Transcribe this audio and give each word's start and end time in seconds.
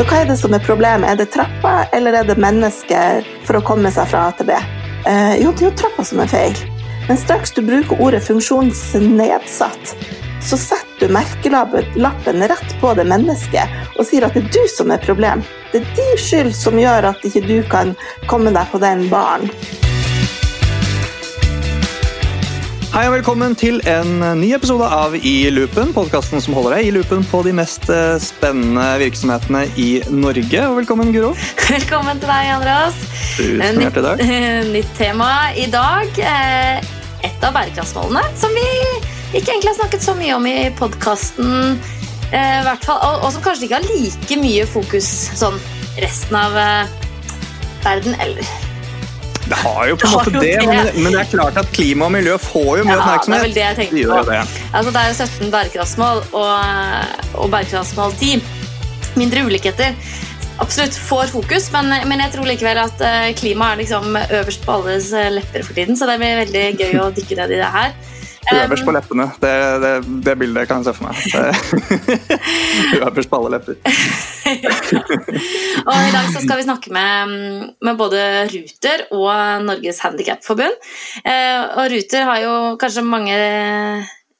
Så 0.00 0.06
hva 0.08 0.22
er 0.22 0.30
det 0.30 0.38
som 0.40 0.54
er 0.56 0.62
problemet? 0.64 1.10
Er 1.12 1.18
det 1.20 1.26
trappa, 1.34 1.82
eller 1.92 2.14
er 2.16 2.24
det 2.24 2.38
mennesker 2.40 3.26
for 3.44 3.58
å 3.58 3.60
komme 3.68 3.90
seg 3.92 4.06
fra 4.08 4.22
A 4.30 4.36
til 4.38 4.46
B? 4.48 4.54
Eh, 5.04 5.34
jo, 5.42 5.50
det 5.52 5.60
er 5.60 5.66
jo 5.66 5.72
trappa 5.76 6.06
som 6.08 6.22
er 6.24 6.30
feil. 6.32 6.56
Men 7.04 7.20
straks 7.20 7.52
du 7.52 7.60
bruker 7.66 8.00
ordet 8.00 8.22
funksjonsnedsatt, 8.24 9.92
så 10.40 10.60
setter 10.62 11.04
du 11.04 11.12
merkelappen 11.12 12.46
rett 12.48 12.72
på 12.80 12.94
det 12.96 13.04
mennesket 13.12 13.76
og 13.98 14.08
sier 14.08 14.24
at 14.24 14.38
det 14.38 14.46
er 14.46 14.50
du 14.56 14.72
som 14.72 14.88
er 14.88 15.04
problem. 15.04 15.44
Det 15.74 15.82
er 15.82 15.92
din 16.00 16.24
skyld 16.24 16.56
som 16.56 16.80
gjør 16.80 17.10
at 17.12 17.28
ikke 17.28 17.44
du 17.44 17.58
kan 17.68 17.92
komme 18.32 18.56
deg 18.56 18.72
på 18.72 18.80
den 18.80 19.04
baren. 19.12 19.52
Hei 22.90 23.04
og 23.06 23.12
velkommen 23.14 23.52
til 23.54 23.76
en 23.86 24.16
ny 24.40 24.48
episode 24.56 24.82
av 24.82 25.12
I 25.14 25.44
loopen, 25.54 25.92
podkasten 25.94 26.42
som 26.42 26.56
holder 26.56 26.72
deg 26.74 26.88
i 26.88 26.94
loopen 26.96 27.20
på 27.22 27.38
de 27.46 27.52
mest 27.54 27.84
eh, 27.86 28.16
spennende 28.18 28.82
virksomhetene 28.98 29.60
i 29.78 30.00
Norge. 30.10 30.64
Og 30.66 30.80
velkommen, 30.80 31.12
Guro. 31.14 31.28
Velkommen 31.68 32.18
til 32.18 32.26
deg, 32.32 32.48
Andreas. 32.56 32.98
Tusen 33.36 33.78
hjertelig 33.84 34.02
takk. 34.08 34.22
Nytt, 34.26 34.72
nytt 34.74 34.90
tema 34.98 35.28
i 35.54 35.68
dag. 35.70 36.18
Eh, 36.18 36.90
et 37.28 37.46
av 37.46 37.54
bærekraftsmålene 37.54 38.24
som 38.40 38.58
vi 38.58 38.66
ikke 39.38 39.52
egentlig 39.52 39.70
har 39.70 39.78
snakket 39.84 40.06
så 40.08 40.16
mye 40.18 40.34
om 40.40 40.48
i 40.50 40.56
podkasten. 40.80 41.78
Eh, 42.34 42.72
og, 42.90 43.06
og 43.20 43.28
som 43.36 43.44
kanskje 43.46 43.68
ikke 43.68 43.78
har 43.78 43.86
like 43.92 44.40
mye 44.42 44.66
fokus 44.72 45.12
sånn 45.38 45.62
resten 46.02 46.40
av 46.42 46.58
verden. 47.86 48.18
Eller 48.18 48.50
det 49.50 49.58
har 49.58 49.82
jo 49.90 49.98
på 49.98 50.06
en 50.06 50.14
måte 50.14 50.32
det. 50.38 50.56
Men, 50.62 50.88
men, 51.02 51.12
det 51.12 51.20
er 51.24 51.30
klart 51.32 51.58
at 51.60 51.70
klima 51.74 52.06
og 52.06 52.14
miljø 52.14 52.36
får 52.40 52.80
jo 52.80 52.86
mye 52.86 52.94
ja, 52.94 53.02
oppmerksomhet. 53.02 53.34
Det 53.34 53.40
er 53.40 53.46
vel 53.46 53.56
det 53.56 53.64
jeg 53.64 53.78
tenker 53.80 54.12
på. 54.12 54.22
Det. 54.30 54.40
Altså, 54.70 54.94
det 54.94 55.02
er 55.02 55.08
jo 55.10 55.16
17 55.26 55.54
bærekraftsmål 55.54 56.24
og, 56.38 56.50
og 57.34 57.54
bærekraftsmål 57.54 58.14
10. 58.20 58.42
Mindre 59.18 59.46
ulikheter. 59.48 59.96
Absolutt 60.60 60.96
får 61.08 61.32
fokus, 61.32 61.70
men, 61.72 61.90
men 62.10 62.20
jeg 62.20 62.34
tror 62.34 62.46
likevel 62.46 62.82
at 62.82 63.02
uh, 63.02 63.30
klima 63.38 63.72
er 63.72 63.80
liksom 63.80 64.16
øverst 64.20 64.66
på 64.66 64.76
alles 64.76 65.08
eh, 65.16 65.30
lepper 65.32 65.64
for 65.64 65.78
tiden, 65.78 65.96
så 65.96 66.06
det 66.10 66.18
blir 66.20 66.42
veldig 66.42 66.64
gøy 66.76 66.98
å 67.00 67.06
dykke 67.16 67.38
ned 67.38 67.54
i 67.56 67.60
det 67.62 67.70
her. 67.78 67.94
Øverst 68.48 68.84
på 68.84 68.92
leppene. 68.94 69.26
Det, 69.40 69.80
det, 69.82 69.90
det 70.24 70.38
bildet 70.40 70.68
kan 70.68 70.76
jeg 70.80 70.86
se 70.88 70.94
for 70.96 71.04
meg. 71.06 71.14
Øverst 73.06 73.30
på 73.30 73.36
alle 73.38 73.50
lepper. 73.56 73.74
og 75.86 75.94
I 75.94 76.14
dag 76.14 76.26
skal 76.34 76.58
vi 76.58 76.66
snakke 76.66 76.88
med, 76.94 77.14
med 77.84 77.94
både 78.00 78.20
Ruter 78.50 78.98
og 79.14 79.30
Norges 79.66 79.98
Handikapforbund. 80.04 80.74
Eh, 81.22 81.60
og 81.76 81.84
Ruter 81.92 82.22
har 82.26 82.38
jo 82.46 82.54
kanskje 82.80 83.02
mange 83.06 83.36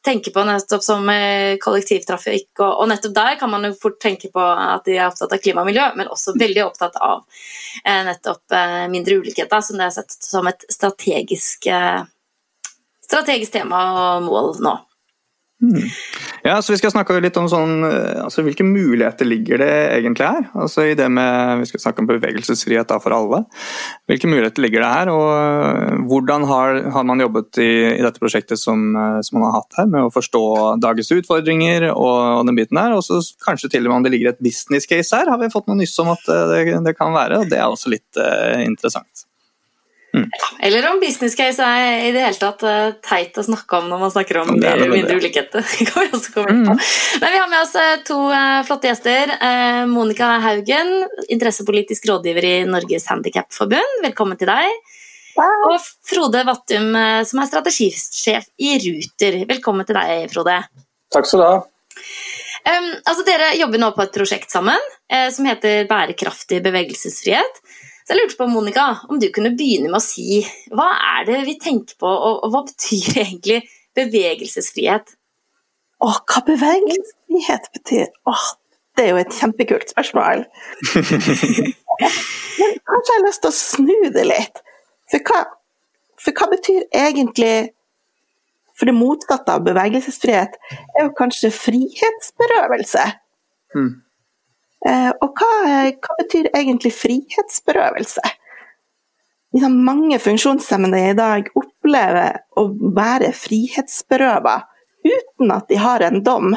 tenker 0.06 0.30
på 0.32 0.44
nettopp 0.48 0.82
som 0.82 1.08
eh, 1.12 1.58
kollektivtrafikk, 1.60 2.50
og, 2.64 2.88
nettopp 2.88 3.14
der 3.18 3.34
kan 3.38 3.50
man 3.52 3.64
jo 3.68 3.74
fort 3.76 3.98
tenke 4.00 4.28
på 4.32 4.40
at 4.40 4.84
de 4.88 4.96
er 4.96 5.08
opptatt 5.10 5.34
av 5.36 5.42
klima 5.44 5.60
og 5.60 5.68
miljø, 5.68 5.86
men 5.98 6.08
også 6.08 6.32
veldig 6.40 6.62
opptatt 6.64 6.96
av 7.04 7.18
eh, 7.84 8.00
nettopp 8.08 8.44
mindre 8.90 9.14
ulikheter, 9.20 9.60
som 9.60 9.76
det 9.76 9.86
er 9.90 9.96
sett 10.00 10.12
som 10.24 10.48
et 10.48 10.64
strategisk 10.72 11.68
strategisk 13.10 13.58
tema 13.58 13.82
og 13.90 14.30
mål 14.30 14.54
nå. 14.64 14.78
Hmm. 15.60 15.90
Ja, 16.40 16.62
så 16.62 16.72
Vi 16.72 16.78
skal 16.80 16.92
snakke 16.94 17.18
litt 17.20 17.36
om 17.36 17.44
sånn, 17.52 17.82
eh, 17.84 18.22
altså, 18.24 18.40
hvilke 18.46 18.64
muligheter 18.64 19.28
ligger 19.28 19.60
det 19.60 19.74
egentlig 19.98 20.24
her. 20.24 20.46
Altså 20.56 20.86
i 20.88 20.94
det 20.96 21.10
med, 21.12 21.60
Vi 21.60 21.68
skal 21.68 21.82
snakke 21.82 22.00
om 22.00 22.08
bevegelsesfrihet 22.08 22.88
da, 22.88 22.96
for 22.98 23.12
alle. 23.12 23.42
Hvilke 24.08 24.30
muligheter 24.30 24.64
ligger 24.64 24.80
det 24.80 24.88
her, 24.88 25.12
og 25.12 25.28
eh, 25.36 26.00
hvordan 26.08 26.48
har, 26.48 26.80
har 26.96 27.04
man 27.04 27.20
jobbet 27.20 27.60
i, 27.60 27.70
i, 27.92 28.00
dette 28.00 28.22
prosjektet 28.22 28.56
som, 28.58 28.88
eh, 28.96 29.20
som, 29.20 29.36
man 29.36 29.50
har 29.50 29.60
hatt 29.60 29.82
her, 29.82 29.92
med 29.92 30.08
å 30.08 30.14
forstå 30.14 30.44
dagens 30.80 31.12
utfordringer 31.18 31.90
og, 31.90 32.40
og 32.40 32.48
den 32.48 32.56
biten 32.56 32.80
her. 32.80 32.96
Og 32.96 33.04
så 33.04 33.20
kanskje 33.44 33.74
til 33.74 33.84
og 33.84 33.92
med 33.92 33.98
om 34.00 34.08
det 34.08 34.16
ligger 34.16 34.32
et 34.32 34.40
business 34.40 34.88
case 34.88 35.12
her, 35.12 35.28
har 35.28 35.42
vi 35.44 35.52
fått 35.52 35.68
noe 35.68 35.76
nyss 35.82 35.98
om 36.00 36.14
at 36.16 36.24
det, 36.24 36.78
det 36.88 36.96
kan 36.96 37.12
være. 37.12 37.44
og 37.44 37.52
Det 37.52 37.60
er 37.60 37.68
også 37.68 37.92
litt 37.92 38.16
uh, 38.16 38.64
interessant. 38.64 39.28
Mm. 40.20 40.30
Eller 40.58 40.90
om 40.90 41.00
business 41.00 41.34
case 41.36 41.64
er 41.64 42.04
i 42.08 42.12
det 42.14 42.22
hele 42.24 42.38
tatt 42.40 42.62
uh, 42.66 42.92
teit 43.04 43.38
å 43.40 43.44
snakke 43.44 43.80
om 43.80 43.88
når 43.90 44.02
man 44.02 44.12
snakker 44.12 44.40
om 44.42 44.52
det 44.60 44.74
det 44.80 44.88
mindre 44.90 45.16
ulikheter. 45.16 45.64
vi 45.78 45.86
mm. 45.88 46.68
Men 46.68 47.34
vi 47.34 47.40
har 47.40 47.50
med 47.50 47.60
oss 47.62 47.74
uh, 47.78 47.96
to 48.06 48.18
uh, 48.28 48.60
flotte 48.68 48.90
gjester. 48.90 49.34
Monica 49.90 50.34
Haugen, 50.44 50.92
interessepolitisk 51.32 52.08
rådgiver 52.10 52.46
i 52.46 52.54
Norges 52.68 53.08
Handikapforbund. 53.10 54.00
Velkommen 54.04 54.40
til 54.40 54.50
deg. 54.50 54.96
Wow. 55.38 55.70
Og 55.70 55.88
Frode 56.10 56.42
Vattum, 56.44 56.90
som 57.24 57.40
er 57.40 57.48
strategisjef 57.48 58.50
i 58.60 58.74
Ruter. 58.82 59.38
Velkommen 59.48 59.88
til 59.88 59.96
deg, 59.96 60.26
Frode. 60.32 60.58
Takk 61.14 61.28
skal 61.28 61.40
du 61.40 61.46
ha. 61.46 61.58
Um, 62.60 62.90
altså, 63.08 63.24
dere 63.24 63.54
jobber 63.56 63.80
nå 63.80 63.92
på 63.96 64.04
et 64.04 64.12
prosjekt 64.12 64.52
sammen 64.52 64.90
som 65.32 65.46
heter 65.48 65.88
Bærekraftig 65.90 66.60
bevegelsesfrihet. 66.66 67.62
Så 68.10 68.16
jeg 68.16 68.24
lurte 68.24 68.38
på, 68.40 68.46
Monica, 68.50 68.84
om 69.06 69.20
du 69.22 69.28
kunne 69.30 69.52
begynne 69.54 69.86
med 69.86 70.00
å 70.00 70.02
si 70.02 70.40
hva 70.74 70.88
er 71.12 71.28
det 71.28 71.36
vi 71.46 71.52
tenker 71.62 71.94
på, 71.94 72.08
og, 72.10 72.40
hva 72.50 72.64
betyr 72.66 73.20
egentlig 73.22 73.60
bevegelsesfrihet? 73.94 75.12
Åh, 76.02 76.16
hva 76.26 76.42
bevegelsesfrihet 76.48 77.68
betyr? 77.76 78.08
Åh, 78.26 78.48
det 78.98 79.04
er 79.04 79.12
jo 79.12 79.20
et 79.20 79.38
kjempekult 79.38 79.94
spørsmål. 79.94 80.42
Men 82.58 82.74
kanskje 82.90 83.14
jeg 83.14 83.14
har 83.14 83.24
lyst 83.28 83.44
til 83.46 83.52
å 83.52 83.58
snu 83.60 84.10
det 84.18 84.26
litt. 84.26 84.58
For 85.14 85.30
hva, 85.30 85.44
for 86.18 86.34
hva 86.34 86.50
betyr 86.56 86.88
egentlig 86.90 87.70
For 88.74 88.88
det 88.88 88.96
motsatte 88.96 89.54
av 89.54 89.62
bevegelsesfrihet 89.66 90.54
er 90.96 91.04
jo 91.04 91.14
kanskje 91.14 91.52
frihetsberøvelse. 91.52 93.02
Mm. 93.76 93.90
Eh, 94.86 95.10
og 95.20 95.36
hva, 95.36 95.90
hva 95.92 96.16
betyr 96.22 96.48
egentlig 96.56 96.92
frihetsberøvelse? 96.96 98.24
Liksom 99.52 99.80
mange 99.84 100.20
funksjonshemmede 100.22 101.00
i 101.10 101.16
dag 101.18 101.48
opplever 101.58 102.38
å 102.56 102.68
være 102.96 103.32
frihetsberøva 103.36 104.60
uten 105.04 105.52
at 105.52 105.66
de 105.68 105.80
har 105.80 106.04
en 106.06 106.22
dom. 106.24 106.54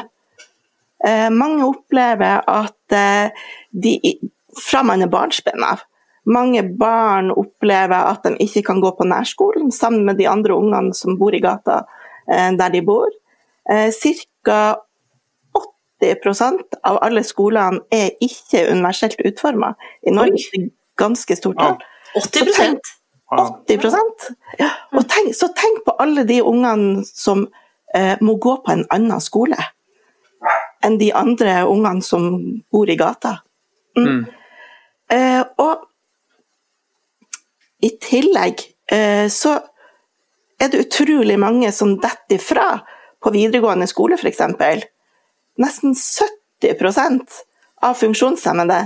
Eh, 1.04 1.28
mange 1.34 1.66
opplever 1.68 2.44
at 2.48 2.96
eh, 2.96 3.44
de, 3.72 3.98
fra 4.62 4.84
man 4.86 5.04
er 5.04 5.12
barnsben 5.12 5.66
av 5.66 5.84
mange 6.24 6.62
barn 6.80 7.26
opplever 7.34 8.06
at 8.08 8.22
de 8.24 8.38
ikke 8.40 8.62
kan 8.70 8.78
gå 8.80 8.94
på 8.96 9.04
nærskolen 9.04 9.68
sammen 9.74 10.06
med 10.08 10.16
de 10.16 10.24
andre 10.24 10.54
ungene 10.56 10.96
som 10.96 11.18
bor 11.20 11.34
i 11.36 11.40
gata 11.44 11.82
der 12.24 12.70
de 12.72 12.80
bor. 12.80 13.10
Ca. 13.68 14.60
80 16.12 16.62
av 16.84 16.98
alle 17.02 17.24
skolene 17.24 17.82
er 17.92 18.12
ikke 18.22 18.66
universelt 18.70 19.16
utforma. 19.24 19.74
I 20.06 20.14
Norge 20.14 20.40
er 20.52 20.66
det 20.66 20.72
ganske 21.00 21.36
stort 21.36 21.58
tall. 21.58 21.78
80 22.14 22.52
tenk, 22.54 22.90
80 23.34 23.80
ja. 24.60 24.70
Og 24.94 25.08
tenk, 25.10 25.34
Så 25.34 25.48
tenk 25.56 25.82
på 25.86 25.96
alle 25.98 26.24
de 26.24 26.40
ungene 26.42 27.02
som 27.04 27.48
eh, 27.94 28.14
må 28.20 28.36
gå 28.36 28.56
på 28.62 28.72
en 28.72 28.86
annen 28.90 29.20
skole 29.20 29.58
enn 30.84 30.98
de 31.00 31.08
andre 31.16 31.62
ungene 31.64 32.04
som 32.04 32.24
bor 32.72 32.90
i 32.90 32.96
gata. 33.00 33.38
Mm. 33.96 34.06
Mm. 34.06 34.24
Eh, 35.16 35.42
og 35.64 35.86
i 37.84 37.90
tillegg 38.00 38.60
eh, 38.92 39.26
så 39.32 39.54
er 40.60 40.70
det 40.70 40.84
utrolig 40.86 41.38
mange 41.40 41.72
som 41.72 41.96
detter 42.00 42.36
ifra 42.36 42.68
på 43.24 43.32
videregående 43.32 43.88
skole, 43.88 44.18
f.eks 44.20 44.42
nesten 45.60 45.94
70% 45.94 47.40
av 47.84 47.94
funksjonshemmede 48.00 48.80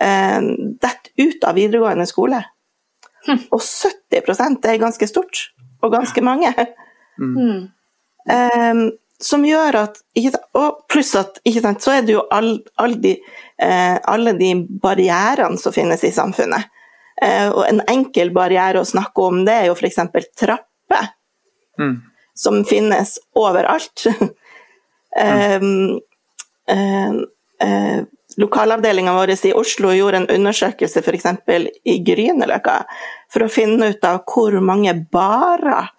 eh, 0.00 0.40
detter 0.82 1.12
ut 1.16 1.44
av 1.44 1.56
videregående 1.58 2.06
skole. 2.06 2.42
Hm. 3.26 3.44
Og 3.54 3.60
70% 3.62 4.66
er 4.66 4.82
ganske 4.82 5.08
stort, 5.08 5.44
og 5.82 5.94
ganske 5.94 6.24
mange. 6.24 6.52
Mm. 7.20 7.70
Eh, 8.30 8.82
som 9.22 9.44
gjør 9.46 9.76
at 9.78 9.98
Og 10.58 10.84
pluss 10.90 11.14
at 11.18 11.38
sant, 11.62 11.82
så 11.82 11.96
er 11.96 12.06
det 12.06 12.14
jo 12.16 12.24
all, 12.30 12.56
all 12.76 12.96
de, 13.00 13.16
eh, 13.58 13.96
alle 14.04 14.34
de 14.38 14.54
barrierene 14.82 15.58
som 15.58 15.72
finnes 15.72 16.02
i 16.04 16.12
samfunnet. 16.12 16.68
Eh, 17.22 17.48
og 17.48 17.64
en 17.68 17.80
enkel 17.88 18.32
barriere 18.34 18.80
å 18.80 18.88
snakke 18.88 19.22
om, 19.22 19.44
det 19.46 19.54
er 19.54 19.68
jo 19.70 19.76
f.eks. 19.76 20.00
trapper. 20.38 21.12
Mm. 21.78 22.00
Som 22.34 22.64
finnes 22.66 23.18
overalt. 23.38 24.06
um, 25.16 26.00
eh, 26.70 27.16
eh, 27.66 28.02
lokalavdelinga 28.36 29.14
vår 29.14 29.34
i 29.46 29.54
Oslo 29.56 29.92
gjorde 29.92 30.22
en 30.22 30.30
undersøkelse 30.30 31.02
f.eks. 31.02 31.26
i 31.84 31.98
Grünerløkka 32.04 32.76
for 33.32 33.46
å 33.46 33.52
finne 33.52 33.92
ut 33.92 34.04
av 34.08 34.22
hvor 34.28 34.56
mange 34.64 34.94
barer 35.12 35.90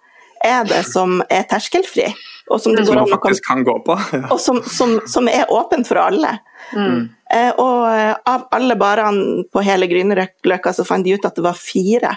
er 0.44 0.64
det 0.68 0.82
som 0.88 1.22
er 1.32 1.46
terskelfri. 1.48 2.10
Og 2.52 2.60
som, 2.60 2.76
som 2.76 2.98
man 2.98 3.08
faktisk 3.08 3.46
kan 3.46 3.62
gå 3.64 3.78
på. 3.86 3.96
Og 4.34 4.40
som, 4.40 4.60
som, 4.68 4.98
som, 5.08 5.28
er 5.32 5.48
åpent 5.52 5.88
for 5.88 6.02
alle. 6.02 6.34
Mm. 6.76 7.08
Eh, 7.32 7.50
og 7.56 7.86
eh, 7.88 8.12
av 8.28 8.44
alle 8.52 8.76
barene 8.76 9.46
på 9.48 9.62
hele 9.64 9.88
Grünerløkka 9.88 10.74
så 10.76 10.84
fant 10.84 11.04
de 11.06 11.16
ut 11.16 11.24
at 11.24 11.36
det 11.36 11.44
var 11.44 11.56
fire 11.56 12.12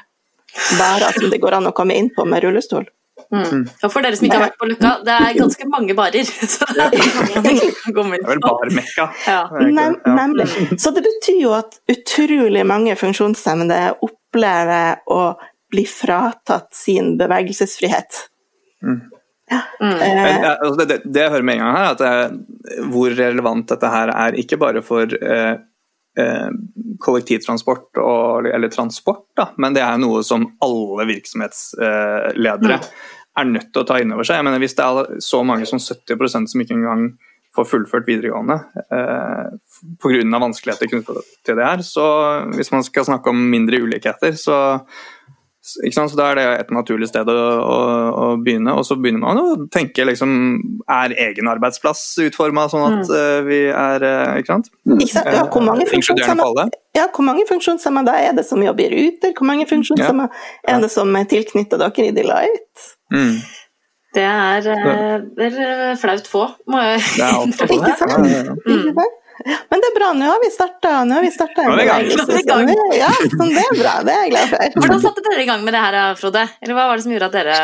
barer 0.78 1.16
som 1.16 1.32
det 1.32 1.40
går 1.44 1.58
an 1.58 1.70
å 1.70 1.76
komme 1.76 1.96
inn 1.96 2.12
på 2.14 2.26
med 2.28 2.44
rullestol. 2.44 2.88
Mm. 3.34 3.66
Og 3.84 3.92
for 3.92 4.06
dere 4.06 4.16
som 4.16 4.28
ikke 4.28 4.38
har 4.38 4.46
vært 4.46 4.60
på 4.62 4.70
Løkka, 4.70 4.92
det 5.04 5.16
er 5.16 5.36
ganske 5.36 5.68
mange 5.72 5.96
barer. 5.98 6.30
Så 6.54 6.68
det 6.72 6.86
er, 6.86 6.96
det 6.96 7.52
er 7.52 8.30
vel 8.30 8.42
barmekka. 8.44 9.10
Ja. 9.28 9.42
Nem, 9.60 10.00
nemlig. 10.06 10.48
Så 10.80 10.94
det 10.96 11.04
betyr 11.08 11.42
jo 11.42 11.54
at 11.58 11.80
utrolig 11.92 12.64
mange 12.68 12.96
funksjonshemmede 13.00 13.82
opplever 14.08 15.04
å 15.12 15.22
bli 15.72 15.84
fratatt 15.90 16.72
sin 16.76 17.18
bevegelsesfrihet. 17.20 18.24
Mm. 18.84 19.00
Ja. 19.52 19.62
Mm. 19.82 20.02
Eh, 20.02 20.52
altså 20.52 20.76
det, 20.80 20.86
det, 20.86 21.02
det, 21.06 21.24
jeg 21.24 21.32
hører 21.32 21.48
med 21.48 21.58
en 21.58 21.66
gang 21.66 21.76
her, 21.78 21.90
at 21.92 22.04
det, 22.04 22.84
hvor 22.92 23.16
relevant 23.16 23.68
dette 23.72 23.92
her 23.92 24.12
er, 24.12 24.40
ikke 24.40 24.60
bare 24.60 24.84
for 24.84 25.12
eh, 25.18 25.60
eh, 26.20 26.50
kollektivtransport 27.04 28.02
og, 28.04 28.48
eller 28.52 28.72
transport, 28.72 29.26
da, 29.40 29.50
men 29.60 29.76
det 29.76 29.84
er 29.88 30.00
noe 30.04 30.24
som 30.28 30.50
alle 30.64 31.08
virksomhetsledere 31.14 32.82
mm 32.82 33.16
er 33.38 33.50
nødt 33.50 33.72
til 33.72 33.84
å 33.84 33.88
ta 33.88 34.00
inn 34.02 34.14
over 34.16 34.28
seg. 34.28 34.40
Jeg 34.40 34.48
mener, 34.48 34.62
Hvis 34.62 34.78
det 34.78 34.86
er 34.86 35.20
så 35.24 35.42
mange 35.46 35.68
som 35.70 35.82
70% 35.82 36.52
som 36.52 36.64
ikke 36.64 36.78
engang 36.78 37.10
får 37.58 37.70
fullført 37.72 38.08
videregående 38.08 38.58
eh, 38.94 39.54
pga. 40.02 40.40
vanskeligheter 40.44 40.92
knyttet 40.92 41.30
til 41.46 41.58
det 41.58 41.66
her, 41.66 41.82
så 41.86 42.08
hvis 42.54 42.72
man 42.74 42.86
skal 42.86 43.08
snakke 43.08 43.34
om 43.34 43.48
mindre 43.50 43.82
ulikheter, 43.82 44.38
så 44.38 44.58
så 45.68 46.18
Da 46.18 46.30
er 46.32 46.40
det 46.40 46.46
et 46.62 46.72
naturlig 46.74 47.10
sted 47.10 47.28
å, 47.30 47.36
å, 47.36 47.78
å, 48.08 48.28
begynne. 48.44 48.74
Og 48.78 48.86
så 48.88 48.98
begynner 49.00 49.24
man 49.24 49.42
å 49.42 49.68
tenke 49.74 50.06
liksom, 50.08 50.32
Er 50.88 51.16
egen 51.28 51.50
arbeidsplass 51.52 52.04
utforma 52.24 52.68
sånn 52.72 52.86
at 52.88 53.12
uh, 53.12 53.42
vi 53.48 53.66
er 53.68 54.06
uh, 54.08 54.40
Ikke 54.40 54.56
sant? 54.56 54.72
Ikke 54.88 55.12
sant? 55.12 55.32
Ja, 55.36 55.46
hvor 55.52 55.66
mange 55.66 55.88
funksjonshemmede 55.90 56.70
ja, 56.98 57.04
hvor 57.14 57.28
funksjonshemmede 57.46 58.14
er 58.26 58.32
det 58.34 58.42
som 58.48 58.64
jobber 58.64 58.90
i 58.90 59.04
Ruter? 59.06 59.34
Hvor 59.38 59.46
mange 59.46 59.68
funksjonshemmede 59.70 60.32
ja. 60.34 60.74
er 60.74 60.82
det 60.82 60.90
som 60.90 61.12
er 61.14 61.28
tilknyttet 61.30 61.78
dere 61.78 62.08
i 62.08 62.16
Delight? 62.16 62.88
Mm. 63.14 63.36
Det 64.18 64.24
er, 64.26 64.66
uh, 64.66 65.28
det 65.38 65.52
er 65.62 66.00
flaut 66.02 66.26
få, 66.32 66.48
må 66.66 66.82
jeg 66.82 67.04
Det 67.06 67.28
er 67.28 67.38
altfor 67.44 67.70
få. 67.70 69.08
Men 69.46 69.82
det 69.84 69.90
er 69.90 69.96
bra, 69.98 70.14
nå 70.18 70.30
har 70.32 70.40
vi 70.42 70.50
starta 70.50 70.94
Nå 71.06 71.20
har 71.20 71.26
vi 71.26 71.30
starta 71.34 71.66
en 71.66 71.76
bevegelse. 71.78 72.40
Ja, 72.98 73.12
sånn, 73.34 73.54
det 73.54 73.64
er 73.64 73.78
bra, 73.78 73.94
det 74.08 74.16
er 74.16 74.24
jeg 74.26 74.34
glad 74.34 74.50
for. 74.54 74.80
Hvordan 74.82 75.04
satte 75.04 75.26
dere 75.28 75.44
i 75.44 75.50
gang 75.50 75.66
med 75.66 75.78
det 75.78 75.84
her, 75.84 76.00
Frode? 76.18 76.48
Eller 76.62 76.78
hva 76.78 76.90
var 76.90 76.98
det 76.98 77.06
som 77.06 77.14
gjorde 77.14 77.30
at 77.30 77.38
dere 77.38 77.60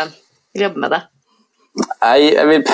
ville 0.53 0.69
jobbe 0.69 0.85
med 0.85 0.95
det? 0.95 1.01
Jeg 1.73 2.45
vil, 2.45 2.65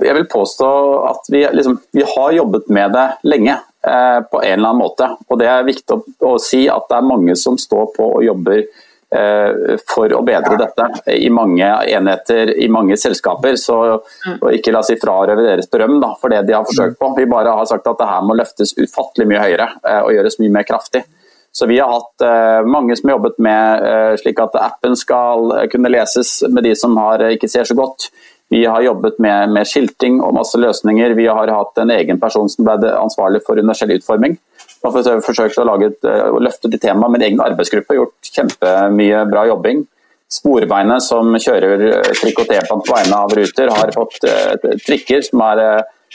jeg 0.00 0.14
vil 0.16 0.28
påstå 0.32 0.68
at 1.10 1.26
vi, 1.28 1.42
liksom, 1.52 1.76
vi, 1.92 2.04
har 2.16 2.30
jobbet 2.32 2.70
med 2.72 2.94
det 2.96 3.08
lenge. 3.28 3.58
Eh, 3.88 4.20
på 4.30 4.40
en 4.42 4.52
eller 4.52 4.68
annen 4.72 4.80
måte. 4.82 5.06
Og 5.28 5.38
Det 5.38 5.46
er 5.46 5.66
viktig 5.66 5.94
å, 5.94 6.00
å 6.26 6.32
si 6.42 6.64
at 6.68 6.88
det 6.90 6.96
er 6.98 7.06
mange 7.06 7.36
som 7.38 7.54
står 7.60 7.92
på 7.94 8.08
og 8.16 8.24
jobber 8.26 8.64
for 9.88 10.12
å 10.12 10.20
bedre 10.20 10.58
dette 10.60 11.14
i 11.14 11.30
mange 11.32 11.64
enheter, 11.88 12.50
i 12.60 12.66
mange 12.68 12.96
selskaper. 13.00 13.56
Så 13.56 13.76
mm. 13.96 14.42
ikke 14.58 14.74
la 14.74 14.82
oss 14.82 14.90
si 14.92 14.98
frarøve 15.00 15.46
deres 15.46 15.70
berøm 15.72 15.96
da, 16.02 16.10
for 16.20 16.32
det 16.32 16.42
de 16.48 16.56
har 16.56 16.66
forsøkt 16.68 16.98
på. 17.00 17.14
Vi 17.16 17.28
bare 17.30 17.54
har 17.56 17.68
sagt 17.70 17.88
at 17.88 18.00
det 18.00 18.08
her 18.10 18.26
må 18.26 18.36
løftes 18.36 18.74
ufattelig 18.76 19.28
mye 19.30 19.44
høyere 19.46 19.70
eh, 19.80 20.02
og 20.02 20.12
gjøres 20.12 20.36
mye 20.42 20.52
mer 20.58 20.68
kraftig. 20.68 21.06
Så 21.52 21.66
Vi 21.66 21.78
har 21.80 21.88
hatt 21.90 22.22
uh, 22.22 22.66
mange 22.68 22.94
som 22.94 23.08
har 23.08 23.16
jobbet 23.16 23.38
med 23.42 23.86
slik 24.20 24.38
at 24.44 24.58
appen 24.60 24.92
skal 24.94 25.48
kunne 25.72 25.90
leses 25.90 26.42
med 26.52 26.68
de 26.68 26.74
som 26.76 26.92
har, 27.00 27.24
ikke 27.34 27.48
ser 27.48 27.64
så 27.66 27.74
godt. 27.74 28.10
Vi 28.52 28.60
har 28.64 28.84
jobbet 28.84 29.18
med, 29.18 29.50
med, 29.56 29.66
skilting 29.66 30.20
og 30.24 30.36
masse 30.36 30.60
løsninger. 30.60 31.16
Vi 31.16 31.26
har 31.26 31.50
hatt 31.52 31.80
en 31.80 31.90
egen 31.92 32.20
person 32.20 32.48
som 32.48 32.68
ble 32.68 32.92
ansvarlig 32.92 33.42
for 33.46 33.60
universell 33.60 33.96
utforming 33.96 34.38
har 34.94 35.22
forsøkt 35.24 35.60
å, 35.60 35.66
lage 35.68 35.92
et, 35.92 36.00
eh, 36.04 36.38
løfte 36.42 36.70
de 36.70 36.80
temaene 36.80 37.12
med 37.12 37.22
en 37.22 37.28
egen 37.28 37.44
arbeidsgruppe. 37.44 37.96
Gjort 37.98 38.32
kjempemye 38.34 39.24
bra 39.30 39.44
jobbing. 39.48 39.84
Sporbeinet 40.28 41.04
som 41.04 41.32
kjører 41.34 41.84
eh, 41.88 42.10
trikk 42.18 42.42
og 42.42 42.50
T-bane 42.50 42.84
på 42.84 42.96
vegne 42.96 43.20
av 43.24 43.32
Ruter, 43.36 43.72
har 43.72 43.94
fått 43.94 44.18
uh, 44.28 44.74
trikker 44.84 45.24
som 45.24 45.40
er 45.46 45.62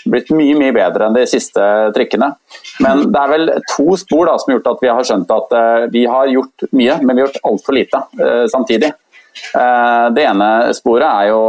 blitt 0.10 0.30
mye 0.36 0.58
mye 0.60 0.74
bedre 0.76 1.08
enn 1.08 1.16
de 1.16 1.24
siste 1.30 1.64
trikkene. 1.96 2.34
Men 2.84 3.08
det 3.14 3.22
er 3.22 3.32
vel 3.32 3.52
to 3.72 3.96
spor 3.98 4.28
da, 4.28 4.38
som 4.38 4.52
har 4.52 4.60
gjort 4.60 4.72
at 4.74 4.84
vi 4.84 4.92
har 4.92 5.08
skjønt 5.08 5.32
at 5.32 5.56
vi 5.94 6.04
har 6.10 6.32
gjort 6.34 6.66
mye, 6.76 6.98
men 7.02 7.14
vi 7.14 7.22
har 7.22 7.30
gjort 7.30 7.46
altfor 7.48 7.78
lite 7.78 8.02
samtidig. 8.52 8.90
Det 9.54 10.26
ene 10.26 10.50
sporet 10.76 11.08
er 11.08 11.30
jo 11.30 11.40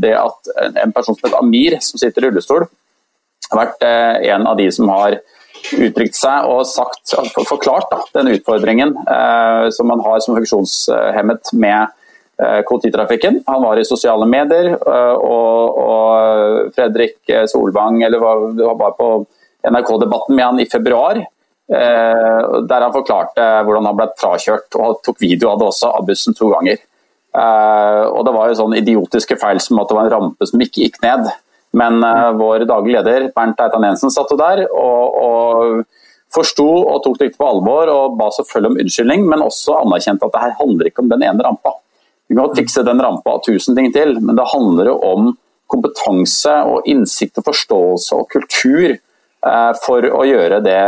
det 0.00 0.14
at 0.16 0.54
en 0.86 0.94
person 0.94 1.18
som 1.18 1.26
heter 1.26 1.42
Amir, 1.42 1.76
som 1.84 2.00
sitter 2.00 2.24
i 2.24 2.30
rullestol, 2.30 2.64
vært 3.52 3.84
eh, 3.84 4.30
en 4.34 4.46
av 4.48 4.56
de 4.58 4.68
som 4.72 4.88
har 4.92 5.18
uttrykt 5.74 6.16
seg 6.18 6.48
og 6.50 6.64
sagt, 6.68 7.14
forklart 7.48 7.90
da, 7.92 8.00
den 8.18 8.34
utfordringen 8.34 8.94
eh, 9.00 9.68
som 9.74 9.88
man 9.88 10.02
har 10.04 10.20
som 10.24 10.36
funksjonshemmet 10.36 11.52
med 11.56 11.92
eh, 12.40 12.60
kollektivtrafikken. 12.68 13.42
Han 13.48 13.62
var 13.64 13.80
i 13.80 13.86
sosiale 13.88 14.28
medier, 14.28 14.74
og, 14.74 15.78
og 15.84 16.74
Fredrik 16.76 17.36
Solvang 17.50 18.02
eller 18.04 18.22
var, 18.22 18.48
var 18.82 18.98
på 18.98 19.12
NRK-debatten 19.64 20.36
med 20.36 20.44
han 20.44 20.60
i 20.60 20.68
februar. 20.70 21.22
Der 21.64 22.82
han 22.84 22.92
forklarte 22.92 23.44
hvordan 23.64 23.86
han 23.88 23.96
ble 23.96 24.04
frakjørt, 24.20 24.76
og 24.76 24.98
tok 25.06 25.22
video 25.22 25.48
av 25.48 25.62
det 25.62 25.70
også, 25.70 25.94
av 25.96 26.04
bussen 26.04 26.36
to 26.36 26.50
ganger. 26.50 26.76
Og 27.32 28.20
Det 28.28 28.34
var 28.36 28.50
jo 28.50 28.58
sånn 28.58 28.76
idiotiske 28.76 29.38
feil 29.40 29.62
som 29.64 29.80
at 29.80 29.88
det 29.88 29.96
var 29.96 30.10
en 30.10 30.12
rampe 30.12 30.50
som 30.50 30.60
ikke 30.60 30.84
gikk 30.84 31.00
ned. 31.00 31.30
Men 31.74 32.00
uh, 32.04 32.32
vår 32.38 32.66
daglige 32.70 33.02
leder 33.02 33.28
Bernt 33.34 33.60
Eitan 33.60 33.86
Jensen 33.86 34.12
satt 34.14 34.32
der 34.38 34.64
og, 34.70 35.18
og 35.26 35.84
forsto 36.34 36.66
og 36.66 37.00
tok 37.04 37.20
det 37.20 37.32
på 37.38 37.46
alvor 37.46 37.90
og 37.92 38.18
ba 38.18 38.28
selvfølgelig 38.34 38.72
om 38.72 38.82
unnskyldning, 38.82 39.24
men 39.30 39.44
også 39.44 39.78
anerkjente 39.82 40.26
at 40.26 40.34
det 40.34 40.44
her 40.44 40.56
handler 40.60 40.90
ikke 40.90 41.04
om 41.04 41.10
den 41.12 41.24
ene 41.26 41.46
rampa. 41.46 41.74
Vi 42.30 42.36
kan 42.38 42.54
fikse 42.56 42.84
den 42.86 43.02
rampa 43.04 43.36
og 43.36 43.44
tusen 43.46 43.76
ting 43.76 43.92
til, 43.94 44.16
men 44.20 44.38
det 44.38 44.46
handler 44.54 44.90
jo 44.90 44.98
om 45.10 45.32
kompetanse 45.70 46.54
og 46.70 46.88
innsikt 46.90 47.40
og 47.40 47.48
forståelse 47.48 48.18
og 48.18 48.28
kultur 48.32 48.94
uh, 48.94 49.72
for 49.84 50.06
å 50.08 50.24
gjøre 50.28 50.60
det, 50.64 50.80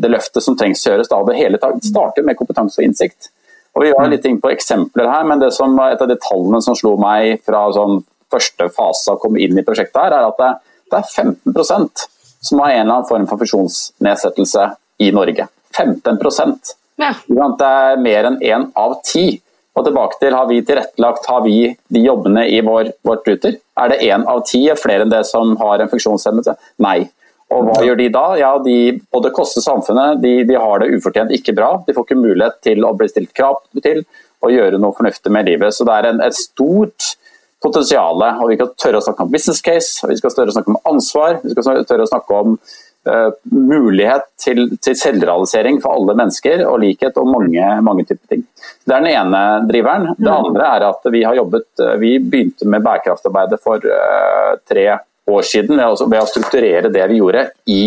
det, 0.00 0.10
løftet 0.10 0.44
som 0.44 0.58
trengs 0.58 0.84
å 0.86 0.92
gjøres. 0.92 1.10
Da. 1.10 1.22
Det 1.28 1.38
hele 1.38 1.60
starter 1.60 2.26
med 2.26 2.38
kompetanse 2.38 2.80
og 2.80 2.88
innsikt. 2.88 3.30
Og 3.74 3.82
Vi 3.82 3.94
var 3.94 4.10
litt 4.10 4.26
inn 4.28 4.38
på 4.38 4.52
eksempler 4.54 5.08
her, 5.10 5.24
men 5.26 5.40
det 5.42 5.50
som 5.54 5.74
et 5.82 6.02
av 6.02 6.10
de 6.10 6.16
tallene 6.22 6.60
som 6.62 6.76
slo 6.78 6.94
meg 7.00 7.40
fra 7.46 7.66
sånn 7.74 8.04
første 8.34 8.68
fase 8.74 9.10
av 9.10 9.18
å 9.18 9.22
komme 9.22 9.42
inn 9.42 9.58
i 9.58 9.66
prosjektet, 9.66 10.00
her, 10.02 10.18
er 10.18 10.28
at 10.28 10.40
det, 10.42 10.52
det 10.92 11.00
er 11.00 11.12
15% 11.24 12.06
som 12.44 12.60
har 12.60 12.74
en 12.74 12.80
eller 12.82 12.98
annen 12.98 13.08
form 13.08 13.28
for 13.30 13.40
funksjonsnedsettelse 13.40 14.68
i 15.04 15.10
Norge. 15.16 15.48
15% 15.74 16.74
ja. 17.00 17.10
Det 17.26 17.66
er 17.66 17.98
mer 17.98 18.28
enn 18.28 18.38
én 18.44 18.68
av 18.78 18.98
ti. 19.06 19.40
Og 19.74 19.82
tilbake 19.86 20.20
til, 20.20 20.34
Har 20.34 20.46
vi 20.46 20.60
tilrettelagt 20.62 21.26
har 21.26 21.42
vi 21.42 21.76
de 21.88 22.00
jobbene 22.04 22.46
i 22.46 22.60
vår, 22.62 22.92
vårt 23.02 23.26
Ruter? 23.26 23.56
Er 23.76 23.88
det 23.90 24.02
én 24.06 24.24
av 24.30 24.44
ti 24.46 24.62
flere 24.78 25.02
enn 25.02 25.10
det 25.10 25.24
som 25.26 25.56
har 25.58 25.80
en 25.80 25.90
funksjonshemmelse? 25.90 26.54
Nei. 26.78 27.08
Og 27.50 27.66
hva 27.66 27.80
gjør 27.84 27.98
de 27.98 28.08
da? 28.08 28.24
Ja, 28.38 28.52
De 28.58 29.00
både 29.12 29.32
koster 29.34 29.60
samfunnet, 29.60 30.22
de, 30.22 30.44
de, 30.44 30.54
har 30.54 30.78
det 30.78 30.94
ufortjent 30.94 31.34
ikke 31.34 31.54
bra. 31.54 31.82
De 31.86 31.92
får 31.92 32.06
ikke 32.06 32.22
mulighet 32.22 32.62
til 32.62 32.86
å 32.86 32.94
bli 32.94 33.08
stilt 33.10 33.34
krav 33.34 33.58
til 33.82 34.04
og 34.44 34.52
gjøre 34.52 34.78
noe 34.78 34.94
fornuftig 34.94 35.32
med 35.32 35.48
livet. 35.48 35.74
Så 35.74 35.86
det 35.88 35.98
er 35.98 36.10
en, 36.12 36.22
et 36.22 36.36
stort 36.36 37.16
potensialet. 37.64 38.40
og 38.40 38.50
Vi 38.50 38.58
skal 38.58 38.72
tørre 38.86 39.00
å 39.00 39.06
snakke 39.06 39.26
om 39.26 39.30
business 39.32 39.62
case, 39.64 40.08
vi 40.08 40.18
skal 40.20 40.34
tørre 40.36 40.52
å 40.52 40.56
snakke 40.56 40.74
om 40.74 40.82
ansvar, 40.92 41.38
vi 41.42 41.54
skal 41.54 41.86
tørre 41.88 42.06
å 42.06 42.10
snakke 42.10 42.40
om 42.42 42.58
uh, 42.58 43.30
mulighet 43.50 44.28
til, 44.40 44.66
til, 44.78 44.96
selvrealisering 45.00 45.80
for 45.82 45.96
alle 45.96 46.16
mennesker 46.20 46.64
og 46.68 46.78
likhet 46.84 47.18
og 47.20 47.32
mange, 47.32 47.72
mange 47.86 48.06
typer 48.08 48.36
ting. 48.36 48.46
Det 48.84 48.94
er 48.94 49.04
den 49.04 49.12
ene 49.14 49.42
driveren. 49.68 50.12
Det 50.18 50.28
mm. 50.28 50.36
andre 50.36 50.70
er 50.76 50.88
at 50.90 51.12
vi 51.14 51.24
har 51.26 51.40
jobbet, 51.40 51.68
uh, 51.82 51.94
vi 52.02 52.16
begynte 52.22 52.68
med 52.68 52.84
bærekraftarbeidet 52.84 53.60
for 53.64 53.84
uh, 53.84 54.54
tre 54.68 54.88
år 55.24 55.46
siden 55.48 55.78
ved 55.80 55.86
å, 55.88 56.08
ved 56.08 56.20
å, 56.20 56.28
strukturere 56.28 56.92
det 56.92 57.06
vi 57.10 57.20
gjorde 57.22 57.48
i, 57.72 57.84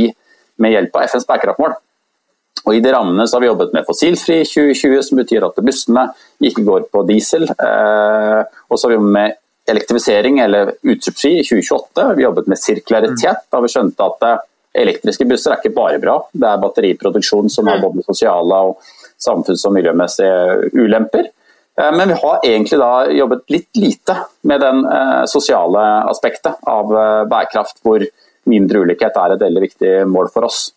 med 0.57 0.73
hjelp 0.73 0.95
av 0.97 1.11
FNs 1.11 1.27
bærekraftmål. 1.29 1.77
Og 2.67 2.75
I 2.75 2.81
de 2.83 2.91
rammene 2.91 3.23
så 3.27 3.37
har 3.37 3.45
vi 3.45 3.47
jobbet 3.47 3.75
med 3.75 3.85
fossilfri 3.87 4.41
2020, 4.43 5.03
som 5.07 5.19
betyr 5.21 5.45
at 5.47 5.59
bussene 5.63 6.07
ikke 6.43 6.65
går 6.67 6.87
på 6.91 7.03
diesel. 7.07 7.45
Eh, 7.47 8.41
og 8.67 8.75
så 8.75 8.87
har 8.87 8.91
vi 8.91 8.97
jobbet 8.97 9.13
med 9.15 9.37
elektrifisering 9.71 10.39
eller 10.39 10.71
utslippsfri 10.81 11.39
i 11.39 11.43
2028. 11.43 12.13
Vi 12.15 12.23
jobbet 12.23 12.47
med 12.47 12.59
sirkularitet. 12.59 13.47
Da 13.51 13.61
vi 13.61 13.71
skjønte 13.71 14.05
at 14.05 14.27
eh, 14.27 14.45
elektriske 14.83 15.27
busser 15.27 15.53
er 15.53 15.61
ikke 15.61 15.75
bare 15.75 15.99
bra. 16.01 16.19
Det 16.31 16.47
er 16.47 16.61
batteriproduksjon 16.61 17.51
som 17.51 17.67
har 17.67 17.81
mm. 17.81 17.87
både 17.87 18.05
sosiale 18.07 18.61
og 18.69 18.93
samfunns- 19.19 19.65
og 19.67 19.75
miljømessige 19.75 20.71
ulemper. 20.77 21.27
Eh, 21.81 21.91
men 21.97 22.13
vi 22.13 22.19
har 22.21 22.47
egentlig 22.47 22.79
da 22.79 22.93
jobbet 23.17 23.43
litt 23.51 23.81
lite 23.83 24.15
med 24.47 24.63
den 24.63 24.85
eh, 24.87 25.25
sosiale 25.27 25.83
aspektet 26.13 26.63
av 26.63 26.95
bærekraft, 27.27 27.81
hvor 27.83 28.05
mindre 28.47 28.85
ulikhet 28.85 29.19
er 29.19 29.35
et 29.35 29.43
veldig 29.43 29.65
viktig 29.67 29.93
mål 30.07 30.31
for 30.31 30.47
oss. 30.47 30.69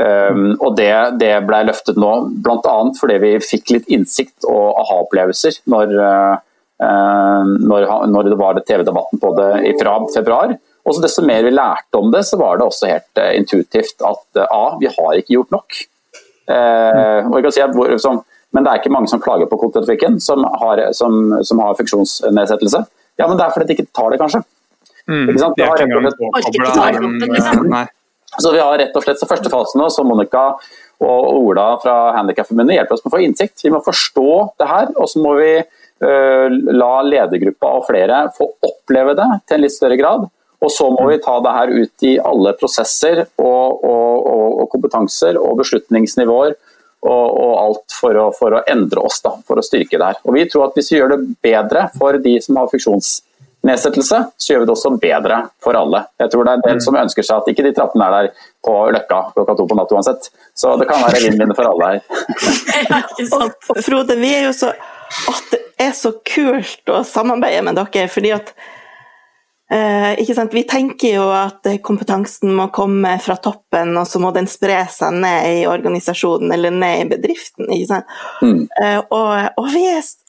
Og 0.00 0.70
det, 0.78 1.18
det 1.20 1.34
ble 1.44 1.58
løftet 1.68 1.98
nå, 2.00 2.10
bl.a. 2.40 2.76
fordi 2.96 3.16
vi 3.20 3.32
fikk 3.44 3.72
litt 3.74 3.90
innsikt 3.92 4.46
og 4.48 4.78
aha-opplevelser 4.80 5.58
når 5.68 5.92
Eh, 7.40 8.08
når, 8.10 8.28
det 8.28 8.38
var 8.40 8.60
TV-debatten 8.60 9.22
på 9.22 9.32
det 9.38 9.76
fra 9.80 9.96
februar. 10.14 10.56
Og 10.86 10.96
så 10.96 11.04
Desto 11.04 11.24
mer 11.26 11.44
vi 11.44 11.52
lærte 11.52 12.00
om 12.00 12.10
det, 12.12 12.24
så 12.28 12.38
var 12.40 12.58
det 12.58 12.66
også 12.66 12.90
helt 12.90 13.20
eh, 13.20 13.36
intuitivt 13.38 14.00
at 14.06 14.40
eh, 14.40 14.52
A, 14.56 14.76
vi 14.80 14.90
har 14.90 15.18
ikke 15.18 15.36
gjort 15.38 15.56
nok. 15.58 15.80
og 16.50 17.34
jeg 17.36 17.42
kan 17.44 17.52
si 17.54 17.60
at 17.62 17.76
men 18.50 18.64
det 18.66 18.70
er 18.70 18.80
ikke 18.80 18.90
mange 18.90 19.06
som 19.06 19.20
klager 19.22 19.46
på 19.46 19.54
kodetrafikken 19.60 20.16
som, 20.18 20.42
som, 20.98 21.12
som, 21.46 21.60
har 21.62 21.76
funksjonsnedsettelse. 21.78 22.80
Ja, 23.20 23.28
men 23.28 23.38
det 23.38 23.44
er 23.44 23.52
fordi 23.54 23.68
de 23.68 23.76
ikke 23.76 23.92
tar 23.94 24.10
det, 24.10 24.18
kanskje. 24.18 24.40
Mm. 25.06 25.28
Ikke 25.30 25.42
sant? 25.44 25.60
Vi 25.60 25.68
har 25.68 25.78
rett 25.78 25.94
og 25.94 26.02
slett, 26.02 26.48
liksom. 27.38 27.76
Så 28.40 28.50
vi 28.54 28.62
har 28.62 28.74
rett 28.78 28.98
og 28.98 29.06
slett 29.06 29.22
så 29.22 29.28
første 29.30 29.52
fasen 29.52 29.78
nå, 29.78 29.86
så 29.94 30.02
Monica 30.06 30.42
og 31.00 31.30
Ola 31.32 31.68
fra 31.82 31.94
Handikapforbundet 32.18 32.76
hjelper 32.76 32.96
oss 32.96 33.04
med 33.04 33.12
å 33.12 33.14
få 33.14 33.22
innsikt. 33.24 33.62
Vi 33.64 33.72
må 33.72 33.80
forstå 33.84 34.32
det 34.60 34.68
her, 34.70 34.90
og 34.96 35.08
så 35.10 35.22
må 35.22 35.36
vi 35.38 35.52
la 36.00 36.92
ledergruppa 37.04 37.74
og 37.76 37.82
flere 37.84 38.22
få 38.32 38.46
oppleve 38.64 39.12
det 39.18 39.26
til 39.44 39.58
en 39.58 39.64
litt 39.66 39.74
større 39.74 39.98
grad. 40.00 40.28
Og 40.60 40.72
så 40.72 40.90
må 40.92 41.06
vi 41.08 41.20
ta 41.24 41.38
det 41.40 41.52
her 41.56 41.72
ut 41.72 42.04
i 42.08 42.16
alle 42.20 42.52
prosesser 42.60 43.22
og, 43.40 43.84
og, 43.84 44.26
og, 44.32 44.46
og 44.62 44.68
kompetanser 44.72 45.38
og 45.40 45.56
beslutningsnivåer 45.62 46.56
og, 47.00 47.54
alt 47.62 47.96
for 47.96 48.18
å, 48.20 48.26
for 48.36 48.58
å, 48.58 48.60
endre 48.68 49.00
oss, 49.08 49.22
da, 49.24 49.32
for 49.48 49.60
å 49.60 49.64
styrke 49.64 49.96
det 49.96 50.10
her. 50.10 50.20
Og 50.26 50.36
Vi 50.36 50.44
tror 50.52 50.68
at 50.68 50.76
hvis 50.76 50.92
vi 50.92 51.00
gjør 51.00 51.14
det 51.14 51.20
bedre 51.40 51.86
for 51.96 52.20
de 52.20 52.34
som 52.44 52.60
har 52.60 52.68
funksjonsnedsettelse, 52.72 54.20
så 54.36 54.52
gjør 54.52 54.62
vi 54.62 54.68
det 54.68 54.74
også 54.76 54.92
bedre 55.00 55.40
for 55.64 55.80
alle. 55.80 56.04
Jeg 56.20 56.34
tror 56.34 56.44
det 56.44 56.52
er 56.52 56.60
en 56.60 56.68
del 56.68 56.78
mm. 56.82 56.84
som 56.84 57.00
ønsker 57.06 57.28
seg 57.30 57.40
at 57.40 57.50
ikke 57.54 57.64
de 57.64 57.74
trappene 57.80 58.08
er 58.10 58.16
der 58.18 58.46
på 58.68 58.76
Løkka 58.92 59.24
klokka 59.32 59.56
to 59.56 59.68
på 59.70 59.80
natt 59.80 59.96
uansett. 59.96 60.30
Så 60.52 60.76
det 60.80 60.90
kan 60.92 61.00
være 61.06 61.24
vinn-vinn 61.24 61.56
for 61.56 61.72
alle 61.72 61.94
her. 61.94 62.00
sant 63.32 63.70
Frode, 63.80 64.20
vi 64.20 64.36
er 64.36 64.50
jo 64.50 64.56
så 64.60 64.74
at 65.10 65.48
det 65.52 65.62
er 65.80 65.94
så 65.96 66.12
kult 66.26 66.92
å 66.92 67.02
samarbeide 67.06 67.64
med 67.66 67.78
dere. 67.80 68.08
fordi 68.12 68.34
at 68.36 68.54
Eh, 69.72 70.46
Vi 70.50 70.62
tenker 70.62 71.14
jo 71.14 71.28
at 71.30 71.66
kompetansen 71.82 72.50
må 72.54 72.68
komme 72.74 73.12
fra 73.22 73.36
toppen, 73.36 73.96
og 73.96 74.08
så 74.08 74.18
må 74.18 74.32
den 74.34 74.48
spre 74.50 74.80
seg 74.90 75.14
ned 75.22 75.46
i 75.46 75.66
organisasjonen 75.70 76.50
eller 76.52 76.74
ned 76.74 77.04
i 77.04 77.08
bedriften. 77.12 77.70
Mm. 78.42 78.66
Eh, 78.82 78.98
og, 78.98 79.52
og 79.56 79.68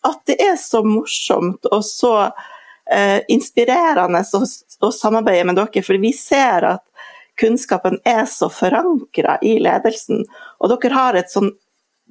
at 0.06 0.22
det 0.30 0.38
er 0.46 0.60
så 0.62 0.84
morsomt 0.86 1.66
og 1.72 1.82
så 1.86 2.14
eh, 2.92 3.26
inspirerende 3.34 4.22
å, 4.22 4.44
å, 4.86 4.92
samarbeide 4.94 5.50
med 5.50 5.58
dere, 5.58 5.84
for 5.90 5.98
vi 5.98 6.14
ser 6.14 6.68
at 6.76 6.86
kunnskapen 7.42 7.98
er 8.06 8.28
så 8.30 8.52
forankra 8.54 9.40
i 9.42 9.58
ledelsen. 9.58 10.22
Og 10.62 10.70
dere 10.76 10.94
har 10.94 11.18
et 11.18 11.34
sånn 11.34 11.50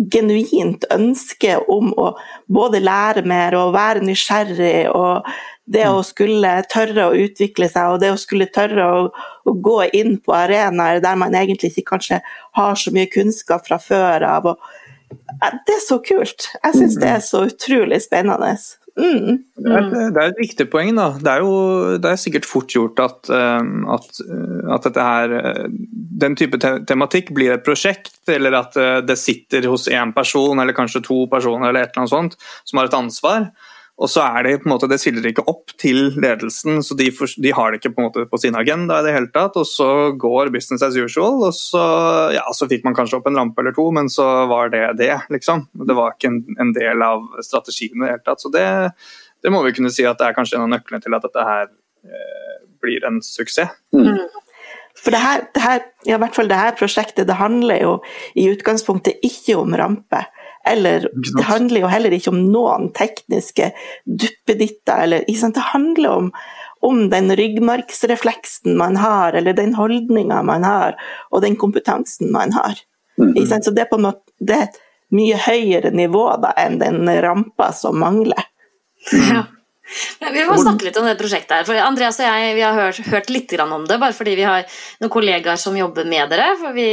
genuint 0.08 0.86
ønske 0.94 1.58
om 1.68 1.92
å 1.98 2.12
både 2.48 2.80
lære 2.80 3.24
mer 3.28 3.56
og 3.58 3.74
være 3.76 4.04
nysgjerrig 4.06 4.88
og 4.94 5.28
det 5.70 5.86
å 5.86 6.00
skulle 6.02 6.50
tørre 6.72 7.10
å 7.10 7.16
utvikle 7.16 7.68
seg, 7.70 7.92
og 7.92 8.00
det 8.02 8.10
å 8.10 8.18
skulle 8.18 8.48
tørre 8.50 8.86
å, 8.90 9.02
å 9.46 9.54
gå 9.54 9.76
inn 9.96 10.16
på 10.24 10.34
arenaer 10.34 11.02
der 11.04 11.18
man 11.20 11.36
egentlig 11.38 11.70
ikke 11.70 11.92
kanskje 11.92 12.20
har 12.58 12.78
så 12.78 12.92
mye 12.94 13.10
kunnskap 13.12 13.68
fra 13.68 13.78
før 13.82 14.26
av. 14.26 14.50
det 15.10 15.76
er 15.76 15.84
så 15.84 16.00
kult. 16.02 16.48
Jeg 16.56 16.78
syns 16.78 16.98
det 16.98 17.12
er 17.12 17.22
så 17.22 17.44
utrolig 17.46 18.00
spennende. 18.02 18.56
Mm. 19.00 19.38
Det, 19.56 19.72
er, 19.72 19.86
det, 20.12 20.20
er, 20.20 20.32
et 20.32 20.40
viktig 20.40 20.66
poeng. 20.72 20.92
da. 20.98 21.08
Det 21.20 21.32
er 21.32 21.44
jo 21.44 21.54
det 22.02 22.10
er 22.10 22.20
sikkert 22.20 22.48
fort 22.48 22.74
gjort 22.74 23.00
at, 23.02 23.30
eh, 23.32 23.70
at, 23.96 24.20
eh, 24.26 24.70
at 24.76 24.88
her, 24.96 25.34
eh, 25.40 25.66
den 26.24 26.36
type 26.38 26.60
tematikk 26.60 27.32
blir 27.36 27.54
et 27.54 27.64
prosjekt, 27.66 28.18
eller 28.30 28.58
at 28.60 28.76
det 29.06 29.16
sitter 29.18 29.66
hos 29.70 29.88
én 29.88 30.12
person 30.16 30.60
eller 30.60 30.76
kanskje 30.76 31.04
to 31.06 31.24
personer 31.32 31.70
eller 31.70 31.86
et 31.86 31.94
eller 31.94 32.04
annet 32.04 32.14
sånt, 32.14 32.36
som 32.68 32.80
har 32.80 32.90
et 32.90 32.98
ansvar. 32.98 33.50
Og 34.00 34.08
så 34.08 34.22
er 34.24 34.46
det 34.46 34.52
på 34.62 34.68
en 34.68 34.72
måte, 34.72 34.88
det 34.88 34.96
stiller 35.02 35.26
ikke 35.28 35.44
opp 35.50 35.74
til 35.80 36.14
ledelsen, 36.16 36.80
så 36.84 36.96
de, 36.96 37.10
for, 37.12 37.28
de, 37.44 37.50
har 37.52 37.70
det 37.70 37.80
ikke 37.80 37.92
på, 37.92 38.00
en 38.00 38.06
måte 38.08 38.24
på 38.30 38.40
sin 38.40 38.56
agenda 38.56 39.00
i 39.00 39.04
det 39.04 39.12
hele 39.12 39.28
tatt. 39.34 39.58
Og 39.60 39.68
så 39.68 39.88
går 40.20 40.52
business 40.54 40.84
as 40.86 40.96
usual, 40.96 41.42
og 41.50 41.52
så, 41.56 41.82
ja, 42.32 42.46
så 42.56 42.68
fikk 42.70 42.86
man 42.88 42.96
kanskje 42.96 43.20
opp 43.20 43.28
en 43.28 43.36
rampe 43.36 43.60
eller 43.60 43.76
to, 43.76 43.90
men 43.96 44.08
så 44.12 44.26
var 44.50 44.72
det 44.72 44.86
det, 45.02 45.12
liksom. 45.32 45.66
Det 45.84 45.96
var 45.98 46.16
ikke 46.16 46.32
en, 46.32 46.40
en 46.64 46.72
del 46.76 47.04
av 47.04 47.28
strategien 47.44 47.98
i 47.98 48.06
det 48.06 48.14
hele 48.14 48.24
tatt. 48.24 48.40
Så 48.40 48.52
det, 48.54 48.66
det, 49.44 49.52
må 49.52 49.60
vi 49.66 49.74
kunne 49.76 49.92
si 49.92 50.08
at 50.08 50.20
det 50.20 50.30
er 50.30 50.38
kanskje 50.38 50.56
en 50.56 50.68
av 50.70 50.72
nøklene 50.78 51.04
til 51.04 51.18
at 51.18 51.28
dette 51.28 51.48
her 51.50 51.68
eh, 51.68 52.60
blir 52.80 53.04
en 53.04 53.20
suksess. 53.24 53.76
Mm. 53.92 54.16
For 55.00 55.14
det 55.14 55.20
her, 55.22 55.44
det 55.54 55.62
her, 55.64 55.84
ja, 56.08 56.16
i 56.16 56.20
hvert 56.20 56.36
fall 56.36 56.48
det 56.50 56.58
her 56.58 56.76
prosjektet 56.76 57.28
det 57.28 57.38
handler 57.38 57.84
jo 57.84 57.92
i 58.36 58.48
utgangspunktet 58.52 59.22
ikke 59.26 59.56
om 59.60 59.76
rampe. 59.76 60.24
Eller 60.68 61.08
det 61.36 61.44
handler 61.48 61.80
jo 61.80 61.90
heller 61.90 62.12
ikke 62.12 62.32
om 62.32 62.40
noen 62.52 62.90
tekniske 62.96 63.70
duppeditter. 64.04 65.06
Eller, 65.06 65.24
det 65.26 65.66
handler 65.72 66.10
om, 66.10 66.28
om 66.84 67.06
den 67.12 67.32
ryggmargsrefleksen 67.36 68.76
man 68.76 68.96
har, 69.00 69.32
eller 69.32 69.56
den 69.56 69.74
holdninga 69.74 70.42
man 70.42 70.64
har, 70.64 70.98
og 71.30 71.42
den 71.42 71.56
kompetansen 71.56 72.32
man 72.32 72.52
har. 72.52 72.76
Mm 73.18 73.34
-hmm. 73.34 73.62
Så 73.62 73.70
det 73.70 73.80
er 73.80 73.90
på 73.90 73.96
en 73.96 74.02
måte 74.02 74.30
det 74.40 74.54
er 74.54 74.62
et 74.62 74.80
mye 75.10 75.36
høyere 75.36 75.90
nivå 75.90 76.24
da, 76.42 76.52
enn 76.56 76.78
den 76.78 77.08
rampa 77.22 77.72
som 77.72 77.98
mangler. 78.00 78.44
Ja. 79.12 79.44
Vi 80.34 80.44
må 80.48 80.56
snakke 80.60 80.86
litt 80.86 80.98
om 81.00 81.06
det 81.08 81.16
prosjektet. 81.18 81.52
her, 81.56 81.66
for 81.68 81.78
Andreas 81.82 82.18
og 82.20 82.26
jeg 82.26 82.54
vi 82.56 82.64
har 82.64 82.76
hørt, 82.76 83.00
hørt 83.10 83.30
litt 83.30 83.54
om 83.60 83.86
det, 83.88 83.98
bare 84.00 84.16
fordi 84.16 84.36
vi 84.38 84.46
har 84.46 84.66
noen 85.00 85.12
kollegaer 85.12 85.58
som 85.60 85.76
jobber 85.76 86.08
med 86.08 86.30
dere. 86.32 86.50
Vi, 86.74 86.88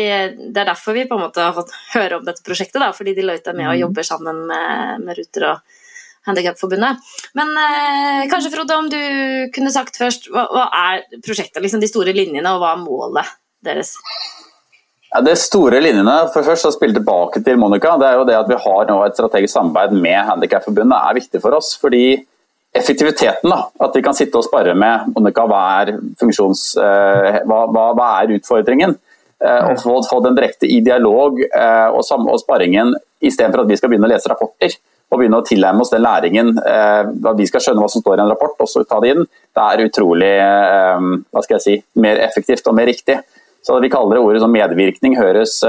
det 0.52 0.62
er 0.62 0.72
derfor 0.72 0.98
vi 0.98 1.08
på 1.10 1.18
en 1.18 1.26
måte 1.28 1.44
har 1.44 1.56
fått 1.56 1.74
høre 1.94 2.20
om 2.20 2.26
dette 2.26 2.46
prosjektet, 2.46 2.80
da, 2.82 2.92
fordi 2.96 3.16
Deloitte 3.18 3.54
er 3.54 3.58
med 3.58 3.70
og 3.70 3.76
mm. 3.76 3.82
jobber 3.86 4.08
sammen 4.08 4.46
med, 4.50 5.04
med 5.06 5.20
Ruter 5.20 5.50
og 5.52 5.84
Handikapforbundet. 6.28 7.04
Men 7.40 7.54
eh, 7.62 8.26
kanskje 8.32 8.52
Frode, 8.52 8.76
om 8.76 8.90
du 8.92 9.00
kunne 9.56 9.72
sagt 9.72 10.00
først, 10.00 10.30
hva, 10.34 10.48
hva 10.52 10.68
er 10.92 11.22
prosjektet? 11.24 11.62
Liksom 11.64 11.84
de 11.84 11.92
store 11.92 12.16
linjene, 12.16 12.52
og 12.52 12.64
hva 12.64 12.74
er 12.76 12.84
målet 12.84 13.38
deres? 13.64 13.94
Ja, 15.08 15.22
det 15.24 15.38
store 15.40 15.80
linjene, 15.80 16.18
for 16.34 16.44
først 16.44 16.68
å 16.68 16.74
spille 16.76 16.98
tilbake 16.98 17.40
til 17.46 17.60
Monica, 17.60 17.94
det 18.00 18.10
er 18.10 18.18
jo 18.20 18.26
det 18.28 18.36
at 18.36 18.50
vi 18.52 18.58
har 18.60 18.90
nå 18.90 18.98
et 19.06 19.16
strategisk 19.16 19.54
samarbeid 19.56 19.96
med 19.96 20.20
Handikapforbundet 20.28 20.98
er 20.98 21.16
viktig 21.22 21.42
for 21.44 21.56
oss. 21.56 21.78
fordi 21.80 22.26
effektiviteten. 22.78 23.50
da, 23.50 23.60
At 23.86 23.96
vi 23.96 24.04
kan 24.06 24.16
sitte 24.18 24.40
og 24.40 24.46
spare 24.48 24.76
med 24.78 25.12
Monica, 25.16 25.46
hva 25.50 25.62
er, 25.82 25.98
funksjons, 26.20 26.70
uh, 26.80 27.42
hva, 27.48 27.64
hva, 27.74 27.88
hva 27.98 28.10
er 28.22 28.38
utfordringen? 28.38 28.96
Uh, 29.38 29.72
og 29.72 29.82
få, 29.84 29.96
få, 30.10 30.22
den 30.26 30.38
direkte 30.38 30.66
i 30.66 30.80
dialog 30.82 31.38
og, 31.38 31.98
og, 32.00 32.30
og 32.34 32.40
sparringen 32.42 32.96
istedenfor 33.22 33.62
at 33.62 33.70
vi 33.70 33.78
skal 33.78 33.92
begynne 33.92 34.08
å 34.10 34.10
lese 34.10 34.32
rapporter 34.32 34.74
og 35.08 35.22
begynne 35.22 35.38
å 35.40 35.46
tilnærme 35.46 35.84
oss 35.84 35.94
den 35.94 36.02
læringen. 36.04 36.50
at 36.60 37.38
vi 37.38 37.46
skal 37.48 37.62
skjønne 37.64 37.80
hva 37.80 37.88
som 37.88 38.02
står 38.04 38.18
i 38.18 38.24
en 38.26 38.32
rapport 38.34 38.60
og 38.60 38.68
så 38.68 38.82
ta 38.84 38.98
det 39.00 39.14
inn. 39.14 39.22
Det 39.56 39.64
er 39.64 39.84
utrolig 39.86 40.32
hva 40.36 41.44
skal 41.46 41.56
jeg 41.56 41.64
si, 41.64 41.76
mer 42.04 42.20
effektivt 42.26 42.68
og 42.68 42.76
mer 42.76 42.90
riktig. 42.92 43.16
Så 43.64 43.80
Vi 43.80 43.92
kaller 43.94 44.18
det 44.18 44.26
ordet 44.26 44.42
som 44.44 44.52
medvirkning 44.52 45.16
høres 45.16 45.62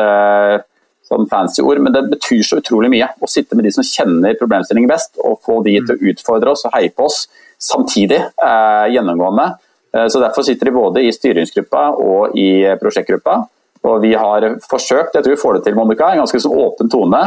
sånn 1.08 1.28
fancy 1.30 1.64
ord, 1.64 1.80
men 1.82 1.94
det 1.94 2.04
betyr 2.12 2.42
så 2.44 2.60
utrolig 2.60 2.90
mye. 2.92 3.08
Å 3.20 3.30
sitte 3.30 3.56
med 3.56 3.66
de 3.66 3.72
som 3.74 3.86
kjenner 3.86 4.38
problemstillingen 4.38 4.90
best, 4.90 5.16
og 5.24 5.40
få 5.44 5.60
de 5.66 5.78
til 5.80 5.94
å 5.94 6.12
utfordre 6.12 6.54
oss 6.54 6.66
og 6.68 6.74
heie 6.76 6.92
på 6.94 7.08
oss 7.08 7.26
samtidig, 7.58 8.20
eh, 8.20 8.86
gjennomgående. 8.94 9.58
Eh, 9.94 10.08
så 10.12 10.20
Derfor 10.20 10.44
sitter 10.44 10.66
de 10.66 10.76
både 10.76 11.04
i 11.04 11.12
styringsgruppa 11.12 11.84
og 11.98 12.36
i 12.36 12.76
prosjektgruppa. 12.80 13.46
Og 13.84 14.02
vi 14.02 14.12
har 14.14 14.40
forsøkt, 14.68 15.14
jeg 15.14 15.24
tror 15.24 15.34
vi 15.34 15.42
får 15.42 15.54
det 15.54 15.64
til, 15.64 15.74
Monica, 15.74 16.10
en 16.10 16.24
ganske 16.24 16.40
sånn 16.42 16.58
åpen 16.58 16.90
tone. 16.90 17.22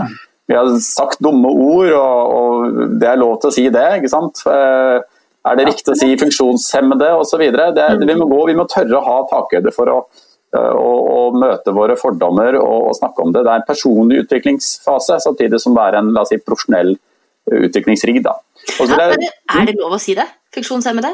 Vi 0.47 0.55
har 0.55 0.67
sagt 0.83 1.21
dumme 1.23 1.47
ord, 1.47 1.91
og, 1.91 2.31
og, 2.35 2.99
det 2.99 3.07
er 3.07 3.17
lov 3.17 3.39
til 3.41 3.49
å 3.49 3.53
si 3.53 3.69
det. 3.69 3.87
ikke 3.97 4.11
sant? 4.11 4.43
Eh, 4.45 4.99
er 5.41 5.55
det 5.57 5.65
riktig 5.65 5.93
å 5.93 5.97
si 5.97 6.15
funksjonshemmede 6.21 7.15
osv.? 7.17 7.39
Vi, 7.41 8.05
vi 8.05 8.57
må 8.59 8.67
tørre 8.69 8.99
å 8.99 9.05
ha 9.07 9.23
takhøyde 9.31 9.73
for 9.73 9.89
å 9.89 10.03
Eh, 10.05 10.29
og, 10.59 10.99
og, 11.07 11.37
møte 11.39 11.71
våre 11.75 11.95
fordommer 11.99 12.57
og, 12.59 12.89
og, 12.89 12.95
snakke 12.97 13.23
om 13.23 13.31
det. 13.31 13.45
Det 13.45 13.53
er 13.53 13.61
en 13.61 13.67
personlig 13.67 14.21
utviklingsfase, 14.25 15.19
samtidig 15.23 15.61
som 15.63 15.77
det 15.77 15.87
er 15.87 15.99
en 16.01 16.11
la 16.15 16.25
oss 16.25 16.33
si, 16.33 16.39
profesjonell 16.43 16.93
eh, 16.97 17.59
utviklingsrigg. 17.69 18.19
Ja, 18.25 18.35
er, 18.97 19.15
er 19.15 19.69
det 19.69 19.77
lov 19.79 19.95
å 19.95 20.01
si 20.01 20.17
det? 20.17 20.27
Funksjonshemmede? 20.55 21.13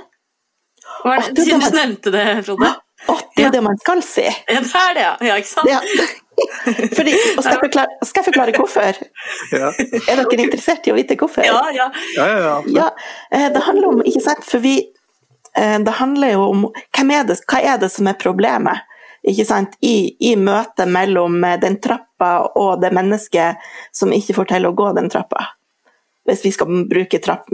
Var 1.04 1.28
det, 1.30 1.46
siden 1.46 1.62
du 1.62 1.78
nevnte 1.78 2.14
det, 2.16 2.26
Frode. 2.48 2.74
At 3.08 3.28
det 3.38 3.46
er 3.46 3.54
det 3.54 3.62
man 3.62 3.78
skal 3.84 4.02
si. 4.06 4.26
Ja, 4.56 4.64
det 4.64 4.82
er 4.82 4.98
det, 4.98 5.06
ja. 5.06 5.14
ja 5.30 5.38
ikke 5.38 5.52
sant? 5.52 5.70
Ja. 5.70 5.84
Fordi, 6.98 7.14
og 7.14 7.42
skal, 7.42 7.54
jeg 7.54 7.62
forklare, 7.64 8.10
skal 8.10 8.22
jeg 8.22 8.28
forklare 8.28 8.58
hvorfor? 8.58 9.00
Ja. 9.54 9.72
Er 9.74 10.20
dere 10.20 10.44
interessert 10.44 10.90
i 10.90 10.94
å 10.94 10.98
vite 10.98 11.18
hvorfor? 11.18 11.46
Ja, 11.46 11.62
ja. 11.74 11.88
ja, 12.18 12.28
ja 12.74 12.90
eh, 13.34 13.48
det 13.54 13.64
handler 13.70 13.94
om, 13.94 14.04
ikke 14.06 14.26
sant, 14.26 14.46
for 14.46 14.66
vi 14.66 14.80
Det 15.58 15.94
handler 15.98 16.36
jo 16.36 16.42
om 16.52 16.66
er 16.70 17.24
det, 17.26 17.40
hva 17.50 17.58
er 17.66 17.80
det 17.82 17.88
som 17.90 18.06
er 18.06 18.14
problemet? 18.22 18.84
I, 19.28 20.16
I 20.20 20.36
møtet 20.36 20.88
mellom 20.88 21.44
eh, 21.44 21.60
den 21.60 21.80
trappa 21.84 22.48
og 22.56 22.82
det 22.82 22.94
mennesket 22.96 23.64
som 23.92 24.14
ikke 24.16 24.38
får 24.38 24.52
til 24.54 24.68
å 24.70 24.76
gå 24.78 24.92
den 24.96 25.10
trappa. 25.12 25.50
Hvis 26.28 26.44
vi 26.46 26.52
skal 26.52 26.84
bruke 26.88 27.20
trapp, 27.24 27.48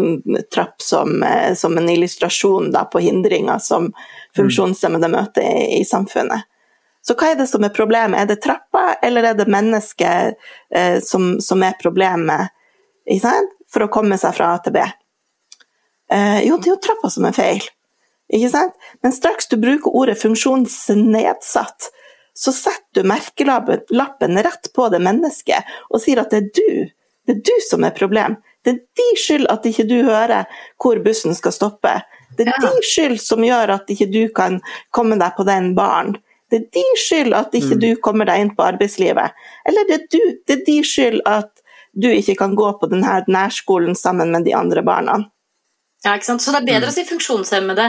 trapp 0.53 0.81
som, 0.81 1.23
eh, 1.23 1.53
som, 1.57 1.77
en 1.77 1.89
illustrasjon 1.89 2.71
da, 2.73 2.85
på 2.85 3.01
hindringer 3.05 3.61
som 3.61 3.91
funksjonshemmede 4.37 5.09
møter 5.13 5.45
i, 5.45 5.81
i, 5.81 5.85
samfunnet. 5.85 6.49
Så 7.03 7.17
hva 7.19 7.33
er 7.33 7.41
det 7.41 7.49
som 7.51 7.65
er 7.65 7.73
problemet? 7.75 8.21
Er 8.21 8.29
det 8.29 8.41
trappa, 8.45 8.95
eller 9.03 9.31
er 9.31 9.37
det 9.37 9.49
mennesket 9.51 10.37
eh, 10.73 10.99
som, 11.03 11.39
som, 11.41 11.63
er 11.65 11.77
problemet 11.81 12.53
for 13.73 13.85
å 13.85 13.91
komme 13.91 14.17
seg 14.17 14.37
fra 14.37 14.53
A 14.55 14.61
til 14.63 14.77
B? 14.77 14.85
Eh, 16.13 16.45
jo, 16.47 16.57
det 16.57 16.69
er 16.69 16.75
jo 16.75 16.83
trappa 16.85 17.09
som 17.11 17.25
er 17.27 17.35
feil. 17.35 17.65
Ikke 18.31 18.49
sant? 18.49 18.73
Men 19.03 19.11
straks 19.13 19.47
du 19.51 19.57
bruker 19.61 19.95
ordet 19.95 20.17
funksjonsnedsatt, 20.21 21.89
så 22.33 22.51
setter 22.55 23.03
du 23.03 23.07
merkelappen 23.09 24.37
rett 24.41 24.69
på 24.73 24.87
det 24.89 25.01
mennesket 25.03 25.67
og 25.89 26.01
sier 26.01 26.23
at 26.23 26.33
det 26.33 26.43
er 26.43 26.51
du 26.57 26.91
Det 27.25 27.37
er 27.37 27.43
du 27.47 27.53
som 27.69 27.83
er 27.87 27.93
problem. 27.95 28.33
Det 28.65 28.71
er 28.73 28.79
din 28.99 29.15
skyld 29.15 29.45
at 29.47 29.63
ikke 29.63 29.85
du 29.87 30.01
hører 30.03 30.43
hvor 30.75 30.99
bussen 31.05 31.31
skal 31.35 31.53
stoppe. 31.55 32.01
Det 32.35 32.47
er 32.47 32.51
Ja. 32.51 32.67
din 32.67 32.81
skyld 32.83 33.21
som 33.21 33.39
gjør 33.39 33.69
at 33.77 33.87
ikke 33.87 34.11
du 34.11 34.27
kan 34.27 34.59
komme 34.91 35.15
deg 35.17 35.31
på 35.37 35.45
den 35.47 35.73
baren. 35.73 36.17
Det 36.51 36.57
er 36.59 36.67
din 36.73 36.95
skyld 36.99 37.33
at 37.33 37.53
ikke 37.55 37.79
du 37.79 37.95
kommer 37.95 38.25
deg 38.25 38.41
inn 38.41 38.55
på 38.55 38.63
arbeidslivet. 38.63 39.31
Eller 39.65 39.87
det 39.87 39.93
er, 40.01 40.07
du, 40.11 40.19
det 40.45 40.59
er 40.59 40.65
din 40.65 40.83
skyld 40.83 41.21
at 41.25 41.49
du 41.95 42.09
ikke 42.09 42.35
kan 42.35 42.55
gå 42.55 42.73
på 42.79 42.89
denne 42.91 43.23
nærskolen 43.27 43.95
sammen 43.95 44.31
med 44.31 44.43
de 44.43 44.53
andre 44.53 44.83
barna. 44.83 45.23
Ja, 46.03 46.17
ikke 46.17 46.27
sant? 46.27 46.43
Så 46.43 46.51
det 46.51 46.59
er 46.59 46.67
bedre 46.67 46.91
å 46.91 46.93
si 46.93 47.05
funksjonshemmede 47.07 47.85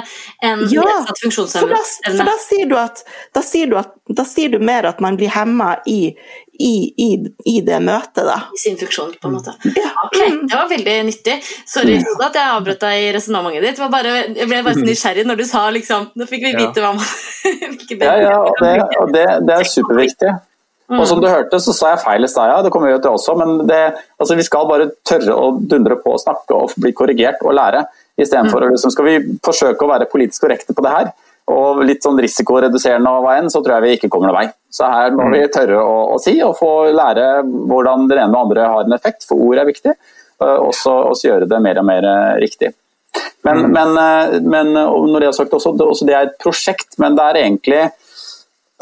enn 0.47 0.61
Ja, 0.71 0.85
nedsatt 0.87 1.19
da, 1.19 1.59
for 1.59 2.21
da, 2.23 2.35
sier 2.45 2.69
du 2.71 2.77
at, 2.79 3.03
da, 3.35 3.43
sier 3.43 3.73
du 3.73 3.75
at, 3.81 3.91
da 4.07 4.27
sier 4.29 4.53
du 4.53 4.61
mer 4.63 4.87
at 4.87 5.03
man 5.03 5.19
blir 5.19 5.33
hemma 5.35 5.73
i, 5.91 6.13
i, 6.55 6.73
i, 6.95 7.09
i 7.51 7.57
det 7.67 7.81
møtet, 7.83 8.23
da. 8.29 8.39
I 8.55 8.63
sin 8.63 8.79
funksjon, 8.79 9.17
på 9.19 9.31
en 9.33 9.35
måte. 9.35 9.57
Ja. 9.75 9.91
Ok, 10.07 10.21
det 10.21 10.55
var 10.55 10.71
veldig 10.71 10.97
nyttig. 11.11 11.37
Sorry 11.67 11.99
ja. 11.99 12.15
at 12.29 12.39
jeg 12.39 12.55
avbrøt 12.55 12.87
deg 12.87 13.09
i 13.09 13.13
resonnementet 13.19 13.67
ditt. 13.67 13.83
Var 13.83 13.93
Bare, 13.95 14.15
jeg 14.31 14.47
ble 14.51 14.63
bare 14.63 14.79
så 14.79 14.87
nysgjerrig 14.87 15.27
når 15.27 15.43
du 15.43 15.45
sa 15.47 15.67
liksom 15.75 16.09
Nå 16.19 16.27
fikk 16.27 16.43
vi 16.49 16.55
vite 16.57 16.83
hva 16.83 16.95
man 16.97 17.07
Ja, 18.05 18.15
ja, 18.19 18.35
og 18.39 18.59
det, 18.63 18.75
og 19.01 19.15
det, 19.15 19.27
det 19.47 19.59
er 19.59 19.71
superviktig. 19.75 20.33
Og 20.93 21.07
som 21.09 21.21
du 21.21 21.27
hørte, 21.31 21.59
så 21.63 21.73
sa 21.73 21.95
jeg 21.95 22.03
feil 22.05 22.27
i 22.27 22.31
stad, 22.31 22.51
ja. 22.53 22.63
Det 22.63 22.71
kommer 22.73 22.91
vi 22.91 22.95
jo 22.95 23.03
til 23.03 23.17
også. 23.17 23.35
Men 23.41 23.67
det, 23.69 23.83
altså, 24.21 24.37
vi 24.37 24.47
skal 24.47 24.69
bare 24.69 24.91
tørre 25.09 25.37
å 25.37 25.53
dundre 25.59 25.97
på 26.03 26.13
og 26.15 26.21
snakke 26.23 26.59
og 26.59 26.75
bli 26.81 26.93
korrigert 26.97 27.43
og 27.45 27.57
lære. 27.57 27.85
Istedenfor 28.21 28.63
å 28.63 28.73
liksom, 28.73 28.93
skal 28.95 29.09
vi 29.09 29.15
forsøke 29.45 29.85
å 29.85 29.91
være 29.91 30.11
politisk 30.11 30.45
korrekte 30.45 30.77
på 30.77 30.85
det 30.85 30.93
her. 30.93 31.11
Og 31.51 31.83
litt 31.85 32.05
sånn 32.05 32.19
risikoreduserende 32.23 33.11
av 33.11 33.27
veien, 33.27 33.51
så 33.53 33.61
tror 33.61 33.77
jeg 33.77 33.85
vi 33.85 33.97
ikke 33.99 34.11
kommer 34.13 34.31
noen 34.31 34.39
vei. 34.39 34.47
Så 34.73 34.89
her 34.89 35.13
må 35.17 35.27
vi 35.33 35.43
tørre 35.53 35.83
å, 35.83 35.97
å 36.15 36.21
si 36.23 36.39
og 36.45 36.55
få 36.57 36.71
lære 36.95 37.27
hvordan 37.45 38.07
det 38.09 38.21
ene 38.23 38.33
og 38.33 38.47
andre 38.47 38.69
har 38.71 38.87
en 38.87 38.97
effekt, 38.97 39.27
for 39.29 39.43
ord 39.45 39.61
er 39.61 39.69
viktig. 39.69 39.93
Og 40.45 40.71
også 40.71 41.29
gjøre 41.29 41.51
det 41.51 41.61
mer 41.63 41.83
og 41.83 41.87
mer 41.89 42.07
eh, 42.09 42.39
riktig. 42.43 42.73
Men, 43.47 43.69
men, 43.75 43.93
eh, 44.01 44.39
men 44.41 44.73
når 44.73 45.21
det 45.21 45.29
er 45.29 45.37
sagt 45.37 45.53
også, 45.55 45.75
det, 45.77 45.87
også 45.87 46.09
det 46.09 46.17
er 46.17 46.31
et 46.31 46.41
prosjekt, 46.41 46.97
men 47.03 47.19
det 47.19 47.29
er 47.29 47.41
egentlig 47.45 47.83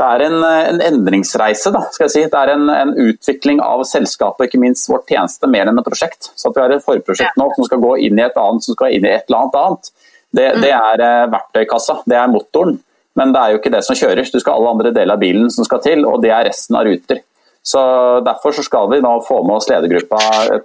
det 0.03 0.09
er 0.11 0.23
en, 0.27 0.39
eh, 0.45 0.69
en 0.73 0.81
endringsreise. 0.83 1.71
Da, 1.75 1.85
skal 1.95 2.09
jeg 2.09 2.15
si. 2.15 2.23
Det 2.31 2.39
er 2.39 2.55
en, 2.57 2.69
en 2.75 2.95
utvikling 3.09 3.61
av 3.63 3.85
selskapet, 3.89 4.49
ikke 4.49 4.63
minst 4.63 4.91
vårt 4.91 5.07
tjeneste, 5.11 5.51
mer 5.51 5.71
enn 5.71 5.79
et 5.79 5.87
prosjekt. 5.87 6.33
Så 6.35 6.51
at 6.51 6.57
Vi 6.57 6.65
har 6.65 6.75
et 6.75 6.87
forprosjekt 6.87 7.39
nå 7.39 7.51
som 7.55 7.69
skal 7.69 7.83
gå 7.83 7.93
inn 8.09 8.19
i 8.19 8.25
et 8.27 8.39
annet, 8.39 8.65
som 8.67 8.77
skal 8.77 8.97
inn 8.97 9.07
i 9.07 9.13
et 9.13 9.29
eller 9.29 9.45
annet 9.45 9.61
annet. 9.63 9.93
Det, 10.33 10.47
det 10.65 10.73
er 10.75 11.05
eh, 11.07 11.29
verktøykassa, 11.33 12.01
det 12.09 12.19
er 12.19 12.33
motoren. 12.33 12.81
Men 13.21 13.35
det 13.35 13.43
er 13.43 13.53
jo 13.53 13.61
ikke 13.61 13.75
det 13.75 13.83
som 13.85 13.99
kjører. 13.99 14.25
Du 14.25 14.41
skal 14.41 14.55
ha 14.55 14.59
alle 14.59 14.73
andre 14.73 14.95
deler 14.97 15.15
av 15.15 15.21
bilen 15.21 15.51
som 15.53 15.67
skal 15.69 15.83
til, 15.85 16.07
og 16.09 16.23
det 16.25 16.33
er 16.33 16.49
resten 16.49 16.79
av 16.79 16.89
ruter. 16.89 17.21
Så 17.63 17.83
Derfor 18.27 18.57
så 18.57 18.65
skal 18.67 18.89
vi 18.91 19.03
nå 19.05 19.13
få 19.23 19.43
med 19.47 19.61
oss 19.61 19.69
ledergruppa 19.71 20.19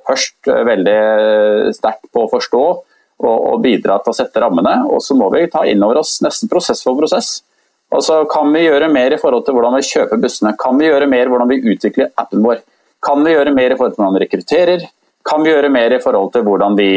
først 0.07 0.49
eh, 0.49 0.63
veldig 0.71 0.99
sterkt 1.77 2.07
på 2.09 2.25
å 2.25 2.31
forstå 2.31 2.63
og, 2.65 3.35
og 3.35 3.61
bidra 3.61 3.99
til 4.01 4.15
å 4.15 4.17
sette 4.17 4.41
rammene. 4.41 4.79
Og 4.89 5.03
så 5.05 5.17
må 5.19 5.29
vi 5.35 5.45
ta 5.51 5.67
inn 5.69 5.83
over 5.85 6.01
oss 6.01 6.17
nesten 6.25 6.49
prosess 6.49 6.81
for 6.85 6.97
prosess. 6.97 7.41
Og 7.95 8.03
så 8.03 8.23
Kan 8.31 8.51
vi 8.53 8.65
gjøre 8.65 8.89
mer 8.91 9.13
i 9.13 9.19
forhold 9.21 9.45
til 9.45 9.55
hvordan 9.55 9.77
vi 9.77 9.87
kjøper 9.87 10.19
bussene? 10.21 10.55
Kan 10.59 10.79
vi 10.79 10.89
gjøre 10.89 11.07
mer 11.07 11.29
hvordan 11.31 11.49
vi 11.49 11.61
utvikler 11.73 12.11
appen 12.17 12.43
vår? 12.43 12.61
Kan 13.03 13.23
vi 13.23 13.35
gjøre 13.35 13.53
mer 13.55 13.71
i 13.71 13.77
forhold 13.77 13.95
til 13.95 14.03
hvordan 14.03 14.17
vi 14.17 14.23
rekrutterer? 14.25 14.87
Kan 15.27 15.43
vi 15.43 15.53
gjøre 15.53 15.69
mer 15.71 15.95
i 15.95 16.01
forhold 16.03 16.33
til 16.33 16.43
hvordan 16.47 16.75
vi 16.77 16.91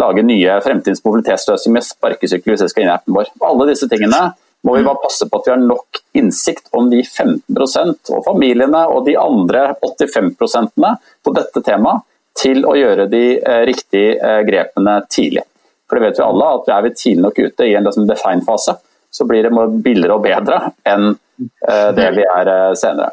lager 0.00 0.24
nye 0.24 0.60
fremtidens 0.64 1.04
mobilitetsløsninger 1.04 1.76
med 1.76 1.86
sparkesykler 1.86 2.54
hvis 2.54 2.64
vi 2.64 2.72
skal 2.72 2.84
inn 2.84 2.90
i 2.90 2.94
appen 2.96 3.16
vår? 3.16 3.30
Alle 3.46 3.68
disse 3.70 3.88
tingene 3.90 4.22
må 4.62 4.76
vi 4.76 4.84
bare 4.86 5.02
passe 5.02 5.26
på 5.28 5.38
at 5.38 5.46
vi 5.46 5.52
har 5.52 5.62
nok 5.62 6.00
innsikt 6.18 6.70
om 6.78 6.88
de 6.90 7.02
15% 7.02 8.12
og 8.14 8.24
familiene 8.26 8.84
og 8.90 9.06
de 9.06 9.16
andre 9.18 9.72
85% 9.82 10.74
på 11.22 11.34
dette 11.34 11.62
temaet 11.66 12.06
til 12.38 12.62
å 12.64 12.76
gjøre 12.78 13.08
de 13.12 13.24
eh, 13.38 13.64
riktige 13.68 14.14
eh, 14.16 14.40
grepene 14.46 15.00
tidlig. 15.10 15.44
For 15.88 15.98
det 15.98 16.06
vet 16.06 16.20
vi 16.20 16.24
alle 16.24 16.46
at 16.56 16.68
vi 16.68 16.72
er 16.72 16.86
vi 16.86 16.94
tidlig 16.96 17.24
nok 17.26 17.40
ute 17.42 17.66
i 17.68 17.74
en 17.76 17.84
liksom, 17.88 18.06
define-fase, 18.08 18.78
så 19.12 19.26
blir 19.28 19.44
det 19.44 19.52
billigere 19.84 20.16
og 20.16 20.24
bedre 20.24 20.58
enn 20.88 21.10
eh, 21.12 21.90
det 21.96 22.08
vi 22.16 22.24
er 22.24 22.52
eh, 22.52 22.70
senere. 22.78 23.12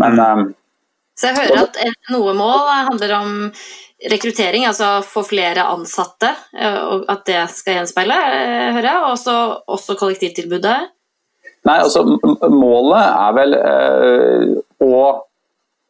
Men 0.00 0.20
eh, 0.22 0.44
Så 1.16 1.30
jeg 1.30 1.38
hører 1.40 1.66
at 1.66 1.80
noe 2.14 2.34
mål 2.36 2.72
handler 2.90 3.16
om 3.20 3.36
rekruttering, 4.12 4.66
altså 4.68 5.00
få 5.06 5.22
flere 5.24 5.64
ansatte, 5.72 6.28
og 6.52 7.06
at 7.08 7.22
det 7.24 7.38
skal 7.48 7.78
gjenspeile, 7.78 8.18
hører 8.76 8.88
jeg. 8.90 8.98
Og 9.00 9.12
også, 9.14 9.36
også 9.72 9.96
kollektivtilbudet. 9.96 10.74
Nei, 11.64 11.78
altså 11.80 12.02
Målet 12.04 13.06
er 13.06 13.32
vel 13.38 13.56
å 14.84 14.98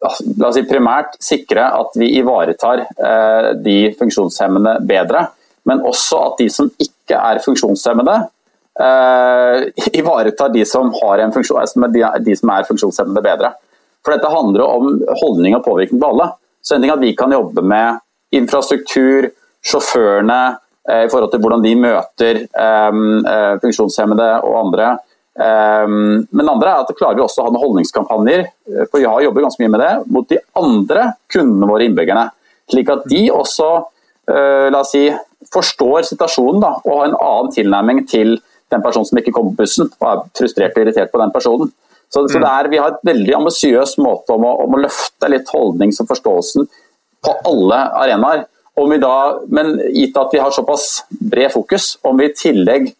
altså, 0.05 0.27
la 0.39 0.51
oss 0.51 0.59
si 0.59 0.65
primært 0.69 1.19
sikre 1.23 1.67
at 1.77 1.97
vi 1.99 2.11
ivaretar 2.21 2.85
eh, 2.87 3.51
de 3.63 3.79
funksjonshemmede 3.99 4.79
bedre. 4.89 5.27
Men 5.67 5.83
også 5.87 6.23
at 6.31 6.43
de 6.43 6.49
som 6.53 6.71
ikke 6.83 7.19
er 7.19 7.43
funksjonshemmede, 7.45 8.19
eh, 8.81 9.67
ivaretar 10.01 10.53
de 10.55 10.65
som, 10.69 10.93
har 11.03 11.23
en 11.23 11.33
funksjon, 11.35 11.61
altså, 11.61 11.89
de, 11.93 12.37
som 12.37 12.53
er 12.55 12.69
funksjonshemmede 12.69 13.25
bedre. 13.25 13.55
For 14.05 14.15
dette 14.15 14.31
handler 14.31 14.67
om 14.67 15.01
holdning 15.23 15.57
og 15.59 15.65
påvirkning 15.67 16.03
på 16.03 16.12
alle. 16.12 16.31
Så 16.62 16.77
en 16.77 16.85
ting 16.85 16.93
at 16.95 17.03
vi 17.03 17.15
kan 17.19 17.33
jobbe 17.35 17.62
med 17.62 17.99
infrastruktur, 18.35 19.31
sjåførene, 19.67 20.41
eh, 20.89 21.05
i 21.07 21.11
forhold 21.11 21.33
til 21.33 21.43
hvordan 21.43 21.65
de 21.65 21.75
møter 21.81 22.45
eh, 22.47 23.03
eh, 23.33 23.53
funksjonshemmede 23.65 24.31
og 24.47 24.62
andre. 24.67 24.95
Um, 25.37 26.23
men 26.33 26.49
andre 26.49 26.71
er 26.71 26.87
at 26.87 26.97
klarer 26.97 27.19
vi 27.19 27.21
også 27.21 27.43
å 27.43 27.45
ha 27.45 27.51
noen 27.53 27.61
holdningskampanjer, 27.61 28.47
eh, 28.47 28.85
for 28.89 29.03
vi 29.03 29.09
har 29.09 29.21
jobbet 29.21 29.45
ganske 29.45 29.61
mye 29.61 29.73
med 29.75 29.83
det, 29.83 29.91
mot 30.15 30.29
de 30.31 30.39
andre 30.57 31.11
kundene 31.33 31.69
våre, 31.69 31.85
innbyggerne. 31.85 32.23
Slik 32.73 32.93
at 32.95 33.05
de 33.11 33.27
også 33.35 33.67
eh, 34.33 34.69
la 34.73 34.81
oss 34.81 34.95
si, 34.95 35.11
forstår 35.53 36.09
situasjonen 36.09 36.62
da, 36.65 36.73
og 36.81 36.95
har 36.95 37.11
en 37.11 37.19
annen 37.19 37.53
tilnærming 37.53 38.01
til 38.09 38.39
den 38.73 38.83
personen 38.83 39.09
som 39.09 39.21
ikke 39.21 39.35
kom 39.35 39.53
på 39.53 39.63
bussen 39.63 39.89
og 39.89 40.09
er 40.11 40.25
frustrert 40.39 40.77
og 40.77 40.85
irritert 40.85 41.13
på 41.13 41.21
den 41.23 41.35
personen. 41.35 41.71
Så, 42.09 42.23
så 42.31 42.39
det 42.39 42.51
er, 42.51 42.69
Vi 42.71 42.79
har 42.79 42.95
et 42.95 43.07
veldig 43.07 43.35
ambisiøs 43.41 43.97
måte 44.03 44.35
om 44.35 44.45
å, 44.47 44.53
om 44.67 44.77
å 44.77 44.83
løfte 44.83 45.31
litt 45.31 45.49
holdnings- 45.55 45.99
og 46.03 46.11
forståelsen 46.11 46.69
på 47.27 47.35
alle 47.51 47.81
arenaer. 48.03 48.45
Om 48.77 48.93
vi 48.93 49.01
da, 49.01 49.17
men 49.49 49.73
gitt 49.95 50.17
at 50.21 50.35
vi 50.35 50.41
har 50.43 50.53
såpass 50.53 51.07
bred 51.11 51.51
fokus, 51.55 51.95
om 52.05 52.19
vi 52.21 52.29
i 52.29 52.37
tillegg 52.37 52.91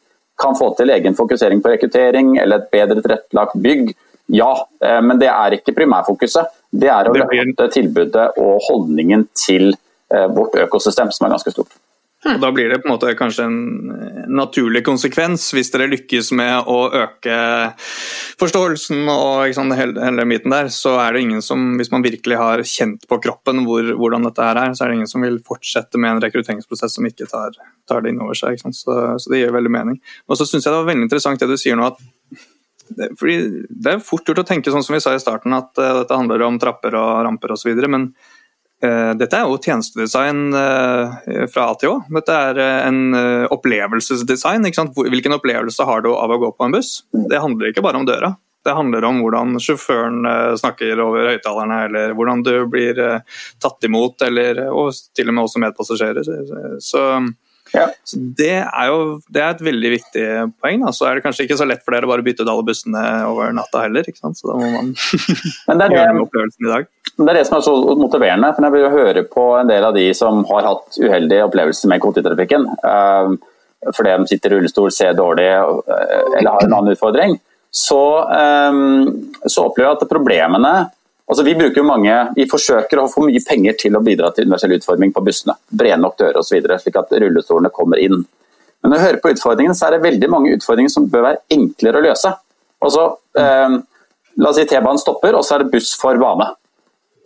kan 0.41 0.57
få 0.57 0.71
til 0.77 0.91
egen 0.93 1.17
fokusering 1.17 1.63
på 1.65 1.73
rekruttering 1.73 2.37
eller 2.41 2.61
et 2.61 2.71
bedre 2.73 3.01
tilrettelagt 3.05 3.57
bygg, 3.63 3.91
ja. 4.27 4.51
eh, 4.85 5.01
Men 5.03 5.21
det 5.21 5.29
er 5.33 5.57
ikke 5.59 5.75
primærfokuset. 5.77 6.53
Det 6.71 6.91
er 6.93 7.09
å 7.09 7.15
løfte 7.15 7.69
tilbudet 7.73 8.31
og 8.43 8.59
holdningen 8.69 9.29
til 9.37 9.71
eh, 9.73 10.27
vårt 10.33 10.57
økosystem, 10.67 11.13
som 11.15 11.27
er 11.27 11.37
ganske 11.37 11.55
stort. 11.55 11.77
Og 12.35 12.41
Da 12.43 12.51
blir 12.55 12.71
det 12.71 12.81
på 12.83 12.89
en 12.89 12.95
måte 12.95 13.13
kanskje 13.19 13.47
en 13.47 13.93
eh, 13.95 14.25
naturlig 14.33 14.83
konsekvens 14.87 15.49
hvis 15.55 15.71
dere 15.75 15.89
lykkes 15.93 16.33
med 16.37 16.71
å 16.71 16.79
øke 17.03 17.37
forståelsen 18.41 19.07
og 19.13 19.55
sant, 19.57 19.77
hele, 19.79 20.01
hele 20.03 20.27
biten 20.29 20.55
der, 20.55 20.71
så 20.75 20.97
er 21.03 21.15
det 21.15 21.25
ingen 21.27 21.45
som, 21.45 21.69
hvis 21.81 21.93
man 21.95 22.05
virkelig 22.07 22.41
har 22.41 22.65
kjent 22.67 23.07
på 23.09 23.21
kroppen 23.23 23.65
hvor, 23.69 23.93
hvordan 24.01 24.27
dette 24.29 24.49
her 24.49 24.63
er, 24.65 24.75
så 24.75 24.85
er 24.85 24.93
det 24.93 25.01
ingen 25.01 25.13
som 25.13 25.25
vil 25.27 25.39
fortsette 25.47 26.01
med 26.03 26.17
en 26.17 26.25
rekrutteringsprosess 26.27 26.99
som 26.99 27.09
ikke 27.09 27.29
tar, 27.31 27.57
tar 27.89 28.05
det 28.05 28.13
inn 28.13 28.23
over 28.25 28.39
seg. 28.39 28.61
Så, 28.67 28.99
så 29.23 29.33
det 29.33 29.43
gir 29.45 29.55
veldig 29.55 29.73
mening. 29.73 30.03
Og 30.27 30.39
så 30.39 30.49
syns 30.49 30.67
jeg 30.67 30.73
det 30.73 30.83
var 30.83 30.91
veldig 30.91 31.07
interessant 31.09 31.43
det 31.43 31.51
du 31.53 31.59
sier 31.61 31.79
nå, 31.79 31.93
at 31.95 32.45
det, 32.89 33.09
fordi 33.19 33.37
det 33.69 33.97
er 33.97 34.05
fort 34.05 34.29
gjort 34.29 34.45
å 34.45 34.47
tenke 34.47 34.71
sånn 34.71 34.85
som 34.87 34.95
vi 34.95 35.03
sa 35.03 35.15
i 35.17 35.23
starten, 35.23 35.55
at 35.57 35.73
uh, 35.81 35.93
dette 36.01 36.17
handler 36.17 36.45
om 36.47 36.59
trapper 36.63 36.95
og 36.99 37.25
ramper 37.27 37.55
osv. 37.57 37.73
Men 37.91 38.11
dette 38.77 39.39
er 39.39 39.47
jo 39.49 39.57
tjenestedesign 39.57 40.51
uh, 40.53 41.15
fra 41.49 41.69
A 41.71 41.77
til 41.81 41.95
Å. 41.95 42.01
Dette 42.19 42.35
er 42.51 42.61
en 42.87 42.99
opplevelsesdesign. 43.55 44.67
Hvilken 44.69 45.37
opplevelse 45.39 45.87
har 45.89 46.05
du 46.05 46.11
av 46.13 46.35
å 46.35 46.41
gå 46.43 46.51
på 46.53 46.67
en 46.67 46.77
buss? 46.77 46.99
Det 47.13 47.41
handler 47.41 47.73
ikke 47.73 47.85
bare 47.87 48.03
om 48.03 48.09
døra. 48.09 48.35
Det 48.67 48.75
handler 48.75 49.07
om 49.07 49.23
hvordan 49.23 49.57
sjåføren 49.63 50.27
snakker 50.59 50.99
over 51.01 51.31
høyttalerne, 51.31 51.81
eller 51.87 52.15
hvordan 52.19 52.43
du 52.45 52.53
blir 52.69 52.99
tatt 53.63 53.87
imot, 53.87 54.21
eller, 54.27 54.65
og 54.75 54.91
til 55.15 55.31
og 55.31 55.37
med 55.37 55.47
også 55.47 55.63
medpassasjerer. 55.63 56.31
Så 56.83 57.05
Ja. 57.77 57.87
så 58.09 58.19
det 58.39 58.53
er 58.65 58.87
jo 58.91 58.99
det 59.33 59.43
er 59.45 59.55
et 59.55 59.63
veldig 59.67 59.91
viktig 59.93 60.27
poeng. 60.63 60.83
Da. 60.87 60.93
Så 60.97 61.07
er 61.09 61.19
det 61.19 61.25
kanskje 61.27 61.45
ikke 61.47 61.59
så 61.61 61.67
lett 61.69 61.85
for 61.85 61.93
dere 61.97 62.09
å 62.09 62.13
bare 62.15 62.25
bytte 62.27 62.43
ut 62.47 62.51
alle 62.53 62.65
bussene 62.67 63.03
over 63.29 63.53
natta 63.57 63.85
heller. 63.87 64.07
ikke 64.09 64.23
sant? 64.23 64.39
Så 64.41 64.49
da 64.51 64.57
må 64.61 64.71
man 64.75 64.93
Men 65.69 65.81
det 65.83 65.89
er 65.91 65.97
gjøre 65.97 66.07
det, 66.07 66.15
med 66.17 66.25
opplevelsen 66.27 66.69
i 66.69 66.73
dag. 66.73 66.89
det 67.17 67.29
er 67.33 67.39
det 67.41 67.47
som 67.49 67.59
er 67.59 67.67
så 67.69 67.75
motiverende. 68.01 68.53
for 68.57 68.67
Jeg 68.69 68.75
vil 68.77 68.87
jo 68.87 68.95
høre 68.97 69.27
på 69.37 69.45
en 69.61 69.71
del 69.73 69.85
av 69.91 69.95
de 69.97 70.07
som 70.17 70.43
har 70.51 70.71
hatt 70.73 70.99
uheldige 71.03 71.45
opplevelser 71.51 71.93
med 71.93 72.03
kollektivtrafikken. 72.05 72.67
eh, 72.93 73.37
Fordi 73.95 74.17
de 74.19 74.27
sitter 74.33 74.51
i 74.51 74.57
rullestol, 74.57 74.91
ser 74.93 75.13
dårlig 75.15 75.47
eh, 75.53 76.39
eller 76.41 76.51
har 76.57 76.65
en 76.65 76.73
annen 76.81 76.97
utfordring. 76.97 77.37
Så, 77.71 78.01
eh, 78.33 78.73
så 79.53 79.67
opplever 79.69 79.91
jeg 79.93 79.99
at 80.01 80.09
problemene 80.11 80.75
Altså, 81.27 81.43
vi 81.43 81.57
bruker 81.59 81.83
mange, 81.83 82.15
vi 82.37 82.47
forsøker 82.47 83.01
å 83.03 83.09
få 83.11 83.25
mye 83.27 83.43
penger 83.43 83.75
til 83.81 83.97
å 83.99 84.03
bidra 84.05 84.31
til 84.35 84.47
universell 84.47 84.77
utforming 84.77 85.11
på 85.15 85.25
bussene. 85.27 85.57
Brede 85.75 85.99
nok 85.99 86.15
dører 86.21 86.39
osv., 86.39 86.61
slik 86.83 86.99
at 87.01 87.15
rullestolene 87.19 87.73
kommer 87.75 87.99
inn. 88.03 88.21
Men 88.83 88.93
når 88.93 89.01
jeg 89.01 89.07
hører 89.07 89.23
på 89.25 89.33
utfordringene, 89.35 89.75
så 89.75 89.89
er 89.89 89.97
det 89.97 90.05
veldig 90.05 90.29
mange 90.31 90.53
utfordringer 90.55 90.93
som 90.93 91.09
bør 91.11 91.25
være 91.27 91.43
enklere 91.57 91.99
å 91.99 92.05
løse. 92.05 92.31
Altså, 92.87 93.09
eh, 93.43 93.75
la 94.39 94.53
oss 94.53 94.61
si 94.61 94.69
T-banen 94.71 95.03
stopper, 95.03 95.35
og 95.35 95.43
så 95.43 95.57
er 95.57 95.65
det 95.65 95.73
buss 95.73 95.97
for 95.99 96.21
bane. 96.23 96.53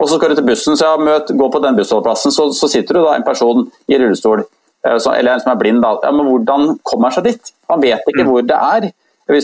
og 0.00 0.08
så 0.08 0.16
skal 0.16 0.30
du 0.30 0.38
til 0.38 0.46
bussen, 0.48 0.76
så 0.80 0.94
ja, 0.94 0.96
møt, 0.96 1.28
gå 1.36 1.46
på 1.52 1.60
den 1.60 1.76
bussholdeplassen, 1.76 2.32
så, 2.32 2.46
så 2.56 2.68
sitter 2.72 2.96
du 2.96 3.02
da 3.04 3.18
en 3.18 3.26
person 3.26 3.66
i 3.84 3.98
rullestol 4.00 4.40
eh, 4.40 4.96
så, 4.96 5.12
eller 5.12 5.34
en 5.34 5.42
som 5.44 5.52
er 5.52 5.60
blind. 5.60 5.82
Da. 5.84 5.98
Ja, 6.06 6.12
men 6.16 6.24
hvordan 6.24 6.78
kommer 6.88 7.10
han 7.10 7.18
seg 7.18 7.28
dit? 7.28 7.52
Han 7.68 7.84
vet 7.84 8.08
ikke 8.08 8.24
mm. 8.24 8.30
hvor 8.30 8.46
det 8.48 8.56
er, 8.56 8.88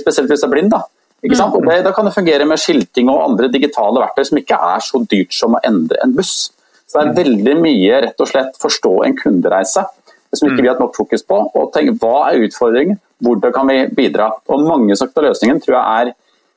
spesielt 0.00 0.32
hvis 0.32 0.46
han 0.46 0.48
er 0.48 0.54
blind. 0.56 0.72
da. 0.72 0.86
Og 1.24 1.64
det, 1.64 1.84
Da 1.84 1.92
kan 1.92 2.04
det 2.04 2.14
fungere 2.14 2.46
med 2.46 2.60
skilting 2.60 3.08
og 3.10 3.22
andre 3.30 3.48
digitale 3.48 4.02
verktøy 4.02 4.24
som 4.28 4.38
ikke 4.38 4.58
er 4.74 4.84
så 4.84 5.00
dyrt 5.10 5.34
som 5.34 5.56
å 5.56 5.62
endre 5.64 5.98
en 6.04 6.14
buss. 6.14 6.50
Så 6.86 7.00
det 7.00 7.08
er 7.08 7.24
veldig 7.24 7.54
mye 7.60 8.02
rett 8.04 8.20
og 8.20 8.28
slett 8.30 8.58
forstå 8.62 8.92
en 9.04 9.16
kundereise 9.18 9.84
som 10.36 10.50
ikke 10.50 10.62
vi 10.62 10.68
har 10.68 10.74
hatt 10.74 10.84
nok 10.84 10.96
fokus 10.96 11.24
på. 11.24 11.38
og 11.54 11.72
tenk 11.72 11.98
Hva 12.02 12.28
er 12.28 12.46
utfordringen, 12.46 13.00
hvordan 13.22 13.52
kan 13.52 13.68
vi 13.70 13.78
bidra? 13.96 14.30
Og 14.48 14.66
Mange 14.66 14.96
sagt 14.96 15.16
av 15.18 15.24
løsningen 15.24 15.60
tror 15.62 15.78
jeg 15.78 16.06
er 16.08 16.12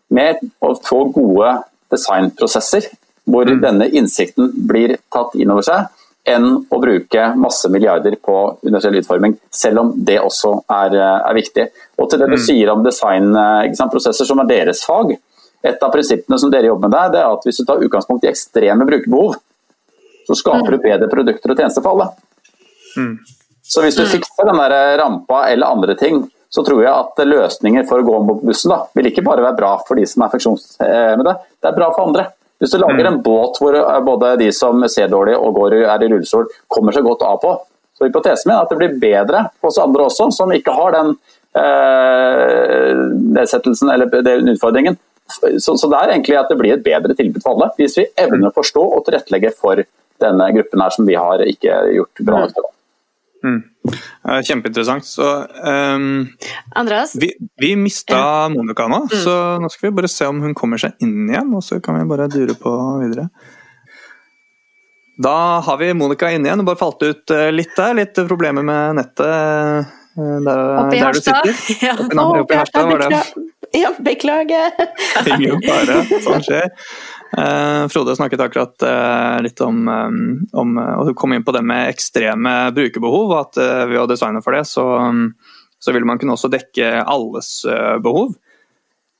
med 0.09 0.41
å 0.61 0.73
få 0.83 1.05
gode 1.13 1.53
designprosesser 1.93 2.89
hvor 3.29 3.45
mm. 3.45 3.61
denne 3.61 3.87
innsikten 3.93 4.51
blir 4.67 4.97
tatt 5.13 5.35
inn 5.37 5.51
over 5.53 5.65
seg, 5.65 5.85
enn 6.27 6.47
å 6.69 6.79
bruke 6.82 7.25
masse 7.39 7.69
milliarder 7.71 8.17
på 8.21 8.36
universell 8.62 8.99
utforming, 8.99 9.38
selv 9.51 9.84
om 9.84 9.91
det 10.05 10.19
også 10.21 10.51
er, 10.75 10.95
er 10.99 11.38
viktig. 11.38 11.65
Og 11.99 12.10
til 12.10 12.21
det 12.21 12.29
du 12.29 12.38
mm. 12.38 12.43
sier 12.43 12.71
om 12.73 12.84
designprosesser, 12.86 14.27
som 14.27 14.41
er 14.43 14.49
deres 14.51 14.84
fag, 14.86 15.15
et 15.65 15.84
av 15.84 15.91
prinsippene 15.91 16.39
som 16.39 16.51
dere 16.51 16.69
jobber 16.69 16.88
med 16.88 16.95
der, 16.95 17.13
det 17.13 17.21
er 17.23 17.34
at 17.34 17.47
hvis 17.47 17.60
du 17.60 17.65
tar 17.67 17.84
utgangspunkt 17.84 18.27
i 18.27 18.32
ekstreme 18.32 18.88
brukerbehov, 18.88 19.39
så 20.29 20.38
skaper 20.38 20.75
du 20.75 20.79
mm. 20.79 20.86
bedre 20.86 21.12
produkter 21.12 21.53
og 21.53 21.62
tjenester 21.62 21.84
for 21.84 21.95
alle. 21.95 22.12
Mm. 22.95 23.15
Så 23.69 23.84
hvis 23.86 23.97
du 23.97 24.05
fikser 24.10 24.49
den 24.49 24.60
der 24.60 24.97
rampa 25.01 25.45
eller 25.49 25.73
andre 25.73 25.95
ting, 25.99 26.23
så 26.49 26.63
tror 26.65 26.82
jeg 26.82 26.89
at 26.89 27.19
løsninger 27.27 27.86
for 27.89 28.01
å 28.01 28.05
gå 28.05 28.13
om 28.17 28.29
på 28.32 28.36
bussen 28.49 28.71
da, 28.73 28.79
vil 28.97 29.12
ikke 29.12 29.25
bare 29.25 29.43
være 29.45 29.58
bra 29.60 29.75
for 29.86 29.99
de 29.99 30.05
som 30.10 30.23
er 30.25 30.32
funksjonshemmede, 30.34 31.36
det 31.62 31.69
er 31.69 31.75
bra 31.77 31.89
for 31.93 32.10
andre. 32.10 32.25
Hvis 32.59 32.73
du 32.75 32.79
lager 32.81 33.05
mm. 33.05 33.09
en 33.13 33.19
båt 33.23 33.59
hvor 33.61 33.75
både 34.05 34.35
de 34.41 34.49
som 34.55 34.83
ser 34.91 35.11
dårlig 35.11 35.37
og 35.39 35.55
går, 35.55 35.77
er 35.85 36.03
i 36.03 36.09
rullestol, 36.11 36.47
kommer 36.67 36.95
seg 36.95 37.07
godt 37.07 37.23
av 37.27 37.39
på, 37.43 37.53
så 37.97 38.07
hypotesen 38.07 38.49
min 38.49 38.55
er 38.57 38.63
at 38.63 38.71
det 38.71 38.79
blir 38.79 38.97
bedre 38.99 39.45
hos 39.63 39.79
andre 39.81 40.07
også, 40.07 40.29
som 40.35 40.51
ikke 40.55 40.75
har 40.75 40.95
den 40.95 41.13
eh, 41.59 43.05
nedsettelsen 43.37 43.91
eller 43.91 44.11
den 44.23 44.53
utfordringen. 44.55 44.99
Så, 45.29 45.75
så, 45.77 45.85
det 45.91 45.97
er 45.99 46.13
egentlig 46.15 46.39
at 46.39 46.49
det 46.49 46.57
blir 46.57 46.73
et 46.73 46.85
bedre 46.85 47.13
tilbud 47.13 47.43
for 47.43 47.53
alle, 47.53 47.69
hvis 47.77 47.99
vi 47.99 48.07
evner 48.17 48.49
å 48.49 48.55
forstå 48.55 48.81
og 48.81 49.03
tilrettelegge 49.05 49.51
for 49.59 49.83
denne 50.19 50.47
gruppen 50.55 50.83
her 50.83 50.95
som 50.95 51.07
vi 51.07 51.17
har 51.19 51.43
ikke 51.45 51.75
gjort 51.95 52.23
bra 52.25 52.43
nok 52.43 52.55
til. 52.55 52.69
Mm. 53.45 53.60
Kjempeinteressant. 54.43 55.06
Så 55.08 55.25
um, 55.63 56.28
Andreas? 56.75 57.15
Vi, 57.15 57.32
vi 57.62 57.75
mista 57.80 58.49
Monica 58.52 58.88
nå, 58.91 59.06
mm. 59.08 59.15
så 59.23 59.36
nå 59.63 59.69
skal 59.71 59.89
vi 59.89 59.95
bare 60.02 60.12
se 60.12 60.28
om 60.28 60.41
hun 60.43 60.58
kommer 60.58 60.82
seg 60.82 60.99
inn 61.04 61.30
igjen. 61.30 61.54
Og 61.56 61.63
så 61.65 61.80
kan 61.84 61.99
vi 61.99 62.08
bare 62.10 62.28
dure 62.32 62.58
på 62.60 62.73
videre. 63.04 63.30
Da 65.19 65.60
har 65.65 65.78
vi 65.78 65.93
Monica 65.93 66.32
inne 66.32 66.47
igjen. 66.47 66.60
Hun 66.60 66.67
bare 66.67 66.80
falt 66.80 67.04
ut 67.04 67.32
eh, 67.36 67.49
litt 67.52 67.75
der. 67.75 67.95
Litt 67.97 68.19
problemer 68.28 68.63
med 68.63 68.99
nettet 69.02 69.25
eh, 69.28 69.95
der, 70.45 70.62
Oppi 70.80 70.99
der 71.02 71.13
du 71.13 71.21
sitter. 71.21 71.56
Ja. 71.88 71.95
Oppi, 72.39 72.56
Harstad. 72.56 73.15
Ja, 73.75 73.91
beklager. 73.99 74.71
Ingen 75.36 75.62
fare. 75.67 75.99
Sånn 76.23 76.45
skjer. 76.47 76.71
Uh, 77.29 77.85
Frode 77.87 78.15
snakket 78.17 78.41
akkurat 78.41 78.81
eh, 78.81 79.41
litt 79.45 79.61
om, 79.61 79.83
um, 79.85 80.47
om 80.57 80.77
og 80.81 81.11
kom 81.17 81.35
inn 81.35 81.43
på 81.45 81.53
det 81.53 81.61
med 81.61 81.91
ekstreme 81.91 82.71
brukerbehov. 82.73 83.35
At 83.37 83.59
eh, 83.61 83.85
ved 83.91 84.01
å 84.01 84.07
designe 84.09 84.41
for 84.41 84.57
det, 84.57 84.63
så, 84.65 84.85
så 85.77 85.93
vil 85.93 86.07
man 86.09 86.17
kunne 86.21 86.33
også 86.33 86.49
dekke 86.49 87.03
alles 87.05 87.51
behov. 88.01 88.33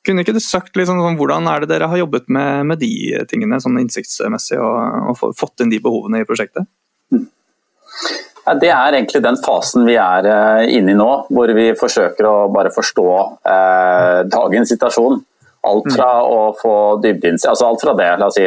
Kunne 0.08 0.24
ikke 0.24 0.34
du 0.34 0.42
sagt 0.42 0.80
liksom, 0.80 1.04
Hvordan 1.20 1.48
er 1.52 1.62
det 1.62 1.74
dere 1.74 1.90
har 1.92 2.02
jobbet 2.02 2.32
med, 2.34 2.66
med 2.72 2.82
de 2.82 3.20
tingene 3.30 3.60
sånn 3.62 3.78
innsiktsmessig, 3.82 4.58
og, 4.58 5.12
og, 5.12 5.38
fått 5.38 5.62
inn 5.62 5.74
de 5.74 5.82
behovene 5.84 6.24
i 6.24 6.28
prosjektet? 6.28 6.66
Ja, 7.14 8.56
det 8.58 8.72
er 8.74 8.96
egentlig 8.96 9.22
den 9.22 9.38
fasen 9.44 9.86
vi 9.86 10.00
er 10.02 10.26
inne 10.66 10.96
i 10.96 10.98
nå, 10.98 11.10
hvor 11.30 11.52
vi 11.54 11.68
forsøker 11.78 12.26
å 12.26 12.38
bare 12.50 12.72
forstå 12.74 13.10
eh, 13.54 14.22
dagens 14.32 14.74
situasjon. 14.74 15.20
Alt 15.68 15.90
mm. 15.90 15.96
fra 15.96 16.10
å 16.24 16.40
få 16.56 16.74
dybdeinnsikt, 17.04 17.50
altså 17.52 17.68
alt 17.68 17.84
fra 17.84 17.96
det, 18.00 18.10
la 18.22 18.30
oss 18.30 18.38
si, 18.40 18.46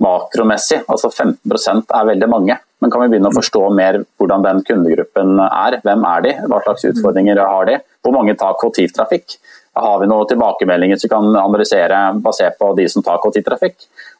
makromessig, 0.00 0.80
altså 0.90 1.10
15% 1.12 1.94
er 1.94 2.08
veldig 2.08 2.28
mange. 2.32 2.56
Men 2.80 2.92
kan 2.92 3.02
vi 3.04 3.10
begynne 3.12 3.28
å 3.28 3.34
mm. 3.34 3.38
forstå 3.38 3.62
mer 3.76 4.00
hvordan 4.18 4.44
den 4.46 4.62
kundegruppen 4.66 5.36
er? 5.44 5.78
Hvem 5.84 6.06
er 6.08 6.24
de? 6.24 6.34
Hva 6.48 6.62
slags 6.64 6.86
mm. 6.86 6.92
utfordringer 6.94 7.42
har 7.44 7.68
de? 7.68 7.76
Hvor 8.00 8.16
mange 8.16 8.34
tar 8.40 8.56
kollektivtrafikk? 8.60 9.36
Har 9.80 10.00
vi 10.00 10.08
noen 10.10 10.26
tilbakemeldinger 10.28 10.98
som 10.98 11.12
kan 11.12 11.28
analysere 11.42 12.00
basert 12.24 12.56
på 12.58 12.72
de 12.78 12.88
som 12.90 13.04
tar 13.04 13.20
kollektivtrafikk? 13.22 13.76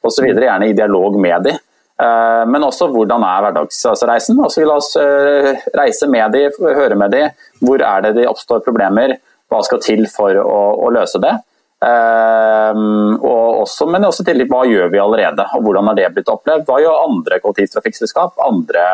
Osv. 0.07 0.29
Gjerne 0.29 0.69
i 0.69 0.77
dialog 0.77 1.17
med 1.21 1.49
de. 1.49 1.57
Eh, 2.01 2.45
men 2.49 2.65
også 2.65 2.89
hvordan 2.93 3.25
er 3.27 3.47
hverdagsreisen? 3.47 4.39
Altså, 4.45 4.65
la 4.69 4.77
oss 4.79 4.93
eh, 5.01 5.65
reise 5.77 6.09
med 6.13 6.37
de, 6.37 6.47
høre 6.61 6.97
med 7.01 7.17
de. 7.17 7.27
Hvor 7.65 7.83
er 7.85 8.07
det 8.07 8.15
de 8.21 8.29
oppstår 8.31 8.63
problemer? 8.65 9.17
Hva 9.51 9.65
skal 9.67 9.83
til 9.85 10.07
for 10.13 10.37
å, 10.39 10.61
å 10.85 10.93
løse 10.95 11.21
det? 11.23 11.35
Um, 11.81 13.15
og 13.25 13.63
også, 13.63 13.87
men 13.89 14.05
også 14.05 14.25
til 14.27 14.43
hva 14.51 14.67
gjør 14.69 14.91
vi 14.93 15.01
allerede, 15.01 15.47
og 15.57 15.65
hvordan 15.65 15.89
har 15.89 15.97
det 15.97 16.11
blitt 16.17 16.29
opplevd? 16.29 16.67
Hva 16.69 16.81
gjør 16.83 17.05
andre 17.07 17.39
kollektivtrafikkselskap, 17.41 18.37
andre, 18.45 18.85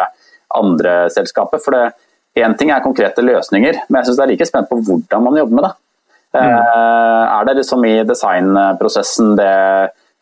andre 0.55 0.99
selskaper? 1.15 1.63
For 1.63 1.75
Én 2.37 2.53
ting 2.61 2.69
er 2.69 2.85
konkrete 2.85 3.25
løsninger, 3.25 3.79
men 3.89 3.99
jeg 3.99 4.11
synes 4.11 4.19
det 4.19 4.25
er 4.27 4.33
like 4.35 4.47
spent 4.49 4.69
på 4.69 4.77
hvordan 4.85 5.23
man 5.25 5.39
jobber 5.41 5.57
med 5.57 5.65
det. 5.65 5.75
Mm. 6.37 6.51
Uh, 6.53 7.23
er 7.33 7.47
det 7.49 7.55
liksom 7.63 7.87
i 7.89 7.95
designprosessen 8.05 9.31
det 9.39 9.53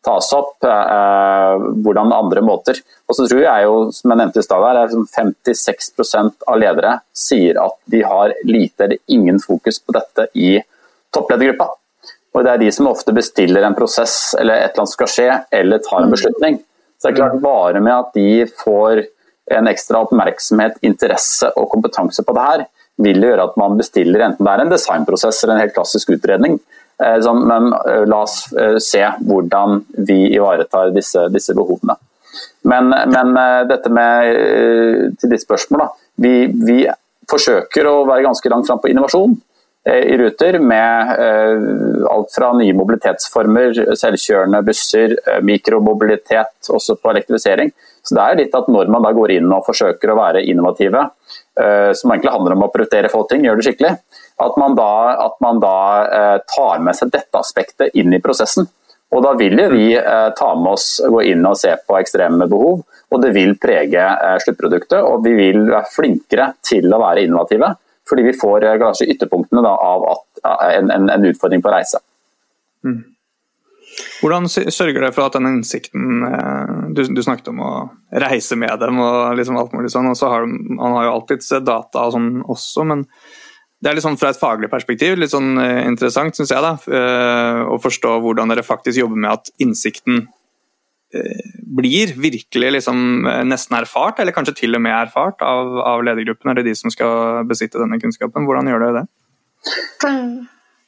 tas 0.07 0.29
opp? 0.37 0.53
Uh, 0.63 1.65
hvordan 1.83 2.15
andre 2.15 2.45
måter? 2.47 2.79
Og 3.11 3.19
så 3.19 3.27
tror 3.27 3.43
jeg 3.43 3.67
jo, 3.67 3.81
som 3.97 4.15
jeg 4.15 4.21
nevnte 4.21 4.45
i 4.45 4.47
stad, 4.47 4.67
er 4.71 4.95
56% 5.17 6.47
av 6.47 6.61
ledere 6.63 7.01
sier 7.11 7.59
at 7.65 7.81
de 7.91 8.05
har 8.07 8.37
lite 8.47 8.87
eller 8.87 9.03
ingen 9.11 9.43
fokus 9.43 9.83
på 9.83 9.97
dette 9.99 10.29
i 10.39 10.55
toppledergruppa. 11.15 11.73
Og 12.35 12.45
det 12.45 12.53
er 12.53 12.63
de 12.65 12.71
som 12.75 12.91
ofte 12.91 13.15
bestiller 13.15 13.65
en 13.65 13.77
prosess 13.79 14.35
eller 14.39 14.59
et 14.59 14.73
eller 14.73 14.85
annet 14.85 14.95
skal 14.97 15.11
skje, 15.11 15.29
eller 15.55 15.83
tar 15.85 16.03
en 16.03 16.11
mm. 16.11 16.15
beslutning. 16.17 16.61
Så 16.99 17.09
det 17.09 17.13
er 17.13 17.21
klart 17.21 17.43
bare 17.43 17.83
med 17.83 17.95
at 17.95 18.15
de 18.17 18.47
får 18.65 19.05
en 19.55 19.69
ekstra 19.69 20.01
oppmerksomhet, 20.07 20.79
interesse 20.87 21.51
og 21.61 21.69
kompetanse 21.73 22.25
på 22.25 22.35
det 22.35 22.47
her, 22.47 22.65
vil 23.05 23.21
det 23.21 23.29
gjøre 23.29 23.49
at 23.51 23.59
man 23.61 23.77
bestiller 23.79 24.23
enten 24.25 24.47
det 24.47 24.53
er 24.53 24.63
en 24.63 24.73
designprosess 24.73 25.43
eller 25.43 25.57
en 25.57 25.65
helt 25.65 25.75
klassisk 25.77 26.15
utredning. 26.15 26.59
Eh, 27.03 27.33
men 27.35 27.73
eh, 27.73 28.05
la 28.07 28.23
oss 28.23 28.53
eh, 28.53 28.77
se 28.79 29.03
hvordan 29.27 29.81
vi 30.07 30.19
ivaretar 30.35 30.93
disse, 30.95 31.27
disse 31.35 31.55
behovene. 31.57 31.97
Men, 32.65 32.89
men, 32.89 33.35
dette 33.69 33.91
med 33.93 35.17
til 35.21 35.31
ditt 35.31 35.43
spørsmål, 35.43 35.83
da. 35.85 35.89
Vi, 36.25 36.33
vi 36.65 36.79
forsøker 37.29 37.87
å 37.91 38.07
være 38.09 38.25
ganske 38.25 38.49
langt 38.49 38.71
fram 38.71 38.81
på 38.81 38.89
innovasjon. 38.89 39.35
Eh, 39.89 39.95
i 39.95 40.19
Ruter 40.19 40.59
med 40.59 41.11
eh, 41.21 42.11
alt 42.11 42.33
fra 42.33 42.53
nye 42.57 42.73
mobilitetsformer, 42.77 43.77
selvkjørende 44.01 44.63
busser, 44.65 45.13
eh, 45.29 45.43
mikromobilitet, 45.45 46.71
også 46.73 46.97
på 46.97 47.11
elektrifisering. 47.13 47.73
Så 48.05 48.17
det 48.17 48.23
er 48.25 48.39
litt 48.39 48.57
at 48.57 48.69
Når 48.69 48.89
man 48.93 49.05
da 49.05 49.13
går 49.17 49.35
inn 49.37 49.53
og 49.53 49.67
forsøker 49.67 50.13
å 50.13 50.19
være 50.19 50.45
innovative, 50.45 51.11
som 51.55 52.11
egentlig 52.11 52.33
handler 52.35 52.53
om 52.57 52.65
å 52.67 52.69
prioritere 52.69 53.09
få 53.09 53.23
ting, 53.31 53.45
gjøre 53.47 53.61
det 53.61 53.65
skikkelig, 53.69 53.93
at 54.45 54.57
man 54.59 54.75
da, 54.75 54.89
at 55.25 55.37
man 55.41 55.61
da 55.63 56.41
tar 56.51 56.83
med 56.83 56.99
seg 56.99 57.13
dette 57.15 57.39
aspektet 57.39 57.95
inn 57.95 58.13
i 58.13 58.21
prosessen. 58.21 58.67
Og 59.15 59.23
Da 59.23 59.33
vil 59.39 59.57
vi 59.71 59.95
ta 59.95 60.51
med 60.59 60.73
oss, 60.73 61.01
gå 61.01 61.23
inn 61.31 61.47
og 61.47 61.57
se 61.57 61.73
på 61.87 61.97
ekstreme 61.97 62.49
behov, 62.51 62.83
og 63.09 63.23
det 63.23 63.33
vil 63.33 63.55
prege 63.57 64.05
sluttproduktet. 64.45 65.01
Og 65.01 65.25
vi 65.25 65.33
vil 65.39 65.65
være 65.71 65.89
flinkere 65.95 66.51
til 66.61 66.93
å 66.93 67.01
være 67.01 67.25
innovative 67.25 67.73
fordi 68.09 68.23
vi 68.23 68.37
får 68.39 68.65
eh, 68.65 68.79
kanskje 68.81 69.09
ytterpunktene 69.15 69.65
da, 69.65 69.75
av 69.81 70.07
at, 70.13 70.45
en, 70.75 70.91
en, 70.91 71.11
en, 71.11 71.27
utfordring 71.31 71.63
på 71.65 71.73
reise. 71.73 72.01
Mm. 72.85 73.03
Hvordan 74.19 74.49
sørger 74.51 74.99
dere 74.99 75.13
for 75.15 75.29
at 75.29 75.37
den 75.37 75.49
innsikten 75.53 76.27
eh, 76.27 76.75
du, 76.97 77.05
du, 77.15 77.23
snakket 77.25 77.53
om 77.53 77.63
å 77.65 77.73
reise 78.25 78.59
med 78.61 78.77
dem 78.83 79.01
og 79.03 79.39
liksom 79.39 79.59
alt 79.61 79.75
mulig 79.77 79.93
sånn, 79.95 80.11
og 80.11 80.19
så 80.19 80.33
har 80.33 80.47
Man 80.49 80.99
har 80.99 81.09
jo 81.09 81.17
alltid 81.17 81.47
sett 81.47 81.67
data 81.69 82.09
og 82.09 82.17
sånn 82.17 82.31
også, 82.43 82.87
men 82.91 83.07
det 83.85 83.91
er 83.91 83.99
liksom 83.99 84.17
fra 84.17 84.31
et 84.33 84.41
faglig 84.41 84.71
perspektiv 84.73 85.19
litt 85.21 85.33
sånn 85.33 85.59
eh, 85.61 85.85
interessant, 85.89 86.37
syns 86.37 86.53
jeg, 86.53 86.65
da, 86.65 86.77
å 87.69 87.77
forstå 87.83 88.17
hvordan 88.25 88.53
dere 88.53 88.65
faktisk 88.65 89.01
jobber 89.01 89.21
med 89.21 89.33
at 89.33 89.53
innsikten 89.61 90.27
blir 91.77 92.15
virkelig 92.19 92.73
liksom 92.79 93.27
eh, 93.27 93.43
nesten 93.49 93.79
erfart, 93.79 94.21
eller 94.21 94.35
kanskje 94.37 94.57
til 94.63 94.79
og 94.79 94.83
med 94.85 94.95
erfart, 94.95 95.43
av, 95.43 95.79
av 95.81 96.05
ledergruppen, 96.07 96.53
eller 96.53 96.67
de 96.67 96.75
som 96.79 96.93
skal 96.93 97.45
besitte 97.49 97.81
denne 97.81 98.01
kunnskapen. 98.03 98.47
Hvordan 98.49 98.71
gjør 98.71 98.85
dere 98.85 99.03
det? 99.03 99.07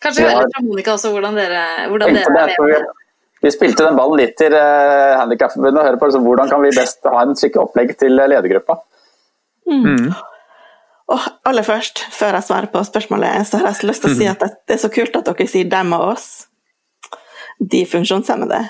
Kanskje 0.04 0.28
høre 0.28 0.46
fra 0.52 0.62
Monica 0.66 0.94
også 0.94 1.10
hvordan 1.14 1.38
dere, 1.38 1.64
hvordan 1.90 2.16
dere 2.18 2.46
lever. 2.52 2.86
Vi 3.44 3.52
spilte 3.52 3.84
den 3.84 3.98
ballen 3.98 4.20
litt 4.20 4.34
til 4.40 4.54
uh, 4.56 5.16
Handikapforbundet 5.20 5.80
og 5.80 5.86
hører 5.86 5.98
på 6.00 6.08
altså, 6.08 6.20
hvordan 6.24 6.48
kan 6.50 6.62
vi 6.64 6.72
best 6.76 7.04
ha 7.04 7.20
en 7.22 7.36
skikkelig 7.36 7.68
opplegg 7.68 7.92
til 8.00 8.16
ledergruppa. 8.16 8.78
Mm. 9.68 9.84
Mm. 9.84 10.08
Og 11.12 11.26
aller 11.46 11.66
først, 11.66 12.02
før 12.10 12.38
jeg 12.38 12.46
svarer 12.48 12.70
på 12.72 12.82
spørsmålet, 12.86 13.46
så 13.46 13.60
har 13.60 13.70
jeg 13.70 13.90
lyst 13.90 14.02
til 14.02 14.10
å 14.10 14.16
si 14.16 14.26
mm. 14.26 14.32
at 14.32 14.56
det 14.66 14.74
er 14.76 14.82
så 14.82 14.90
kult 14.92 15.18
at 15.20 15.28
dere 15.28 15.46
sier 15.50 15.68
'dem 15.70 15.92
og 15.94 16.08
oss', 16.14 16.46
de 17.60 17.84
funksjonshemmede. 17.88 18.64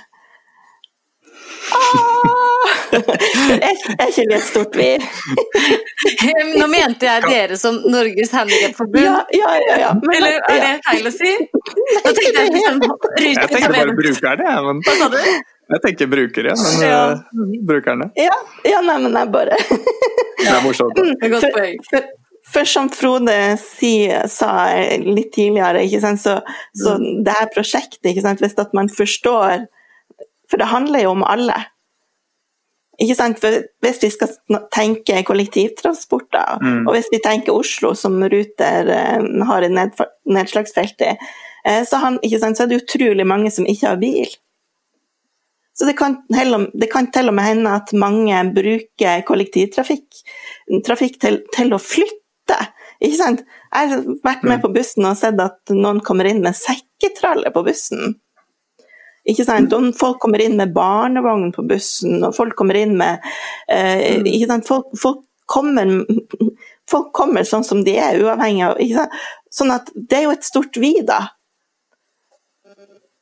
Ah! 1.75 2.67
er, 2.97 4.09
ikke 4.09 4.25
vi 4.31 4.35
et 4.37 4.47
stort 4.47 4.77
vi? 4.79 4.89
Nå 6.57 6.67
mente 6.71 7.07
jeg 7.09 7.25
dere 7.27 7.59
som 7.61 7.79
Norges 7.91 8.33
Handikapforbund. 8.35 9.03
Ja, 9.05 9.17
ja, 9.35 9.53
ja, 9.67 9.79
ja. 9.85 9.91
Men, 10.03 10.17
Eller 10.19 10.39
er 10.53 10.63
det 10.63 10.73
feil 10.87 11.11
å 11.11 11.13
si? 11.15 11.33
Nå 11.43 12.13
tenkte 12.17 12.45
jeg 12.45 12.55
liksom 12.57 12.81
Jeg 13.23 13.51
tenker 13.53 13.75
bare 13.75 13.97
brukerne, 13.99 14.49
jeg. 14.51 14.67
Men, 14.69 14.83
Hva 14.87 14.97
sa 15.01 15.11
du? 15.13 15.19
jeg 15.67 15.83
tenker 15.83 16.07
brukere, 16.13 16.53
men 16.63 16.85
Ja. 16.87 16.99
eh, 17.13 17.57
brukerne. 17.67 18.11
ja, 18.17 18.37
ja, 18.71 18.81
nei, 18.87 18.99
men 19.03 19.17
jeg 19.19 19.33
bare 19.35 19.57
Det 19.59 20.47
er 20.53 20.63
morsomt. 20.63 20.95
Det 20.95 21.27
er 21.27 21.33
godt 21.35 21.49
poeng. 21.57 21.81
For, 21.91 22.07
for 22.55 22.69
som 22.71 22.91
Frode 22.95 23.35
si, 23.59 23.95
sa 24.31 24.53
litt 25.03 25.33
tidligere, 25.35 25.83
ikke 25.89 26.01
sant, 26.05 26.23
så, 26.23 26.37
så 26.79 26.95
det 27.03 27.35
her 27.41 27.51
prosjektet, 27.55 28.13
ikke 28.13 28.23
sant, 28.29 28.45
hvis 28.45 28.55
at 28.63 28.77
man 28.79 28.87
forstår 28.93 29.67
For 30.51 30.61
det 30.61 30.71
handler 30.71 31.03
jo 31.05 31.15
om 31.17 31.25
alle. 31.27 31.57
Ikke 33.03 33.17
sant? 33.19 33.41
For 33.43 33.53
hvis 33.85 33.99
vi 34.01 34.11
skal 34.15 34.31
tenke 34.73 35.21
kollektivtransport, 35.29 36.31
da, 36.33 36.59
Mm. 36.63 36.87
og 36.87 36.95
hvis 36.95 37.11
vi 37.13 37.21
tenker 37.21 37.53
Oslo, 37.53 37.95
som 37.95 38.23
Ruter 38.23 38.89
eh, 38.89 39.45
har 39.45 39.63
et 39.63 39.73
nedslagsfelt 40.25 41.01
i, 41.05 41.13
eh, 41.67 41.83
så, 41.85 42.01
han, 42.01 42.19
sant, 42.41 42.57
så 42.57 42.65
er 42.65 42.67
det 42.73 42.83
utrolig 42.85 43.27
mange 43.27 43.51
som 43.51 43.67
ikke 43.67 43.89
har 43.89 43.97
bil. 44.01 44.29
Så 45.77 45.85
det 45.85 45.99
kan, 45.99 46.23
om, 46.55 46.71
det 46.73 46.89
kan 46.91 47.11
til 47.13 47.29
og 47.29 47.35
med 47.37 47.45
hende 47.45 47.75
at 47.77 47.93
mange 47.93 48.39
bruker 48.55 49.21
kollektivtrafikk 49.29 50.23
trafikk 50.87 51.21
til, 51.21 51.43
til 51.53 51.75
å 51.77 51.79
flytte. 51.79 52.57
Ikke 53.05 53.19
sant? 53.19 53.43
Jeg 53.75 53.91
har 53.91 54.07
vært 54.25 54.47
med 54.49 54.63
på 54.63 54.71
bussen 54.73 55.05
og 55.05 55.19
sett 55.21 55.37
at 55.43 55.75
noen 55.75 56.01
kommer 56.01 56.25
inn 56.31 56.41
med 56.41 56.57
sekketralle 56.57 57.53
på 57.53 57.63
bussen. 57.67 58.17
Ikke 59.27 59.47
sant? 59.47 59.73
Og 59.75 59.91
folk 59.99 60.21
kommer 60.23 60.43
inn 60.43 60.57
med 60.59 60.75
barnevogn 60.75 61.51
på 61.55 61.65
bussen, 61.67 62.21
og 62.23 62.35
folk 62.37 62.55
kommer 62.59 62.79
inn 62.79 62.95
med 62.99 63.25
eh, 63.73 64.23
ikke 64.23 64.51
sant? 64.53 64.69
Folk, 64.69 64.93
folk, 65.01 65.25
kommer, 65.51 65.91
folk 66.91 67.11
kommer 67.17 67.47
sånn 67.47 67.67
som 67.67 67.83
de 67.87 67.97
er, 67.99 68.21
uavhengig 68.23 68.69
av 68.69 68.79
ikke 68.83 69.03
sant? 69.03 69.25
Sånn 69.57 69.73
at 69.73 69.91
det 69.95 70.19
er 70.19 70.27
jo 70.27 70.37
et 70.37 70.47
stort 70.47 70.79
vi, 70.79 70.93
da. 71.07 71.23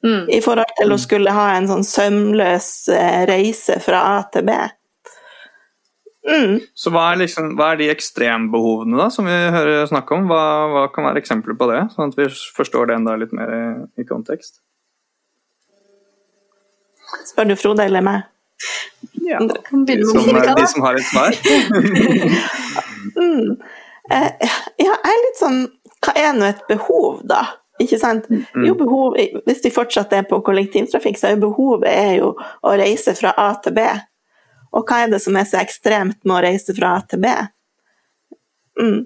Mm. 0.04 0.26
I 0.28 0.40
forhold 0.44 0.72
til 0.76 0.92
å 0.92 1.00
skulle 1.00 1.32
ha 1.32 1.54
en 1.54 1.68
sånn 1.70 1.86
sømløs 1.88 2.70
eh, 2.92 3.22
reise 3.30 3.78
fra 3.80 4.02
A 4.18 4.18
til 4.34 4.44
B. 4.50 4.56
Mm. 6.24 6.58
Så 6.76 6.92
hva 6.92 7.06
er, 7.12 7.22
liksom, 7.22 7.52
hva 7.56 7.70
er 7.72 7.80
de 7.80 7.88
ekstrembehovene 7.92 8.96
da, 9.00 9.08
som 9.12 9.28
vi 9.28 9.32
hører 9.32 9.88
snakk 9.88 10.12
om? 10.16 10.28
Hva, 10.28 10.44
hva 10.72 10.84
kan 10.92 11.08
være 11.08 11.20
eksempler 11.20 11.56
på 11.56 11.68
det, 11.72 11.80
sånn 11.96 12.12
at 12.12 12.20
vi 12.20 12.28
forstår 12.56 12.90
det 12.90 12.98
enda 12.98 13.16
litt 13.20 13.32
mer 13.36 13.52
i, 13.52 13.64
i 14.00 14.08
kontekst? 14.08 14.60
Spør 17.28 17.50
du 17.50 17.56
Frode 17.58 17.86
eller 17.86 18.04
meg? 18.04 18.30
Ja. 19.24 19.40
De 19.40 19.98
som, 20.06 20.26
de 20.56 20.66
som 20.66 20.82
har 20.86 21.00
et 21.00 21.08
svar. 21.10 21.34
Mm. 23.14 23.60
Eh, 24.10 24.30
ja, 24.80 24.94
jeg 24.96 25.12
er 25.12 25.20
litt 25.22 25.36
sånn 25.38 25.58
Hva 26.02 26.14
er 26.18 26.32
nå 26.34 26.46
et 26.48 26.62
behov, 26.66 27.20
da? 27.28 27.42
Ikke 27.80 27.98
sant? 28.00 28.26
Jo, 28.64 28.72
behov, 28.78 29.18
hvis 29.46 29.60
vi 29.64 29.72
fortsatt 29.74 30.12
er 30.16 30.24
på 30.28 30.38
kollektivtrafikk, 30.46 31.18
så 31.20 31.28
er 31.28 31.34
jo 31.34 31.42
behovet 31.44 31.90
er 31.90 32.12
jo 32.20 32.32
å 32.34 32.74
reise 32.78 33.14
fra 33.18 33.34
A 33.40 33.48
til 33.62 33.74
B. 33.76 33.84
Og 34.74 34.86
hva 34.88 35.02
er 35.04 35.12
det 35.12 35.20
som 35.22 35.36
er 35.38 35.46
så 35.48 35.60
ekstremt 35.60 36.20
med 36.22 36.36
å 36.36 36.42
reise 36.44 36.74
fra 36.76 36.94
A 36.96 37.02
til 37.10 37.22
B? 37.24 37.32
Mm. 38.80 39.00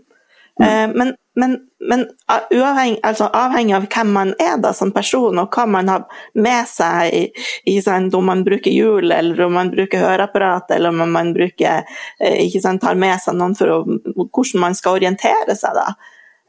Eh, 0.60 0.86
men, 0.94 1.14
men, 1.38 1.58
men 1.90 2.06
uavhengig, 2.54 2.98
altså 3.06 3.28
avhengig 3.36 3.74
av 3.76 3.86
hvem 3.86 4.10
man 4.12 4.32
er 4.42 4.56
da 4.62 4.72
som 4.74 4.90
person, 4.94 5.38
og 5.38 5.54
hva 5.54 5.66
man 5.70 5.90
har 5.92 6.24
med 6.34 6.66
seg, 6.66 7.14
i, 7.14 7.44
i 7.70 7.76
sant, 7.84 8.14
om 8.18 8.26
man 8.26 8.42
bruker 8.46 8.74
hjul, 8.74 9.12
eller 9.14 9.44
om 9.46 9.54
man 9.54 9.70
bruker 9.70 10.02
høreapparat, 10.02 10.72
eller 10.74 10.90
om 10.90 11.14
man 11.14 11.30
bruker, 11.36 11.86
eh, 12.18 12.58
sant, 12.58 12.82
tar 12.82 12.98
med 12.98 13.22
seg 13.22 13.38
noen 13.38 13.54
for 13.58 13.70
å, 13.76 13.78
hvordan 14.18 14.64
man 14.64 14.78
skal 14.78 14.98
orientere 14.98 15.54
seg, 15.58 15.78
da, 15.78 15.86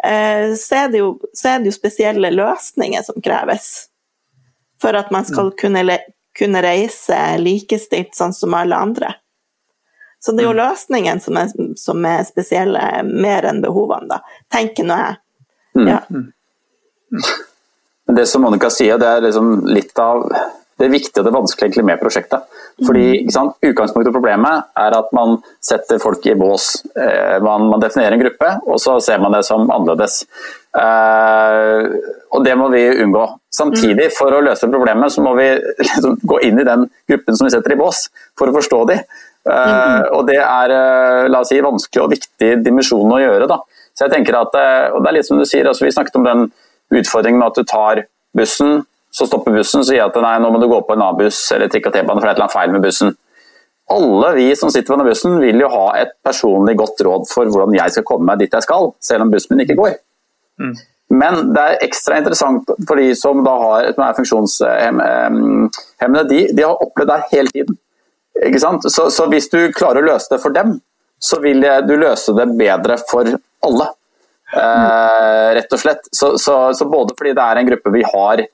eh, 0.10 0.58
så, 0.58 0.84
er 0.84 0.92
det 0.96 1.04
jo, 1.04 1.14
så 1.38 1.54
er 1.54 1.62
det 1.62 1.70
jo 1.70 1.78
spesielle 1.78 2.34
løsninger 2.34 3.06
som 3.06 3.22
kreves 3.22 3.72
for 4.82 4.98
at 4.98 5.14
man 5.14 5.28
skal 5.28 5.54
kunne, 5.60 6.00
kunne 6.38 6.66
reise 6.66 7.18
likestilt 7.38 8.18
sånn 8.18 8.34
som 8.34 8.58
alle 8.58 8.78
andre. 8.80 9.14
Så 10.20 10.34
det 10.36 10.44
er 10.44 10.50
jo 10.50 10.58
løsningen 10.58 11.22
som 11.24 11.38
er, 11.40 11.52
som 11.80 12.06
er 12.06 12.26
spesielle, 12.28 12.82
mer 13.08 13.48
enn 13.50 13.62
behovene, 13.64 14.10
da. 14.12 14.20
Tenker 14.52 14.88
nå 14.88 14.98
jeg. 15.00 15.20
Ja. 15.88 16.02
Men 18.10 18.18
det 18.18 18.26
som 18.28 18.44
Monica 18.44 18.72
sier, 18.74 19.00
det 19.00 19.08
er 19.08 19.24
liksom 19.30 19.62
litt 19.70 20.00
av 20.02 20.26
det 20.80 20.88
viktige 20.94 21.22
og 21.22 21.28
det 21.28 21.36
vanskelige 21.36 21.84
med 21.84 22.00
prosjektet. 22.00 22.46
Fordi 22.80 23.26
Utgangspunktet 23.28 24.10
og 24.10 24.16
problemet 24.16 24.70
er 24.80 24.96
at 24.96 25.10
man 25.16 25.36
setter 25.64 26.00
folk 26.00 26.24
i 26.26 26.36
bås. 26.40 26.70
Eh, 26.96 27.36
Man, 27.44 27.68
man 27.72 27.84
definerer 27.84 28.16
en 28.16 28.24
gruppe, 28.24 28.54
og 28.66 28.80
så 28.80 28.96
ser 29.04 29.20
man 29.20 29.36
det 29.36 29.44
som 29.48 29.68
annerledes. 29.68 30.22
Eh, 30.80 31.84
og 32.32 32.46
det 32.46 32.56
må 32.56 32.70
vi 32.72 32.86
unngå. 33.04 33.26
Samtidig, 33.52 34.08
for 34.16 34.32
å 34.32 34.42
løse 34.46 34.70
problemet, 34.72 35.12
så 35.12 35.24
må 35.26 35.36
vi 35.36 35.50
liksom 35.84 36.16
gå 36.24 36.40
inn 36.48 36.62
i 36.64 36.68
den 36.68 36.88
gruppen 37.12 37.36
som 37.36 37.50
vi 37.50 37.54
setter 37.58 37.76
i 37.76 37.80
bås, 37.80 38.06
for 38.40 38.48
å 38.48 38.56
forstå 38.56 38.84
de. 38.94 39.02
Eh, 39.50 40.02
og 40.14 40.28
det 40.30 40.38
er 40.40 40.74
eh, 40.76 41.28
la 41.32 41.42
oss 41.42 41.52
si, 41.52 41.60
vanskelig 41.64 42.04
og 42.04 42.14
viktig 42.14 42.52
dimensjon 42.66 43.16
å 43.16 43.22
gjøre. 43.22 43.50
Da. 43.50 43.60
Så 43.98 44.06
jeg 44.06 44.14
tenker 44.14 44.38
at, 44.40 44.58
eh, 44.60 44.88
og 44.94 45.04
det 45.04 45.12
er 45.12 45.18
litt 45.18 45.30
som 45.30 45.40
du 45.40 45.46
sier, 45.48 45.70
altså, 45.70 45.86
Vi 45.86 45.96
snakket 45.96 46.20
om 46.20 46.28
den 46.28 46.46
utfordringen 47.00 47.42
med 47.42 47.52
at 47.52 47.60
du 47.60 47.70
tar 47.70 48.04
bussen, 48.38 48.84
så 49.14 49.26
stopper 49.26 49.58
bussen 49.58 49.82
så 49.82 49.90
sier 49.90 50.06
at 50.06 50.18
nei, 50.22 50.36
nå 50.42 50.52
må 50.54 50.62
du 50.62 50.70
gå 50.70 50.80
på 50.86 50.94
en 50.94 51.02
annen 51.02 51.18
buss 51.18 51.40
eller 51.56 51.72
trikk 51.72 51.90
og 51.90 51.96
T-bane, 51.96 52.20
for 52.20 52.28
det 52.28 52.30
er 52.30 52.36
et 52.36 52.38
eller 52.38 52.46
annet 52.46 52.60
feil 52.60 52.76
med 52.76 52.86
bussen. 52.86 53.16
Alle 53.90 54.30
vi 54.36 54.48
som 54.58 54.70
sitter 54.70 54.92
på 54.92 54.98
denne 54.98 55.10
bussen 55.10 55.40
vil 55.42 55.64
jo 55.64 55.70
ha 55.74 55.88
et 55.98 56.12
personlig 56.26 56.76
godt 56.78 57.02
råd 57.08 57.24
for 57.32 57.50
hvordan 57.50 57.80
jeg 57.80 57.96
skal 57.96 58.06
komme 58.06 58.30
meg 58.30 58.44
dit 58.44 58.54
jeg 58.54 58.68
skal, 58.68 58.84
selv 59.02 59.26
om 59.26 59.32
bussen 59.34 59.56
min 59.56 59.66
ikke 59.66 59.80
går. 59.82 59.94
Men 61.10 61.34
det 61.56 61.64
er 61.64 61.84
ekstra 61.88 62.20
interessant 62.22 62.70
for 62.86 62.96
de 63.02 63.08
som 63.18 63.42
da 63.46 63.54
har, 63.64 63.80
som 63.96 64.04
er 64.06 64.18
funksjonshemmede, 64.20 66.26
de, 66.30 66.40
de 66.54 66.68
har 66.68 66.84
opplevd 66.86 67.10
det 67.10 67.30
hele 67.32 67.50
tiden. 67.56 67.74
Ikke 68.46 68.60
sant? 68.62 68.86
Så, 68.92 69.10
så 69.12 69.26
hvis 69.32 69.50
du 69.52 69.60
klarer 69.76 70.04
å 70.04 70.12
løse 70.14 70.32
det 70.32 70.42
for 70.44 70.56
dem, 70.56 70.78
så 71.20 71.40
vil 71.44 71.60
du 71.88 71.96
løse 72.00 72.32
det 72.38 72.46
bedre 72.60 72.96
for 73.10 73.28
alle. 73.66 73.90
Eh, 74.56 75.48
rett 75.60 75.74
og 75.76 75.82
slett. 75.82 76.08
Så, 76.16 76.38
så, 76.42 76.56
så 76.74 76.88
både 76.90 77.16
fordi 77.18 77.34
det 77.38 77.44
er 77.46 77.60
en 77.62 77.68
gruppe 77.70 77.92
vi 77.94 78.06
har 78.08 78.46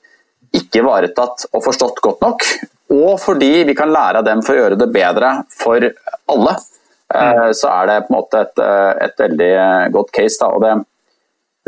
ikke 0.56 0.80
ivaretatt 0.82 1.46
og 1.52 1.62
forstått 1.64 2.00
godt 2.04 2.24
nok, 2.24 2.44
og 2.96 3.14
fordi 3.20 3.64
vi 3.68 3.74
kan 3.76 3.90
lære 3.92 4.20
av 4.22 4.26
dem 4.26 4.42
for 4.46 4.54
å 4.54 4.60
gjøre 4.60 4.78
det 4.80 4.88
bedre 4.94 5.30
for 5.58 5.82
alle, 6.32 6.52
eh, 7.14 7.48
så 7.56 7.70
er 7.72 7.88
det 7.90 7.96
på 8.06 8.12
en 8.12 8.18
måte 8.18 8.42
et, 8.44 8.62
eh, 8.62 8.92
et 9.06 9.24
veldig 9.24 9.50
godt 9.96 10.12
case. 10.14 10.38
Da. 10.42 10.50
Og 10.54 10.62
det, 10.66 10.74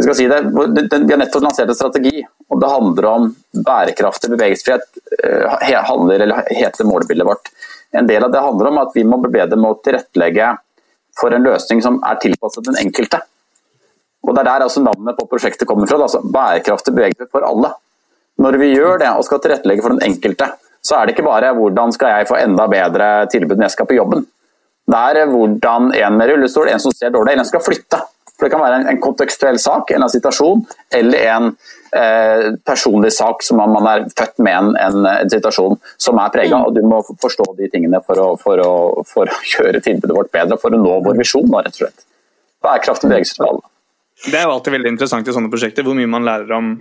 skal 0.07 0.15
si 0.19 0.29
det, 0.31 0.43
det- 0.77 1.01
Vi 1.07 1.13
har 1.15 1.21
nettopp 1.25 1.43
lansert 1.49 1.69
en 1.73 1.75
strategi, 1.81 2.23
og 2.51 2.61
det 2.63 2.71
handler 2.71 3.07
om 3.11 3.35
bærekraftig 3.67 4.31
bevegelsesfrihet. 4.35 4.87
eh, 5.25 5.83
handler, 5.89 6.21
eller 6.23 6.45
heter 6.55 6.85
målbildet 6.85 7.27
vårt. 7.27 7.51
En 7.97 8.07
del 8.07 8.25
av 8.25 8.33
det 8.33 8.45
handler 8.45 8.71
om 8.71 8.81
at 8.83 8.95
vi 8.95 9.05
må 9.09 9.19
bli 9.23 9.33
bedre 9.39 9.57
med 9.57 9.71
å 9.71 9.81
tilrettelegge 9.85 10.53
for 11.19 11.35
en 11.35 11.47
løsning 11.47 11.83
som 11.85 11.99
er 12.07 12.21
tilpasset 12.23 12.67
den 12.69 12.79
enkelte. 12.83 13.21
Og 14.27 14.35
Det 14.35 14.43
er 14.43 14.49
der 14.51 14.65
altså 14.67 14.83
navnet 14.85 15.17
på 15.17 15.29
prosjektet 15.31 15.69
kommer 15.69 15.89
fra. 15.89 16.01
Altså 16.05 16.21
bærekraftig 16.21 16.95
bevegelse 16.95 17.31
for 17.33 17.47
alle. 17.47 17.73
Når 18.39 18.59
vi 18.61 18.73
gjør 18.75 19.01
det 19.01 19.11
og 19.17 19.25
skal 19.27 19.41
tilrettelegge 19.43 19.83
for 19.83 19.95
den 19.95 20.05
enkelte, 20.11 20.51
så 20.85 20.99
er 20.99 21.07
det 21.07 21.17
ikke 21.17 21.27
bare 21.27 21.55
hvordan 21.57 21.95
skal 21.95 22.13
jeg 22.13 22.29
få 22.29 22.37
enda 22.39 22.69
bedre 22.71 23.09
tilbud 23.33 23.57
når 23.57 23.67
jeg 23.67 23.77
skal 23.77 23.89
på 23.89 23.97
jobben. 23.97 24.27
Det 24.89 25.01
er 25.11 25.29
hvordan 25.29 25.91
en 25.93 26.17
med 26.17 26.31
rullestol, 26.31 26.69
en 26.69 26.81
som 26.81 26.95
ser 26.95 27.11
dårlig, 27.13 27.35
eller 27.35 27.45
en 27.45 27.51
skal 27.51 27.65
flytte. 27.65 27.99
For 28.39 28.47
Det 28.47 28.55
kan 28.55 28.63
være 28.63 28.81
en, 28.81 28.87
en 28.93 29.01
kontekstuell 29.03 29.59
sak, 29.59 29.91
en 29.91 30.07
situasjon, 30.11 30.61
eller 30.95 31.25
en 31.35 31.49
eh, 31.99 32.45
personlig 32.67 33.11
sak 33.17 33.43
som 33.43 33.59
man, 33.59 33.73
man 33.75 33.89
er 33.91 34.05
født 34.15 34.37
med 34.47 34.55
en, 34.55 34.69
en, 34.79 35.09
en 35.11 35.33
situasjon 35.33 35.75
som 35.99 36.21
er 36.23 36.31
prega. 36.35 36.61
Og 36.69 36.77
du 36.77 36.85
må 36.87 37.01
forstå 37.09 37.49
de 37.59 37.71
tingene 37.73 37.99
for 38.07 38.23
å, 38.23 38.29
for, 38.39 38.63
å, 38.63 39.03
for 39.09 39.31
å 39.31 39.41
gjøre 39.55 39.83
tilbudet 39.83 40.15
vårt 40.21 40.31
bedre, 40.35 40.61
for 40.63 40.75
å 40.75 40.79
nå 40.79 41.01
vår 41.09 41.19
visjon, 41.19 41.51
da, 41.51 41.65
rett 41.67 41.81
og 41.81 41.83
slett. 41.83 42.07
Bærekraftig 42.63 43.11
bevegelse 43.11 43.41
for 43.41 43.51
alle. 43.51 43.67
Det 44.19 44.35
er 44.35 44.47
jo 44.47 44.55
alltid 44.55 44.75
veldig 44.75 44.95
interessant 44.95 45.29
i 45.31 45.35
sånne 45.35 45.51
prosjekter, 45.51 45.87
hvor 45.87 45.99
mye 45.99 46.11
man 46.11 46.27
lærer 46.27 46.55
om 46.55 46.73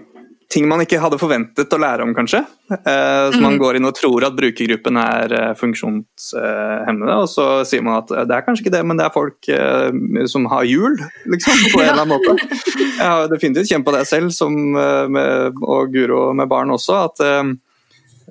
ting 0.52 0.68
man 0.70 0.82
ikke 0.84 1.00
hadde 1.04 1.20
forventet 1.20 1.74
å 1.76 1.80
lære 1.82 2.06
om, 2.06 2.14
kanskje. 2.16 2.40
Eh, 2.72 3.26
så 3.34 3.40
man 3.44 3.58
går 3.60 3.80
inn 3.80 3.88
og 3.90 3.96
tror 3.98 4.24
at 4.28 4.36
brukergruppen 4.38 5.00
er 5.02 5.36
eh, 5.36 5.54
funksjonshemmede, 5.60 7.18
og 7.20 7.28
så 7.32 7.48
sier 7.68 7.84
man 7.84 8.00
at 8.00 8.14
eh, 8.16 8.26
det 8.30 8.38
er 8.38 8.46
kanskje 8.46 8.66
ikke 8.66 8.76
det, 8.78 8.84
men 8.88 9.00
det 9.00 9.08
er 9.08 9.16
folk 9.16 9.50
eh, 9.52 10.26
som 10.32 10.48
har 10.52 10.68
hjul, 10.68 10.96
liksom, 11.28 11.64
på 11.74 11.84
en 11.84 11.92
eller 11.92 12.06
annen 12.06 12.16
måte. 12.16 12.60
Jeg 12.98 13.04
har 13.04 13.32
definitivt 13.32 13.72
kjent 13.74 13.88
på 13.88 13.96
det 13.96 14.06
selv, 14.10 14.32
som, 14.36 14.56
eh, 14.80 15.06
med, 15.12 15.64
og 15.68 15.92
Guro 15.96 16.30
med 16.38 16.52
barn 16.52 16.72
også, 16.76 17.02
at 17.10 17.26
eh, 17.28 17.56